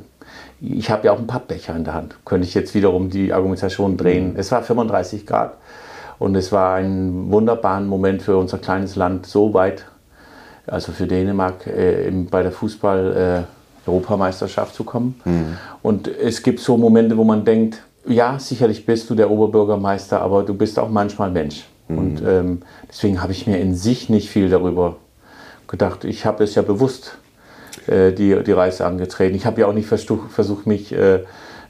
[0.63, 2.17] Ich habe ja auch einen Pappbecher in der Hand.
[2.25, 4.33] Könnte ich jetzt wiederum die Argumentation drehen.
[4.33, 4.39] Mhm.
[4.39, 5.59] Es war 35 Grad
[6.19, 9.85] und es war ein wunderbarer Moment für unser kleines Land, so weit,
[10.67, 15.21] also für Dänemark, äh, bei der Fußball-Europameisterschaft äh, zu kommen.
[15.27, 15.59] Mhm.
[15.83, 20.43] Und es gibt so Momente, wo man denkt, ja, sicherlich bist du der Oberbürgermeister, aber
[20.43, 21.65] du bist auch manchmal Mensch.
[21.89, 21.99] Mhm.
[21.99, 24.97] Und ähm, deswegen habe ich mir in sich nicht viel darüber
[25.69, 26.05] gedacht.
[26.05, 27.19] Ich habe es ja bewusst
[27.87, 29.35] äh, die, die Reise angetreten.
[29.37, 31.21] Ich habe ja auch nicht versucht, mich äh,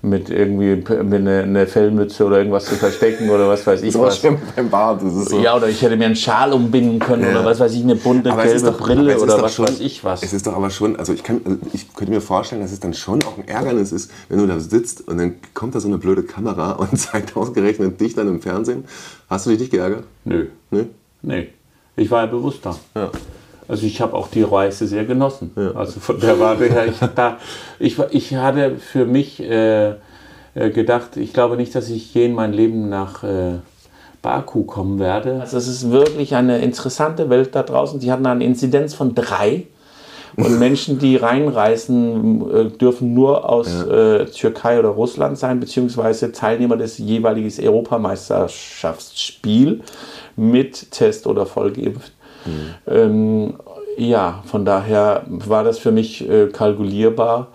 [0.06, 4.22] mit irgendwie mit eine, eine, Fellmütze oder irgendwas zu verstecken oder was weiß ich das
[4.24, 4.34] was.
[4.54, 5.02] beim Bart.
[5.02, 5.40] Das ist so.
[5.40, 7.30] Ja, oder ich hätte mir einen Schal umbinden können ja.
[7.32, 10.04] oder was weiß ich, eine bunte aber gelbe doch, Brille oder was schon, weiß ich
[10.04, 10.22] was.
[10.22, 12.80] Es ist doch aber schon, also ich, kann, also ich könnte mir vorstellen, dass es
[12.80, 15.88] dann schon auch ein Ärgernis ist, wenn du da sitzt und dann kommt da so
[15.88, 18.84] eine blöde Kamera und zeigt ausgerechnet dich dann im Fernsehen.
[19.28, 20.04] Hast du dich nicht geärgert?
[20.24, 20.46] Nö.
[20.70, 20.84] Nö?
[21.22, 21.48] Nee.
[21.96, 22.76] Ich war ja bewusst da.
[22.94, 23.10] Ja.
[23.68, 25.52] Also ich habe auch die Reise sehr genossen.
[25.56, 25.72] Ja.
[25.72, 27.38] Also von der Warte her, ich, da,
[27.78, 29.94] ich, ich hatte für mich äh,
[30.54, 33.54] äh, gedacht, ich glaube nicht, dass ich je in mein Leben nach äh,
[34.22, 35.40] Baku kommen werde.
[35.40, 38.00] Also es ist wirklich eine interessante Welt da draußen.
[38.00, 39.66] Die hatten eine Inzidenz von drei.
[40.36, 44.16] Und Menschen, die reinreisen, äh, dürfen nur aus ja.
[44.16, 49.80] äh, Türkei oder Russland sein, beziehungsweise Teilnehmer des jeweiligen Europameisterschaftsspiels
[50.36, 52.12] mit Test oder vollgeimpft.
[52.46, 52.92] Mhm.
[52.92, 53.54] Ähm,
[53.96, 57.48] ja, von daher war das für mich äh, kalkulierbar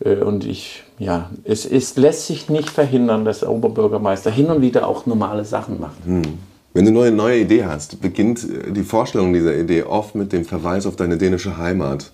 [0.00, 4.60] äh, und ich, ja, es, es lässt sich nicht verhindern, dass der Oberbürgermeister hin und
[4.60, 6.06] wieder auch normale Sachen macht.
[6.06, 6.38] Mhm.
[6.72, 10.44] Wenn du eine neue Idee hast, beginnt äh, die Vorstellung dieser Idee oft mit dem
[10.44, 12.12] Verweis auf deine dänische Heimat.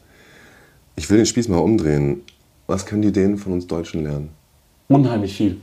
[0.96, 2.22] Ich will den Spieß mal umdrehen.
[2.66, 4.28] Was können die Dänen von uns Deutschen lernen?
[4.88, 5.56] Unheimlich viel.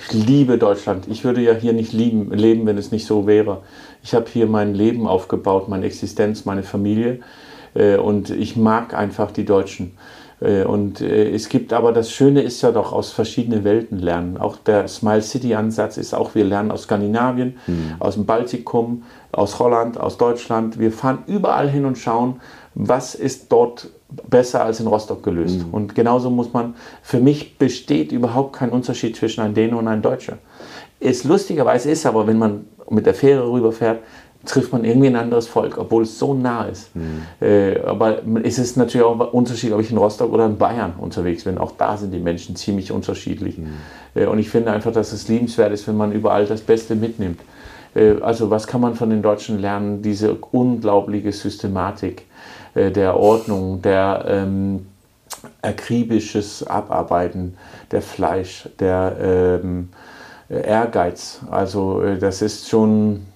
[0.00, 1.06] Ich liebe Deutschland.
[1.08, 3.62] Ich würde ja hier nicht lieben, leben, wenn es nicht so wäre.
[4.02, 7.20] Ich habe hier mein Leben aufgebaut, meine Existenz, meine Familie.
[7.74, 9.96] Äh, und ich mag einfach die Deutschen.
[10.40, 14.36] Äh, und äh, es gibt aber, das Schöne ist ja doch aus verschiedenen Welten lernen.
[14.36, 17.94] Auch der Smile City Ansatz ist auch, wir lernen aus Skandinavien, mhm.
[17.98, 20.78] aus dem Baltikum, aus Holland, aus Deutschland.
[20.78, 22.40] Wir fahren überall hin und schauen,
[22.74, 23.90] was ist dort
[24.28, 25.66] besser als in Rostock gelöst.
[25.66, 25.74] Mhm.
[25.74, 30.02] Und genauso muss man, für mich besteht überhaupt kein Unterschied zwischen einem Däne und einem
[30.02, 30.38] Deutscher.
[31.00, 34.00] Es lustigerweise ist aber, wenn man mit der Fähre rüberfährt,
[34.44, 36.94] trifft man irgendwie ein anderes Volk, obwohl es so nah ist.
[36.94, 37.22] Mhm.
[37.40, 40.94] Äh, aber es ist natürlich auch ein Unterschied, ob ich in Rostock oder in Bayern
[40.98, 41.58] unterwegs bin.
[41.58, 43.58] Auch da sind die Menschen ziemlich unterschiedlich.
[43.58, 43.68] Mhm.
[44.14, 47.40] Äh, und ich finde einfach, dass es liebenswert ist, wenn man überall das Beste mitnimmt.
[47.94, 50.02] Äh, also was kann man von den Deutschen lernen?
[50.02, 52.24] Diese unglaubliche Systematik
[52.74, 54.86] äh, der Ordnung, der ähm,
[55.62, 57.56] akribisches Abarbeiten
[57.90, 59.16] der Fleisch, der
[59.62, 59.88] ähm,
[60.48, 61.40] Ehrgeiz.
[61.50, 63.26] Also äh, das ist schon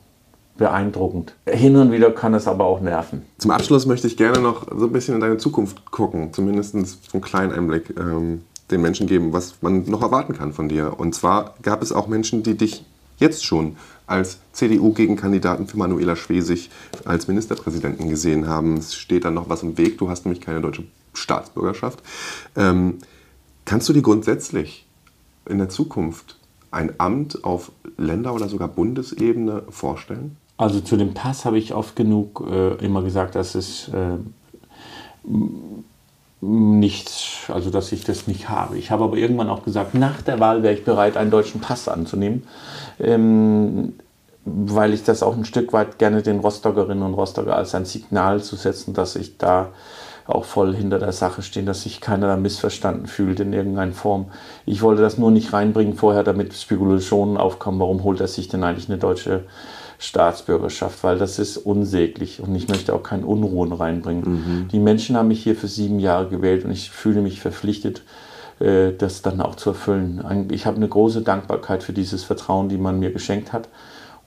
[0.57, 1.35] beeindruckend.
[1.47, 3.23] Hin und wieder kann es aber auch nerven.
[3.39, 7.23] Zum Abschluss möchte ich gerne noch so ein bisschen in deine Zukunft gucken, zumindest einen
[7.23, 10.99] kleinen Einblick ähm, den Menschen geben, was man noch erwarten kann von dir.
[10.99, 12.85] Und zwar gab es auch Menschen, die dich
[13.19, 16.71] jetzt schon als CDU-Gegenkandidaten für Manuela Schwesig
[17.05, 18.77] als Ministerpräsidenten gesehen haben.
[18.77, 19.99] Es steht dann noch was im Weg.
[19.99, 20.85] Du hast nämlich keine deutsche
[21.15, 22.03] Staatsbürgerschaft.
[22.57, 22.99] Ähm,
[23.65, 24.87] kannst du dir grundsätzlich
[25.47, 26.37] in der Zukunft
[26.73, 30.37] ein Amt auf Länder- oder sogar Bundesebene vorstellen?
[30.57, 34.19] Also zu dem Pass habe ich oft genug äh, immer gesagt, dass es äh,
[36.41, 38.77] nichts, also dass ich das nicht habe.
[38.77, 41.89] Ich habe aber irgendwann auch gesagt, nach der Wahl wäre ich bereit, einen deutschen Pass
[41.89, 42.45] anzunehmen,
[42.99, 43.95] ähm,
[44.45, 48.43] weil ich das auch ein Stück weit gerne den Rostockerinnen und Rostocker als ein Signal
[48.43, 49.69] zu setzen, dass ich da
[50.27, 54.27] auch voll hinter der Sache stehe, dass sich keiner da missverstanden fühlt in irgendeiner Form.
[54.67, 58.65] Ich wollte das nur nicht reinbringen vorher, damit Spekulationen aufkommen, warum holt er sich denn
[58.65, 59.45] eigentlich eine deutsche
[59.99, 64.25] Staatsbürgerschaft, weil das ist unsäglich und ich möchte auch keinen Unruhen reinbringen.
[64.25, 64.69] Mhm.
[64.69, 68.03] Die Menschen haben mich hier für sieben Jahre gewählt und ich fühle mich verpflichtet,
[68.59, 70.49] äh, das dann auch zu erfüllen.
[70.51, 73.69] Ich habe eine große Dankbarkeit für dieses Vertrauen, die man mir geschenkt hat.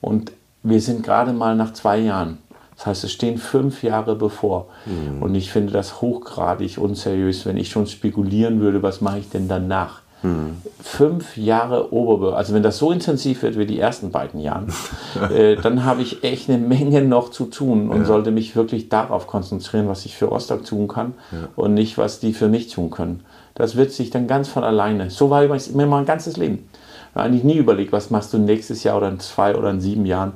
[0.00, 0.32] Und
[0.62, 2.38] wir sind gerade mal nach zwei Jahren.
[2.76, 4.68] Das heißt, es stehen fünf Jahre bevor.
[4.84, 5.22] Mhm.
[5.22, 9.48] Und ich finde das hochgradig unseriös, wenn ich schon spekulieren würde, was mache ich denn
[9.48, 10.02] danach?
[10.22, 10.56] Mhm.
[10.82, 14.66] Fünf Jahre Oberbürger, also wenn das so intensiv wird wie die ersten beiden Jahre,
[15.34, 18.04] äh, dann habe ich echt eine Menge noch zu tun und ja.
[18.04, 21.48] sollte mich wirklich darauf konzentrieren, was ich für Rostock tun kann ja.
[21.54, 23.24] und nicht, was die für mich tun können.
[23.54, 25.10] Das wird sich dann ganz von alleine.
[25.10, 26.68] So war übrigens immer mein ganzes Leben.
[27.10, 29.80] Ich habe eigentlich nie überlegt, was machst du nächstes Jahr oder in zwei oder in
[29.80, 30.32] sieben Jahren,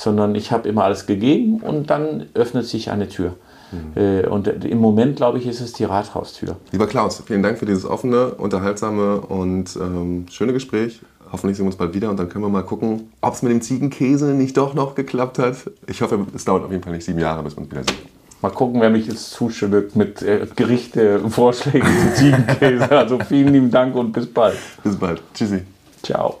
[0.00, 3.34] sondern ich habe immer alles gegeben und dann öffnet sich eine Tür.
[3.70, 4.32] Mhm.
[4.32, 6.56] Und im Moment, glaube ich, ist es die Rathaustür.
[6.72, 11.00] Lieber Klaus, vielen Dank für dieses offene, unterhaltsame und ähm, schöne Gespräch.
[11.30, 13.52] Hoffentlich sehen wir uns bald wieder und dann können wir mal gucken, ob es mit
[13.52, 15.56] dem Ziegenkäse nicht doch noch geklappt hat.
[15.86, 17.96] Ich hoffe, es dauert auf jeden Fall nicht sieben Jahre, bis wir uns wieder sehen.
[18.42, 22.90] Mal gucken, wer mich jetzt zuschüttet mit äh, Gerichte, Vorschlägen zu Ziegenkäse.
[22.90, 24.56] Also vielen lieben Dank und bis bald.
[24.82, 25.22] Bis bald.
[25.34, 25.60] Tschüssi.
[26.02, 26.40] Ciao.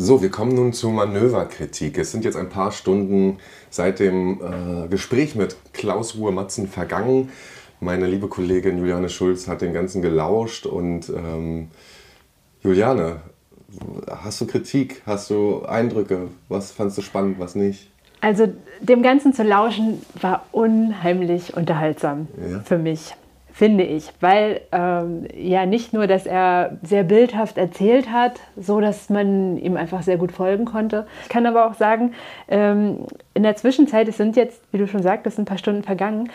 [0.00, 1.98] So, wir kommen nun zur Manöverkritik.
[1.98, 3.38] Es sind jetzt ein paar Stunden
[3.68, 7.30] seit dem äh, Gespräch mit Klaus Ruhr-Matzen vergangen.
[7.80, 11.68] Meine liebe Kollegin Juliane Schulz hat den Ganzen gelauscht und ähm,
[12.62, 13.22] Juliane,
[14.08, 15.02] hast du Kritik?
[15.04, 16.28] Hast du Eindrücke?
[16.48, 17.90] Was fandest du spannend, was nicht?
[18.20, 22.60] Also dem Ganzen zu lauschen war unheimlich unterhaltsam ja.
[22.60, 23.16] für mich,
[23.58, 24.12] finde ich.
[24.20, 29.76] Weil ähm, ja nicht nur, dass er sehr bildhaft erzählt hat, so dass man ihm
[29.76, 31.08] einfach sehr gut folgen konnte.
[31.24, 32.14] Ich kann aber auch sagen,
[32.46, 33.00] ähm,
[33.34, 36.30] in der Zwischenzeit, es sind jetzt, wie du schon sagtest, ein paar Stunden vergangen,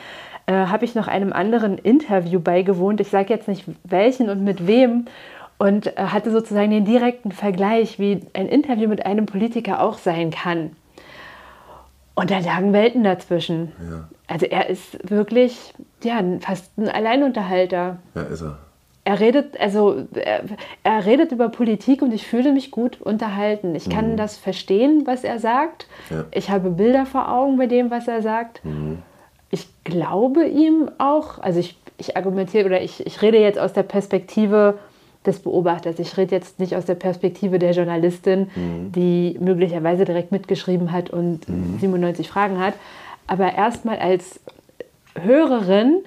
[0.48, 3.00] äh, habe ich noch einem anderen Interview beigewohnt.
[3.00, 5.06] Ich sage jetzt nicht welchen und mit wem
[5.58, 10.30] und äh, hatte sozusagen den direkten Vergleich, wie ein Interview mit einem Politiker auch sein
[10.30, 10.72] kann.
[12.16, 13.72] Und da lagen Welten dazwischen.
[13.90, 14.10] Ja.
[14.28, 15.74] Also er ist wirklich,
[16.06, 17.98] ja, fast ein Alleinunterhalter.
[18.16, 18.58] Ja, ist er.
[19.06, 20.44] Er redet, also er,
[20.84, 23.76] er, redet über Politik und ich fühle mich gut unterhalten.
[23.76, 24.18] Ich kann mhm.
[24.18, 25.88] das verstehen, was er sagt.
[26.10, 26.24] Ja.
[26.32, 28.64] Ich habe Bilder vor Augen bei dem, was er sagt.
[28.64, 29.00] Mhm.
[29.50, 33.84] Ich glaube ihm auch, also ich, ich argumentiere oder ich, ich rede jetzt aus der
[33.84, 34.76] Perspektive
[35.26, 36.00] des Beobachters.
[36.00, 38.92] Ich rede jetzt nicht aus der Perspektive der Journalistin, mhm.
[38.94, 41.78] die möglicherweise direkt mitgeschrieben hat und mhm.
[41.80, 42.74] 97 Fragen hat.
[43.28, 44.40] Aber erstmal als
[45.16, 46.04] Hörerin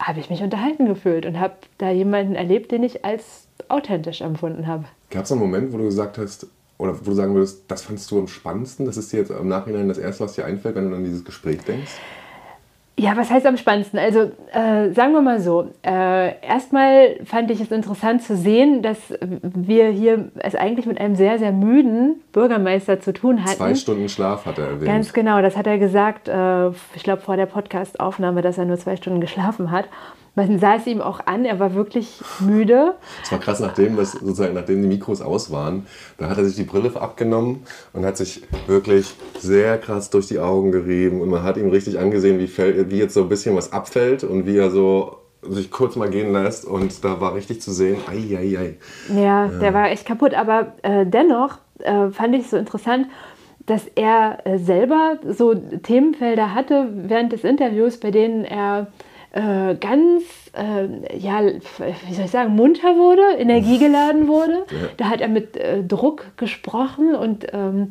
[0.00, 4.66] habe ich mich unterhalten gefühlt und habe da jemanden erlebt, den ich als authentisch empfunden
[4.66, 4.84] habe.
[5.10, 6.46] Gab es einen Moment, wo du gesagt hast,
[6.78, 8.86] oder wo du sagen würdest, das fandest du am spannendsten?
[8.86, 11.24] Das ist dir jetzt im Nachhinein das Erste, was dir einfällt, wenn du an dieses
[11.24, 11.92] Gespräch denkst?
[13.02, 13.98] Ja, was heißt am spannendsten?
[13.98, 18.98] Also äh, sagen wir mal so, äh, erstmal fand ich es interessant zu sehen, dass
[19.20, 23.56] wir hier es eigentlich mit einem sehr, sehr müden Bürgermeister zu tun hatten.
[23.56, 24.86] Zwei Stunden Schlaf hat er erwähnt.
[24.86, 28.78] Ganz genau, das hat er gesagt, äh, ich glaube vor der Podcast-Aufnahme, dass er nur
[28.78, 29.86] zwei Stunden geschlafen hat.
[30.34, 32.94] Man sah es ihm auch an, er war wirklich müde.
[33.22, 36.56] Es war krass, nachdem, was, sozusagen, nachdem die Mikros aus waren, da hat er sich
[36.56, 41.20] die Brille abgenommen und hat sich wirklich sehr krass durch die Augen gerieben.
[41.20, 42.48] Und man hat ihm richtig angesehen, wie,
[42.90, 46.32] wie jetzt so ein bisschen was abfällt und wie er so sich kurz mal gehen
[46.32, 46.64] lässt.
[46.64, 48.76] Und da war richtig zu sehen, ei, ei, ei.
[49.14, 49.48] Ja, ja.
[49.48, 50.32] der war echt kaputt.
[50.32, 53.06] Aber äh, dennoch äh, fand ich es so interessant,
[53.66, 58.88] dass er äh, selber so Themenfelder hatte während des Interviews, bei denen er
[59.32, 64.64] äh, ganz, äh, ja, wie soll ich sagen, munter wurde, energiegeladen wurde.
[64.70, 64.88] Ja.
[64.98, 67.88] Da hat er mit äh, Druck gesprochen und ähm,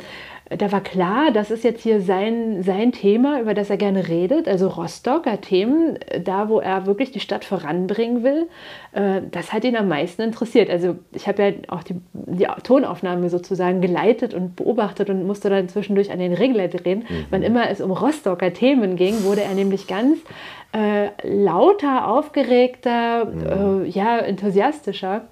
[0.57, 4.49] da war klar, das ist jetzt hier sein, sein Thema, über das er gerne redet,
[4.49, 8.49] also Rostocker Themen, da wo er wirklich die Stadt voranbringen will.
[8.91, 10.69] Äh, das hat ihn am meisten interessiert.
[10.69, 15.69] Also ich habe ja auch die, die, Tonaufnahme sozusagen geleitet und beobachtet und musste dann
[15.69, 16.99] zwischendurch an den Regler drehen.
[16.99, 17.25] Mhm.
[17.29, 20.19] Wann immer es um Rostocker Themen ging, wurde er nämlich ganz
[20.73, 23.85] äh, lauter, aufgeregter, mhm.
[23.85, 25.23] äh, ja, enthusiastischer.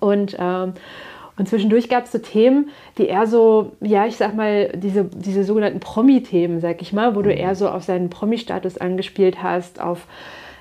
[0.00, 0.74] Und ähm,
[1.40, 2.68] und zwischendurch gab es so Themen,
[2.98, 7.22] die eher so, ja, ich sag mal, diese, diese sogenannten Promi-Themen, sag ich mal, wo
[7.22, 7.38] du mhm.
[7.38, 10.06] eher so auf seinen Promi-Status angespielt hast, auf,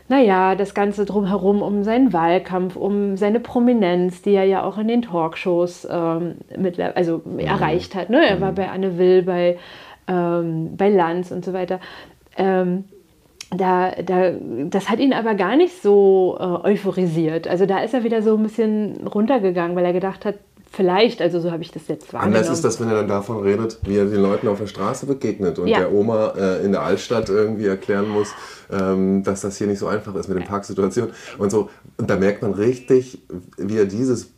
[0.08, 4.88] naja, das Ganze drumherum um seinen Wahlkampf, um seine Prominenz, die er ja auch in
[4.88, 7.40] den Talkshows ähm, mit, also mhm.
[7.40, 8.10] erreicht hat.
[8.10, 8.26] Ne?
[8.26, 8.56] Er war mhm.
[8.56, 9.58] bei Anne Will, bei,
[10.08, 11.82] ähm, bei Lanz und so weiter.
[12.38, 12.86] Ähm,
[13.52, 14.32] da, da,
[14.70, 17.48] das hat ihn aber gar nicht so äh, euphorisiert.
[17.48, 20.36] Also da ist er wieder so ein bisschen runtergegangen, weil er gedacht hat,
[20.72, 22.38] Vielleicht, also so habe ich das jetzt wahrgenommen.
[22.38, 25.08] Anders ist das, wenn er dann davon redet, wie er den Leuten auf der Straße
[25.08, 25.80] begegnet und ja.
[25.80, 28.30] der Oma äh, in der Altstadt irgendwie erklären muss,
[28.72, 31.72] ähm, dass das hier nicht so einfach ist mit den Parksituationen und so.
[31.98, 33.20] Und da merkt man richtig,
[33.58, 34.30] wie er dieses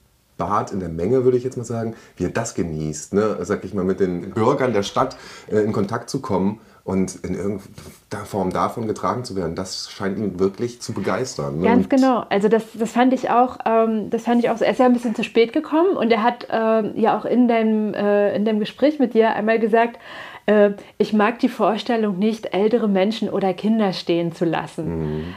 [0.42, 3.38] spart in der Menge, würde ich jetzt mal sagen, wie er das genießt, ne?
[3.42, 5.16] sag ich mal, mit den Bürgern der Stadt
[5.52, 6.60] äh, in Kontakt zu kommen
[6.91, 11.59] und in irgendeiner Form davon getragen zu werden, das scheint ihn wirklich zu begeistern.
[11.59, 11.68] Ne?
[11.68, 12.26] Ganz genau.
[12.30, 14.65] Also das, das fand ich auch, ähm, das fand ich auch so.
[14.65, 17.47] Er ist ja ein bisschen zu spät gekommen und er hat ähm, ja auch in
[17.47, 19.99] deinem, äh, in dem Gespräch mit dir einmal gesagt,
[20.47, 24.88] äh, ich mag die Vorstellung nicht, ältere Menschen oder Kinder stehen zu lassen.
[24.99, 25.34] Mhm.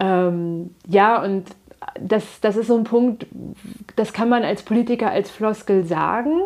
[0.00, 1.48] Ähm, ja, und
[2.00, 3.26] das, das ist so ein Punkt,
[3.96, 6.44] das kann man als Politiker als Floskel sagen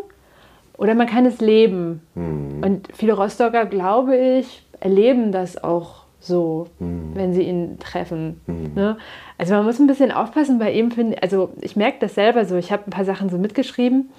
[0.79, 2.01] oder man kann es leben.
[2.15, 2.63] Mhm.
[2.65, 7.11] Und viele Rostocker, glaube ich, erleben das auch so, mhm.
[7.15, 8.41] wenn sie ihn treffen.
[8.47, 8.73] Mhm.
[8.75, 8.97] Ne?
[9.37, 12.57] Also man muss ein bisschen aufpassen bei ihm, find, also ich merke das selber so,
[12.57, 14.11] ich habe ein paar Sachen so mitgeschrieben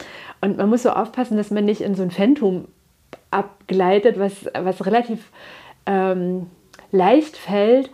[0.41, 2.65] und man muss so aufpassen, dass man nicht in so ein Phantom
[3.31, 5.31] abgleitet, was, was relativ
[5.86, 6.48] ähm,
[6.91, 7.90] leicht fällt,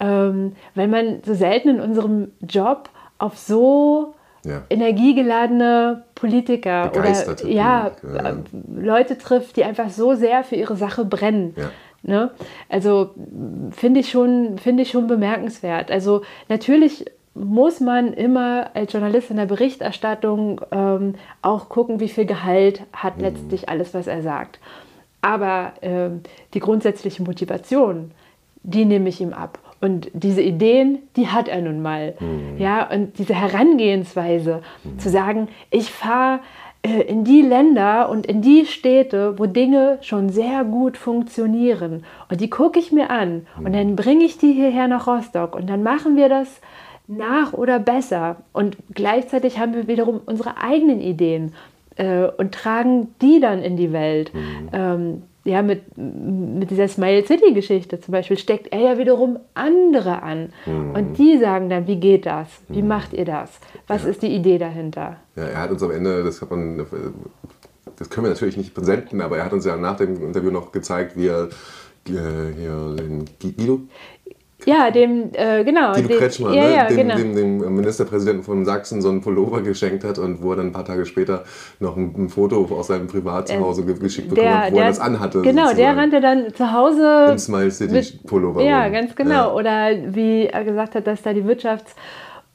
[0.00, 4.14] ähm, weil man so selten in unserem Job auf so
[4.48, 4.62] ja.
[4.70, 7.12] energiegeladene Politiker oder
[7.46, 8.36] ja, ja,
[8.74, 11.54] Leute trifft, die einfach so sehr für ihre Sache brennen.
[11.56, 11.70] Ja.
[12.02, 12.30] Ne?
[12.68, 13.10] Also
[13.72, 15.90] finde ich, schon, find ich schon bemerkenswert.
[15.90, 17.04] Also natürlich
[17.34, 23.18] muss man immer als Journalist in der Berichterstattung ähm, auch gucken, wie viel Gehalt hat
[23.18, 23.24] mhm.
[23.24, 24.58] letztlich alles, was er sagt.
[25.20, 26.10] Aber äh,
[26.54, 28.12] die grundsätzliche Motivation,
[28.62, 29.58] die nehme ich ihm ab.
[29.80, 32.14] Und diese Ideen, die hat er nun mal.
[32.18, 32.58] Mhm.
[32.58, 34.98] Ja, und diese Herangehensweise, mhm.
[34.98, 36.40] zu sagen, ich fahre
[36.82, 42.04] äh, in die Länder und in die Städte, wo Dinge schon sehr gut funktionieren.
[42.28, 43.46] Und die gucke ich mir an.
[43.58, 43.66] Mhm.
[43.66, 45.54] Und dann bringe ich die hierher nach Rostock.
[45.54, 46.60] Und dann machen wir das
[47.06, 48.36] nach oder besser.
[48.52, 51.54] Und gleichzeitig haben wir wiederum unsere eigenen Ideen
[51.96, 54.32] äh, und tragen die dann in die Welt.
[54.34, 54.68] Mhm.
[54.72, 60.22] Ähm, ja, mit, mit dieser Smile City Geschichte zum Beispiel steckt er ja wiederum andere
[60.22, 60.52] an.
[60.66, 60.90] Mhm.
[60.94, 62.48] Und die sagen dann, wie geht das?
[62.68, 62.88] Wie mhm.
[62.88, 63.58] macht ihr das?
[63.86, 64.10] Was ja.
[64.10, 65.16] ist die Idee dahinter?
[65.36, 66.86] Ja, er hat uns am Ende, das hat man,
[67.96, 70.70] das können wir natürlich nicht präsenten, aber er hat uns ja nach dem Interview noch
[70.70, 71.48] gezeigt, wie er
[72.08, 73.80] äh, hier den Guido,
[74.68, 75.92] ja, dem, äh, genau.
[75.94, 76.74] Guido Kretschmann, ja, ne?
[76.74, 77.16] ja, dem, genau.
[77.16, 80.72] dem, dem, Ministerpräsidenten von Sachsen so einen Pullover geschenkt hat und wo er dann ein
[80.72, 81.44] paar Tage später
[81.80, 85.00] noch ein, ein Foto aus seinem Privatzuhause äh, geschickt bekommen hat, wo der, er das
[85.00, 85.40] anhatte.
[85.40, 85.78] Genau, sozusagen.
[85.78, 87.28] der rannte dann zu Hause.
[87.30, 88.62] Im Smile City mit, Pullover.
[88.62, 88.92] Ja, rum.
[88.92, 89.32] ganz genau.
[89.32, 89.52] Ja.
[89.54, 91.94] Oder wie er gesagt hat, dass da die Wirtschafts-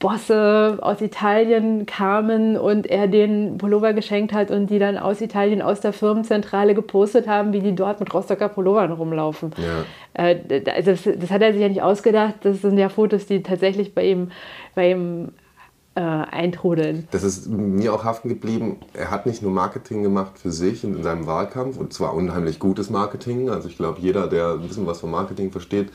[0.04, 5.62] Bosse aus Italien kamen und er den Pullover geschenkt hat und die dann aus Italien,
[5.62, 9.52] aus der Firmenzentrale gepostet haben, wie die dort mit Rostocker Pullovern rumlaufen.
[9.56, 10.22] Ja.
[10.22, 13.42] Äh, also das, das, hat er sich ja nicht ausgedacht, das sind ja Fotos, die
[13.42, 14.30] tatsächlich bei ihm,
[14.74, 15.30] bei ihm
[15.94, 17.08] äh, eintrudeln.
[17.10, 18.80] Das ist mir auch haften geblieben.
[18.92, 22.90] Er hat nicht nur Marketing gemacht für sich in seinem Wahlkampf und zwar unheimlich gutes
[22.90, 23.48] Marketing.
[23.48, 25.90] Also ich glaube, jeder, der ein bisschen was vom Marketing versteht,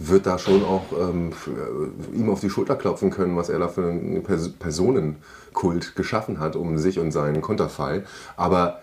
[0.00, 3.68] wird da schon auch ähm, äh, ihm auf die Schulter klopfen können, was er da
[3.68, 8.02] für einen Pers Personenkult geschaffen hat um sich und seinen Konterfei.
[8.36, 8.80] Aber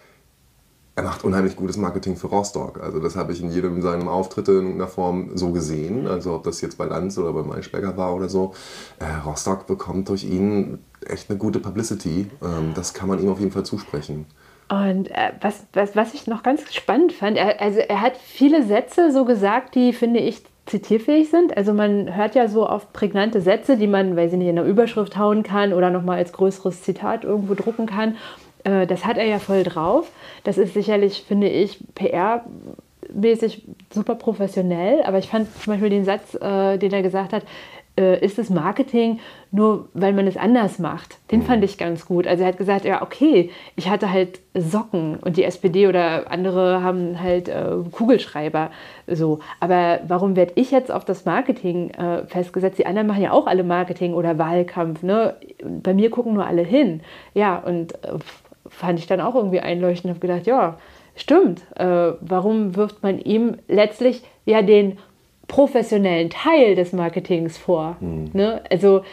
[0.95, 2.79] er macht unheimlich gutes Marketing für Rostock.
[2.81, 6.07] Also das habe ich in jedem seiner Auftritte in irgendeiner Form so gesehen.
[6.07, 8.53] Also ob das jetzt bei Lanz oder bei Maischberger war oder so.
[8.99, 12.29] Äh, Rostock bekommt durch ihn echt eine gute Publicity.
[12.43, 14.25] Ähm, das kann man ihm auf jeden Fall zusprechen.
[14.69, 18.65] Und äh, was, was, was ich noch ganz spannend fand, er, also er hat viele
[18.65, 21.55] Sätze so gesagt, die finde ich zitierfähig sind.
[21.57, 24.65] Also man hört ja so auf prägnante Sätze, die man, weiß ich nicht, in der
[24.65, 28.17] Überschrift hauen kann oder nochmal als größeres Zitat irgendwo drucken kann.
[28.63, 30.11] Äh, das hat er ja voll drauf.
[30.43, 33.63] Das ist sicherlich, finde ich, PR-mäßig
[33.93, 35.01] super professionell.
[35.03, 37.43] Aber ich fand zum Beispiel den Satz, äh, den er gesagt hat,
[37.97, 39.19] äh, ist es Marketing,
[39.51, 41.17] nur weil man es anders macht.
[41.31, 42.27] Den fand ich ganz gut.
[42.27, 46.83] Also er hat gesagt, ja, okay, ich hatte halt Socken und die SPD oder andere
[46.83, 48.71] haben halt äh, Kugelschreiber.
[49.07, 49.39] So.
[49.59, 52.77] Aber warum werde ich jetzt auf das Marketing äh, festgesetzt?
[52.77, 55.03] Die anderen machen ja auch alle Marketing oder Wahlkampf.
[55.03, 55.35] Ne?
[55.63, 57.01] Bei mir gucken nur alle hin.
[57.33, 58.17] Ja, und äh,
[58.67, 60.11] fand ich dann auch irgendwie einleuchtend.
[60.11, 60.77] Habe gedacht, ja,
[61.15, 61.61] stimmt.
[61.75, 64.97] Äh, warum wirft man ihm letztlich ja den
[65.47, 67.97] professionellen Teil des Marketings vor.
[67.99, 68.29] Mhm.
[68.33, 68.61] Ne?
[68.69, 69.03] Also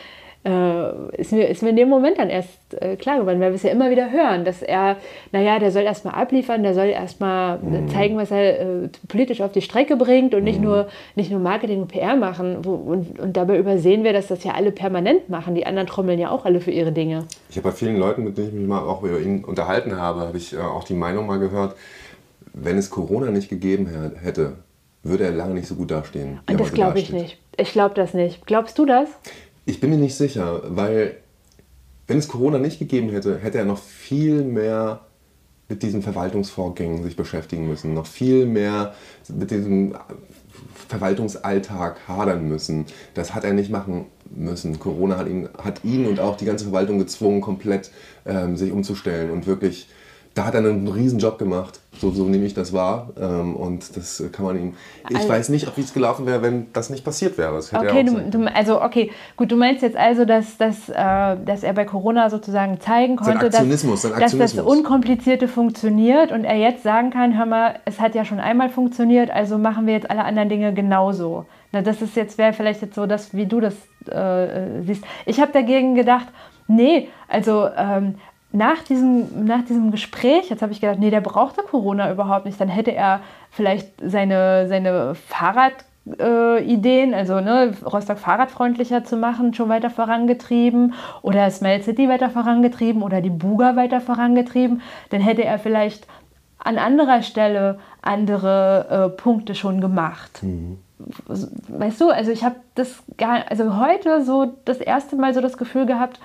[0.44, 3.56] äh, ist, mir, ist mir in dem Moment dann erst äh, klar geworden, weil wir
[3.56, 4.96] es ja immer wieder hören, dass er,
[5.32, 7.88] naja, der soll erstmal abliefern, der soll erstmal mhm.
[7.88, 10.66] zeigen, was er äh, politisch auf die Strecke bringt und nicht, mhm.
[10.66, 12.58] nur, nicht nur Marketing und PR machen.
[12.62, 15.54] Wo, und, und dabei übersehen wir, dass das ja alle permanent machen.
[15.54, 17.24] Die anderen trommeln ja auch alle für ihre Dinge.
[17.48, 20.20] Ich habe bei vielen Leuten, mit denen ich mich mal auch über ihn unterhalten habe,
[20.20, 21.74] habe ich äh, auch die Meinung mal gehört,
[22.52, 23.88] wenn es Corona nicht gegeben
[24.22, 24.52] hätte,
[25.04, 26.40] würde er lange nicht so gut dastehen.
[26.48, 27.38] Und das glaube ich nicht.
[27.56, 28.46] Ich glaube das nicht.
[28.46, 29.08] Glaubst du das?
[29.66, 31.18] Ich bin mir nicht sicher, weil
[32.06, 35.00] wenn es Corona nicht gegeben hätte, hätte er noch viel mehr
[35.68, 38.94] mit diesen Verwaltungsvorgängen sich beschäftigen müssen, noch viel mehr
[39.28, 39.94] mit diesem
[40.88, 42.84] Verwaltungsalltag hadern müssen.
[43.14, 44.78] Das hat er nicht machen müssen.
[44.78, 47.90] Corona hat ihn, hat ihn und auch die ganze Verwaltung gezwungen, komplett
[48.26, 49.88] ähm, sich umzustellen und wirklich
[50.34, 51.80] da hat er einen riesen Job gemacht.
[52.00, 53.10] So, so nehme ich das wahr.
[53.20, 54.74] Ähm, und das kann man ihm.
[55.08, 57.56] Ich also, weiß nicht, wie es gelaufen wäre, wenn das nicht passiert wäre.
[57.56, 61.72] okay, du, du, also okay, gut, du meinst jetzt also, dass, dass, äh, dass er
[61.72, 67.38] bei Corona sozusagen zeigen konnte, dass, dass das Unkomplizierte funktioniert und er jetzt sagen kann,
[67.38, 70.74] hör mal, es hat ja schon einmal funktioniert, also machen wir jetzt alle anderen Dinge
[70.74, 71.46] genauso.
[71.70, 73.74] Na, das ist jetzt, wäre vielleicht jetzt so, dass, wie du das
[74.08, 75.04] äh, siehst.
[75.26, 76.26] Ich habe dagegen gedacht,
[76.66, 78.16] nee, also ähm,
[78.54, 82.60] nach diesem, nach diesem Gespräch, jetzt habe ich gedacht, nee, der brauchte Corona überhaupt nicht.
[82.60, 83.20] Dann hätte er
[83.50, 91.50] vielleicht seine, seine Fahrradideen, äh, also ne, Rostock fahrradfreundlicher zu machen, schon weiter vorangetrieben oder
[91.50, 94.82] Smile City weiter vorangetrieben oder die Buga weiter vorangetrieben.
[95.10, 96.06] Dann hätte er vielleicht
[96.58, 100.44] an anderer Stelle andere äh, Punkte schon gemacht.
[100.44, 100.78] Mhm.
[101.68, 105.58] Weißt du, also ich habe das gar, also heute so das erste Mal so das
[105.58, 106.20] Gefühl gehabt,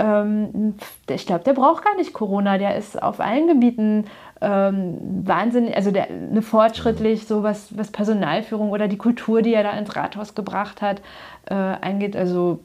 [0.00, 0.74] ähm,
[1.08, 2.58] ich glaube, der braucht gar nicht Corona.
[2.58, 4.06] Der ist auf allen Gebieten
[4.40, 9.62] ähm, wahnsinnig, also der, eine fortschrittlich, so was, was Personalführung oder die Kultur, die er
[9.62, 11.02] da ins Rathaus gebracht hat,
[11.46, 12.16] äh, angeht.
[12.16, 12.60] Also,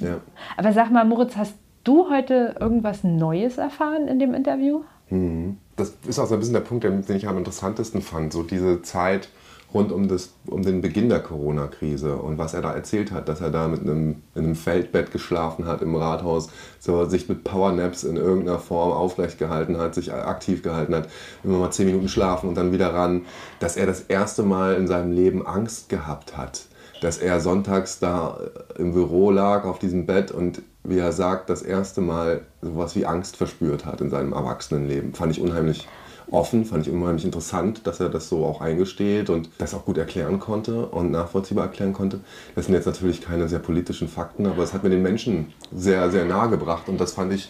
[0.00, 0.18] ja.
[0.56, 4.82] Aber sag mal, Moritz, hast du heute irgendwas Neues erfahren in dem Interview?
[5.10, 5.58] Mhm.
[5.74, 8.32] Das ist auch so ein bisschen der Punkt, den ich am interessantesten fand.
[8.32, 9.28] So diese Zeit,
[9.76, 13.40] rund um, das, um den Beginn der Corona-Krise und was er da erzählt hat, dass
[13.40, 16.48] er da mit einem, in einem Feldbett geschlafen hat im Rathaus,
[16.80, 21.08] so sich mit Powernaps in irgendeiner Form aufrecht gehalten hat, sich aktiv gehalten hat,
[21.44, 23.22] immer mal zehn Minuten schlafen und dann wieder ran,
[23.60, 26.66] dass er das erste Mal in seinem Leben Angst gehabt hat,
[27.02, 28.40] dass er sonntags da
[28.78, 33.06] im Büro lag auf diesem Bett und wie er sagt, das erste Mal sowas wie
[33.06, 35.14] Angst verspürt hat in seinem Erwachsenenleben.
[35.14, 35.86] Fand ich unheimlich
[36.30, 39.98] offen, fand ich unheimlich interessant, dass er das so auch eingesteht und das auch gut
[39.98, 42.20] erklären konnte und nachvollziehbar erklären konnte.
[42.54, 46.10] Das sind jetzt natürlich keine sehr politischen Fakten, aber es hat mir den Menschen sehr,
[46.10, 47.48] sehr nahe gebracht und das fand ich,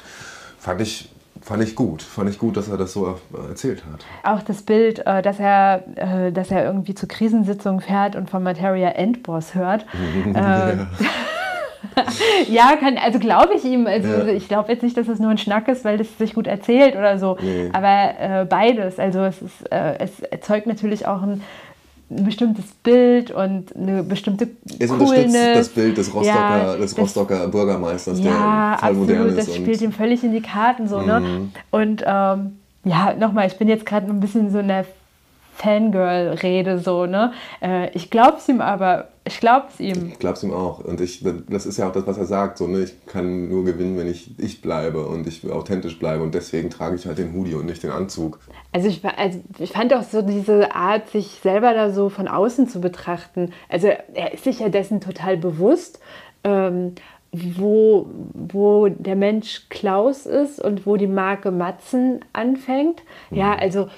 [0.58, 1.10] fand ich
[1.42, 2.02] fand ich gut.
[2.02, 4.04] Fand ich gut, dass er das so erzählt hat.
[4.24, 8.42] Auch das Bild, äh, dass er, äh, dass er irgendwie zur Krisensitzung fährt und von
[8.42, 9.86] Materia Endboss hört.
[10.34, 10.88] ja.
[12.48, 13.86] Ja, kann, also glaube ich ihm.
[13.86, 14.26] Also ja.
[14.26, 16.96] ich glaube jetzt nicht, dass es nur ein Schnack ist, weil es sich gut erzählt
[16.96, 17.36] oder so.
[17.40, 17.70] Nee.
[17.72, 18.98] Aber äh, beides.
[18.98, 21.42] Also es, ist, äh, es erzeugt natürlich auch ein,
[22.10, 24.48] ein bestimmtes Bild und eine bestimmte
[24.78, 29.08] Es unterstützt das Bild des Rostocker, ja, des Rostocker das, Bürgermeisters, ja, der voll absolut,
[29.08, 29.48] modern ist.
[29.48, 31.00] Das spielt ihm völlig in die Karten so.
[31.00, 31.20] Ne?
[31.20, 31.26] Mhm.
[31.26, 31.48] Ne?
[31.70, 34.84] Und ähm, ja, nochmal, ich bin jetzt gerade ein bisschen so in der
[35.56, 37.32] Fangirl-Rede so, ne?
[37.60, 40.10] Äh, ich glaub's ihm aber, ich glaub's ihm.
[40.12, 40.78] Ich glaub's ihm auch.
[40.78, 42.84] Und ich, das ist ja auch das, was er sagt, so, ne?
[42.84, 46.96] Ich kann nur gewinnen, wenn ich ich bleibe und ich authentisch bleibe und deswegen trage
[46.96, 48.38] ich halt den Hoodie und nicht den Anzug.
[48.72, 52.68] Also ich, also ich fand auch so diese Art, sich selber da so von außen
[52.68, 53.52] zu betrachten.
[53.68, 56.00] Also er ist sich ja dessen total bewusst.
[56.44, 56.94] Ähm,
[57.32, 63.02] wo, wo der Mensch Klaus ist und wo die Marke Matzen anfängt.
[63.30, 63.60] Ja, mhm.
[63.60, 63.88] also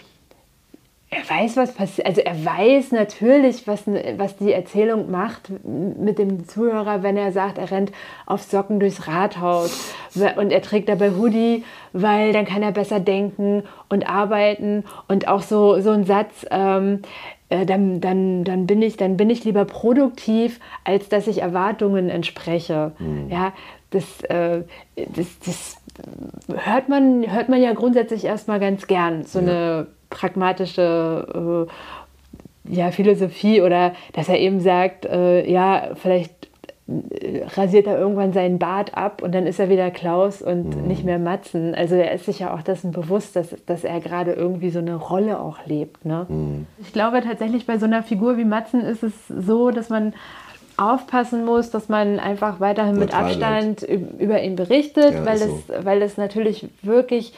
[1.11, 2.07] er weiß, was passiert.
[2.07, 7.57] Also er weiß natürlich, was, was die Erzählung macht mit dem Zuhörer, wenn er sagt,
[7.57, 7.93] er rennt
[8.27, 9.95] auf Socken durchs Rathaus
[10.37, 11.65] und er trägt dabei Hoodie,
[11.95, 14.85] weil dann kann er besser denken und arbeiten.
[15.09, 17.01] Und auch so, so ein Satz, ähm,
[17.49, 22.11] äh, dann, dann, dann, bin ich, dann bin ich lieber produktiv, als dass ich Erwartungen
[22.11, 22.93] entspreche.
[22.99, 23.31] Mhm.
[23.31, 23.55] Ja,
[23.91, 24.65] das, äh,
[24.95, 25.77] das, das
[26.55, 29.25] hört, man, hört man ja grundsätzlich erstmal ganz gern.
[29.25, 29.47] So ja.
[29.47, 36.49] eine pragmatische äh, ja, Philosophie oder dass er eben sagt, äh, ja, vielleicht
[36.89, 40.87] äh, rasiert er irgendwann seinen Bart ab und dann ist er wieder Klaus und mhm.
[40.87, 41.75] nicht mehr Matzen.
[41.75, 44.97] Also er ist sich ja auch dessen bewusst, dass, dass er gerade irgendwie so eine
[44.97, 46.05] Rolle auch lebt.
[46.05, 46.27] Ne?
[46.29, 46.67] Mhm.
[46.81, 50.15] Ich glaube tatsächlich bei so einer Figur wie Matzen ist es so, dass man
[50.79, 54.21] aufpassen muss, dass man einfach weiterhin Neutral mit Abstand bleibt.
[54.21, 55.45] über ihn berichtet, ja, weil, so.
[55.69, 57.33] es, weil es natürlich wirklich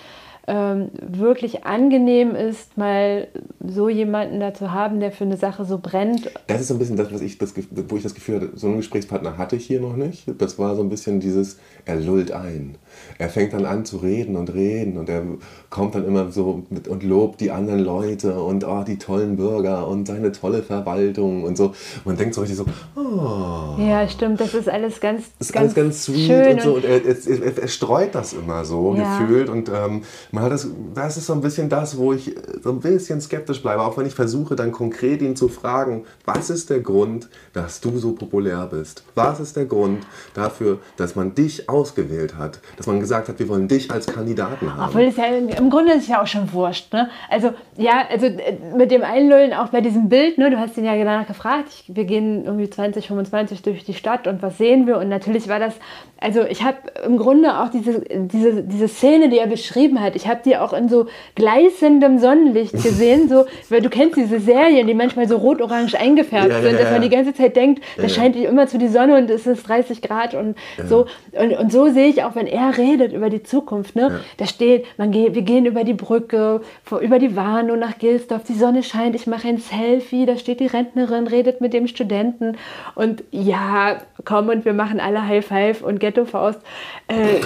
[0.46, 3.28] ähm, wirklich angenehm ist, mal
[3.66, 6.30] so jemanden da zu haben, der für eine Sache so brennt.
[6.46, 7.54] Das ist so ein bisschen das, was ich das,
[7.88, 10.24] wo ich das Gefühl hatte, so einen Gesprächspartner hatte ich hier noch nicht.
[10.38, 12.76] Das war so ein bisschen dieses, er lullt ein.
[13.18, 15.22] Er fängt dann an zu reden und reden und er
[15.70, 19.86] kommt dann immer so mit und lobt die anderen Leute und oh, die tollen Bürger
[19.86, 21.74] und seine tolle Verwaltung und so.
[22.04, 23.80] Man denkt so richtig so, oh.
[23.80, 26.74] Ja, stimmt, das ist alles ganz, ist ganz, alles ganz sweet und so.
[26.74, 29.18] Und er, er, er, streut das immer so ja.
[29.18, 30.02] gefühlt und ähm,
[30.32, 33.60] man Mal das, das ist so ein bisschen das, wo ich so ein bisschen skeptisch
[33.60, 37.82] bleibe, auch wenn ich versuche, dann konkret ihn zu fragen, was ist der Grund, dass
[37.82, 39.04] du so populär bist?
[39.14, 42.60] Was ist der Grund dafür, dass man dich ausgewählt hat?
[42.80, 44.88] Dass man gesagt hat, wir wollen dich als Kandidaten haben?
[44.88, 46.94] Obwohl es ja im Grunde ist ja auch schon wurscht.
[46.94, 47.10] Ne?
[47.28, 50.86] Also, ja, also äh, mit dem Einlullen auch bei diesem Bild, ne, du hast ihn
[50.86, 54.86] ja danach gefragt, ich, wir gehen irgendwie 20, 25 durch die Stadt und was sehen
[54.86, 54.96] wir?
[54.96, 55.74] Und natürlich war das
[56.20, 56.76] also ich habe
[57.06, 60.74] im Grunde auch diese, diese, diese Szene, die er beschrieben hat, ich habe die auch
[60.74, 65.98] in so gleißendem Sonnenlicht gesehen, so, weil du kennst diese Serien, die manchmal so rot-orange
[65.98, 68.88] eingefärbt ja, sind, ja, dass man die ganze Zeit denkt, da scheint immer zu die
[68.88, 71.06] Sonne und es ist 30 Grad und so.
[71.32, 74.20] Und, und so sehe ich auch, wenn er redet über die Zukunft, ne?
[74.36, 76.60] da steht, man geht, wir gehen über die Brücke,
[77.00, 80.66] über die Warnow nach Gilsdorf, die Sonne scheint, ich mache ein Selfie, da steht die
[80.66, 82.56] Rentnerin, redet mit dem Studenten
[82.94, 86.60] und ja, komm und wir machen alle High Five und Ghetto-Faust.
[87.08, 87.40] Äh,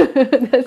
[0.50, 0.64] das,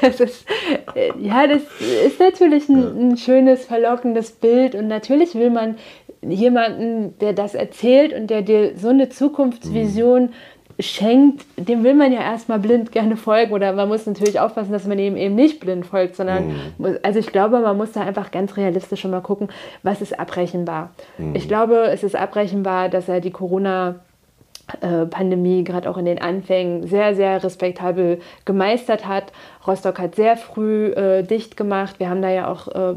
[0.00, 0.46] das, ist,
[0.94, 1.62] äh, ja, das
[2.06, 5.76] ist natürlich ein, ein schönes, verlockendes Bild und natürlich will man
[6.22, 10.32] jemanden, der das erzählt und der dir so eine Zukunftsvision mhm.
[10.78, 14.86] Schenkt, dem will man ja erstmal blind gerne folgen oder man muss natürlich aufpassen, dass
[14.86, 16.48] man ihm eben nicht blind folgt, sondern,
[16.78, 16.98] mhm.
[17.02, 19.48] also ich glaube, man muss da einfach ganz realistisch schon mal gucken,
[19.82, 20.90] was ist abrechenbar.
[21.16, 21.34] Mhm.
[21.34, 23.96] Ich glaube, es ist abrechenbar, dass er die Corona-
[24.80, 29.32] Pandemie, gerade auch in den Anfängen, sehr, sehr respektabel gemeistert hat.
[29.64, 32.00] Rostock hat sehr früh äh, dicht gemacht.
[32.00, 32.96] Wir haben da ja auch äh,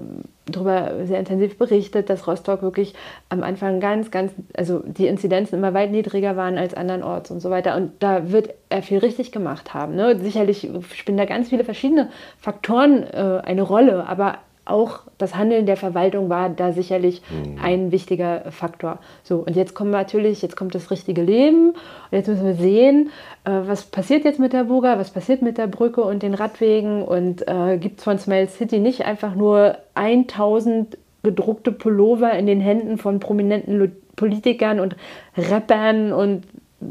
[0.51, 2.93] darüber sehr intensiv berichtet, dass Rostock wirklich
[3.29, 7.49] am Anfang ganz, ganz, also die Inzidenzen immer weit niedriger waren als andernorts und so
[7.49, 7.75] weiter.
[7.75, 9.95] Und da wird er viel richtig gemacht haben.
[9.95, 10.17] Ne?
[10.19, 12.09] Sicherlich spielen da ganz viele verschiedene
[12.39, 14.39] Faktoren äh, eine Rolle, aber
[14.69, 17.59] auch das Handeln der Verwaltung war da sicherlich mhm.
[17.61, 18.99] ein wichtiger Faktor.
[19.23, 21.69] So, und jetzt kommt natürlich, jetzt kommt das richtige Leben.
[21.69, 21.77] Und
[22.11, 23.09] jetzt müssen wir sehen,
[23.45, 27.03] äh, was passiert jetzt mit der Burga, was passiert mit der Brücke und den Radwegen
[27.03, 32.61] und äh, gibt es von Smile City nicht einfach nur 1000 gedruckte Pullover in den
[32.61, 34.95] Händen von prominenten Politikern und
[35.37, 36.45] Rappern und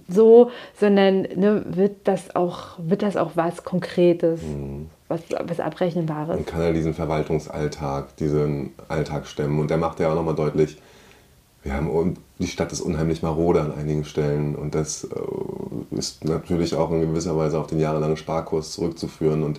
[0.07, 4.43] so, sondern ne, wird, das auch, wird das auch was Konkretes.
[4.43, 6.39] Mhm was, was Abrechenbares.
[6.39, 9.59] Und kann er diesen Verwaltungsalltag, diesen Alltag stemmen.
[9.59, 10.79] Und der macht ja auch nochmal deutlich,
[11.63, 14.55] wir haben, die Stadt ist unheimlich marode an einigen Stellen.
[14.55, 19.43] Und das äh, ist natürlich auch in gewisser Weise auf den jahrelangen Sparkurs zurückzuführen.
[19.43, 19.59] Und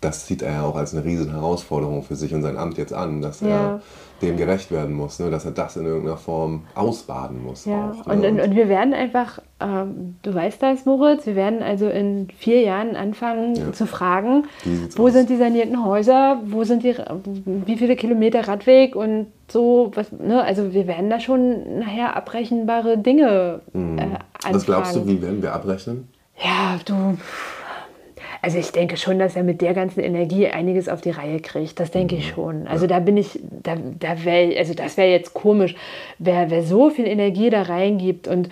[0.00, 2.92] das sieht er ja auch als eine riesen Herausforderung für sich und sein Amt jetzt
[2.92, 3.48] an, dass ja.
[3.48, 3.82] er
[4.22, 5.30] dem gerecht werden muss, ne?
[5.30, 7.64] dass er das in irgendeiner Form ausbaden muss.
[7.64, 7.90] Ja.
[7.90, 8.12] Auch, ne?
[8.12, 12.28] und, und, und, wir werden einfach, ähm, du weißt das, Moritz, wir werden also in
[12.36, 13.72] vier Jahren anfangen ja.
[13.72, 14.44] zu fragen,
[14.96, 15.12] wo aus?
[15.12, 16.94] sind die sanierten Häuser, wo sind die,
[17.44, 20.42] wie viele Kilometer Radweg und so, was, ne?
[20.42, 23.98] also wir werden da schon nachher abrechenbare Dinge mhm.
[23.98, 24.54] äh, anfangen.
[24.54, 26.08] Was glaubst du, wie werden wir abrechnen?
[26.42, 27.16] Ja, du
[28.46, 31.80] also ich denke schon, dass er mit der ganzen Energie einiges auf die Reihe kriegt.
[31.80, 32.34] Das denke ich mhm.
[32.34, 32.66] schon.
[32.68, 35.74] Also da bin ich, da, da wäre, also das wäre jetzt komisch,
[36.20, 38.48] wer, wer so viel Energie da reingibt und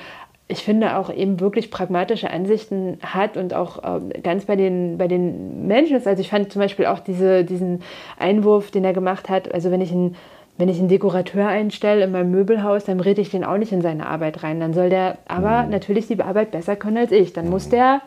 [0.48, 5.06] ich finde auch eben wirklich pragmatische Ansichten hat und auch äh, ganz bei den, bei
[5.06, 6.08] den Menschen ist.
[6.08, 7.80] Also ich fand zum Beispiel auch diese, diesen
[8.18, 10.16] Einwurf, den er gemacht hat, also wenn ich einen
[10.56, 13.82] wenn ich einen Dekorateur einstelle in meinem Möbelhaus, dann rede ich den auch nicht in
[13.82, 14.60] seine Arbeit rein.
[14.60, 15.70] Dann soll der aber mhm.
[15.70, 17.32] natürlich die Arbeit besser können als ich.
[17.32, 18.02] Dann muss der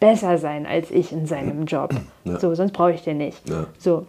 [0.00, 1.94] besser sein als ich in seinem Job.
[2.26, 2.40] Ja.
[2.40, 3.46] So, sonst brauche ich den nicht.
[3.50, 3.66] Ja.
[3.78, 4.06] So,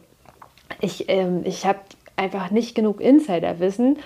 [0.80, 1.80] ich, ähm, ich habe
[2.16, 3.98] einfach nicht genug Insiderwissen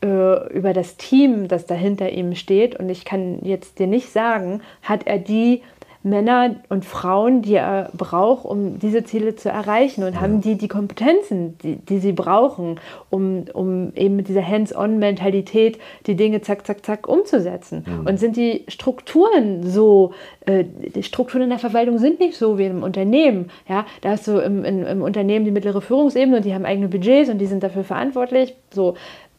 [0.00, 2.78] äh, über das Team, das dahinter ihm steht.
[2.78, 5.62] Und ich kann jetzt dir nicht sagen, hat er die
[6.02, 10.20] Männer und Frauen, die er braucht, um diese Ziele zu erreichen und ja.
[10.20, 12.78] haben die die Kompetenzen, die, die sie brauchen,
[13.10, 17.84] um, um eben mit dieser Hands-on-Mentalität die Dinge zack, zack, zack umzusetzen.
[17.86, 18.06] Mhm.
[18.06, 20.12] Und sind die Strukturen so,
[20.46, 23.50] äh, die Strukturen in der Verwaltung sind nicht so wie im Unternehmen.
[23.68, 26.88] Ja, da hast du im, im, im Unternehmen die mittlere Führungsebene und die haben eigene
[26.88, 28.54] Budgets und die sind dafür verantwortlich.
[28.70, 28.94] So,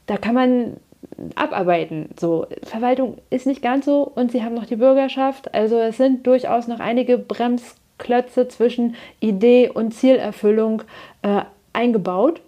[0.08, 0.78] da kann man
[1.36, 2.10] abarbeiten.
[2.20, 5.54] So, Verwaltung ist nicht ganz so und sie haben noch die Bürgerschaft.
[5.54, 10.84] Also es sind durchaus noch einige Bremsklötze zwischen Idee und Zielerfüllung
[11.22, 11.42] äh,
[11.74, 12.42] eingebaut.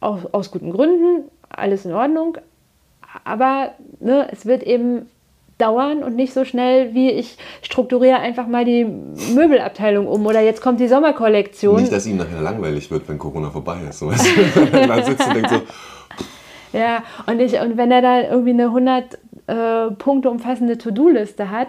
[0.00, 2.38] Aus, aus guten Gründen, alles in Ordnung.
[3.24, 5.08] Aber ne, es wird eben
[5.58, 8.84] dauern und nicht so schnell, wie ich strukturiere einfach mal die
[9.34, 11.80] Möbelabteilung um oder jetzt kommt die Sommerkollektion.
[11.80, 13.98] Nicht, dass ihm nachher langweilig wird, wenn Corona vorbei ist.
[13.98, 14.06] So?
[14.06, 14.16] Man
[15.04, 15.60] sitzt und denkt so,
[16.72, 21.68] ja, und, ich, und wenn er da irgendwie eine 100 äh, Punkte umfassende To-Do-Liste hat,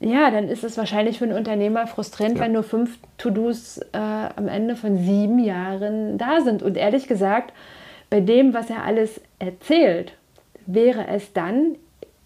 [0.00, 2.44] ja, dann ist es wahrscheinlich für einen Unternehmer frustrierend, ja.
[2.44, 3.98] wenn nur fünf To-Dos äh,
[4.36, 6.62] am Ende von sieben Jahren da sind.
[6.62, 7.52] Und ehrlich gesagt,
[8.10, 10.12] bei dem, was er alles erzählt,
[10.66, 11.76] wäre es dann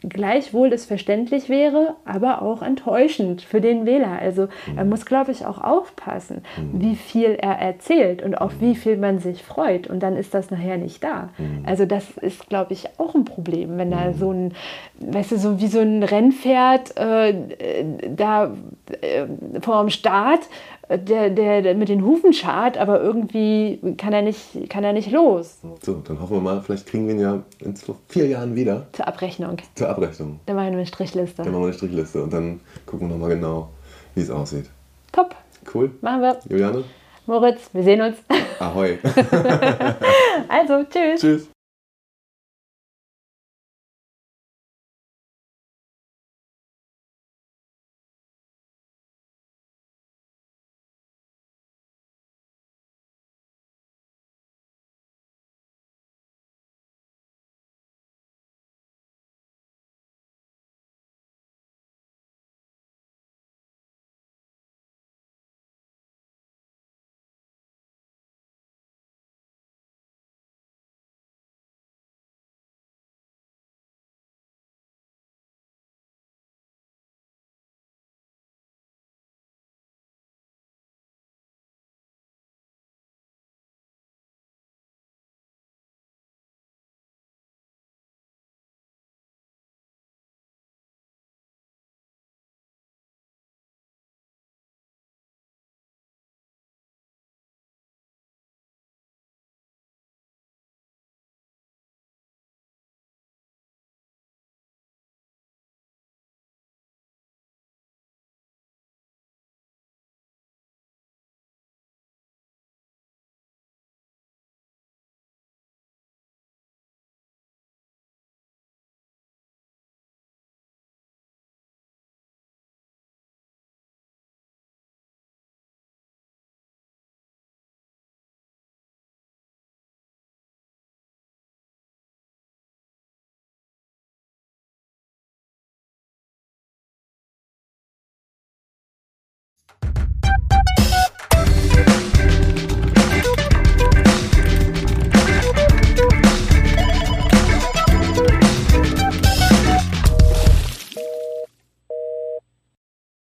[0.07, 4.19] gleichwohl es verständlich wäre, aber auch enttäuschend für den Wähler.
[4.21, 6.43] Also er muss, glaube ich, auch aufpassen,
[6.73, 9.89] wie viel er erzählt und auf wie viel man sich freut.
[9.89, 11.31] Und dann ist das nachher nicht da.
[11.65, 14.55] Also das ist, glaube ich, auch ein Problem, wenn da so ein,
[15.01, 17.35] weißt du, so wie so ein Rennpferd äh,
[18.09, 18.55] da
[19.01, 19.27] äh,
[19.61, 20.41] vor dem Start
[20.89, 25.11] der, der, der mit den Hufen schart, aber irgendwie kann er nicht, kann er nicht
[25.11, 25.59] los.
[25.83, 27.75] So, dann hoffen wir mal, vielleicht kriegen wir ihn ja in
[28.09, 29.57] vier Jahren wieder Zur Abrechnung.
[29.75, 30.41] zur Abrechnung.
[30.47, 31.43] Dann machen wir eine Strichliste.
[31.43, 33.69] Dann machen wir eine Strichliste und dann gucken wir nochmal genau,
[34.15, 34.67] wie es aussieht.
[35.13, 35.35] Top,
[35.75, 35.91] Cool.
[36.01, 36.39] machen wir.
[36.49, 36.85] Juliane?
[37.27, 38.17] Moritz, wir sehen uns.
[38.59, 38.99] Ahoi.
[40.49, 41.21] Also, tschüss.
[41.21, 41.49] Tschüss.